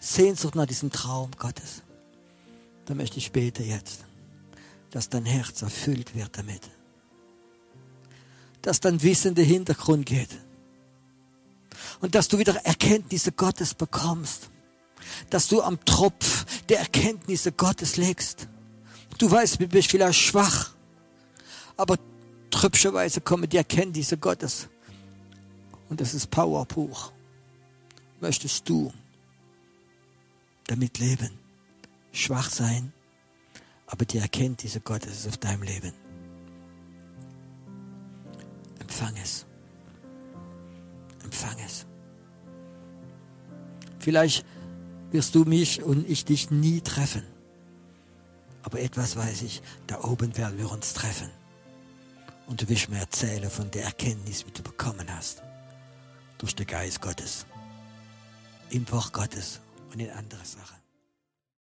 Sehnsucht 0.00 0.54
nach 0.54 0.64
diesem 0.64 0.90
Traum 0.90 1.30
Gottes, 1.38 1.82
dann 2.86 2.96
möchte 2.96 3.18
ich 3.18 3.32
beten 3.32 3.68
jetzt, 3.68 4.04
dass 4.90 5.10
dein 5.10 5.26
Herz 5.26 5.60
erfüllt 5.60 6.14
wird 6.14 6.38
damit. 6.38 6.62
Dass 8.62 8.80
dein 8.80 9.02
Wissen 9.02 9.28
in 9.28 9.34
den 9.34 9.46
Hintergrund 9.46 10.06
geht. 10.06 10.30
Und 12.00 12.14
dass 12.14 12.28
du 12.28 12.38
wieder 12.38 12.56
Erkenntnisse 12.64 13.32
Gottes 13.32 13.74
bekommst 13.74 14.48
dass 15.30 15.48
du 15.48 15.62
am 15.62 15.84
Tropf 15.84 16.46
der 16.68 16.80
Erkenntnisse 16.80 17.52
Gottes 17.52 17.96
legst. 17.96 18.48
Du 19.18 19.30
weißt, 19.30 19.60
du 19.60 19.68
bist 19.68 19.90
vielleicht 19.90 20.18
schwach, 20.18 20.72
aber 21.80 21.98
trübscherweise 22.50 23.22
kommen 23.22 23.48
die 23.48 23.56
Erkenntnisse 23.56 24.18
Gottes. 24.18 24.68
Und 25.88 26.00
das 26.00 26.12
ist 26.12 26.30
Power 26.30 26.66
pur. 26.66 27.10
Möchtest 28.20 28.68
du 28.68 28.92
damit 30.66 30.98
leben? 30.98 31.30
Schwach 32.12 32.50
sein, 32.50 32.92
aber 33.86 34.04
die 34.04 34.18
Erkenntnisse 34.18 34.80
Gottes 34.80 35.20
ist 35.20 35.28
auf 35.28 35.38
deinem 35.38 35.62
Leben. 35.62 35.92
Empfang 38.78 39.14
es. 39.22 39.46
Empfang 41.24 41.56
es. 41.64 41.86
Vielleicht 44.00 44.44
wirst 45.12 45.34
du 45.34 45.44
mich 45.44 45.82
und 45.82 46.08
ich 46.08 46.26
dich 46.26 46.50
nie 46.50 46.82
treffen. 46.82 47.22
Aber 48.62 48.80
etwas 48.80 49.16
weiß 49.16 49.42
ich, 49.42 49.62
da 49.86 50.04
oben 50.04 50.36
werden 50.36 50.58
wir 50.58 50.70
uns 50.70 50.92
treffen. 50.92 51.30
Und 52.50 52.60
du 52.60 52.68
wirst 52.68 52.88
mir 52.88 52.98
erzählen 52.98 53.48
von 53.48 53.70
der 53.70 53.84
Erkenntnis, 53.84 54.44
die 54.44 54.50
du 54.50 54.64
bekommen 54.64 55.06
hast. 55.08 55.40
Durch 56.36 56.52
den 56.56 56.66
Geist 56.66 57.00
Gottes. 57.00 57.46
Im 58.70 58.90
Wort 58.90 59.12
Gottes 59.12 59.60
und 59.92 60.00
in 60.00 60.10
andere 60.10 60.44
Sachen. 60.44 60.79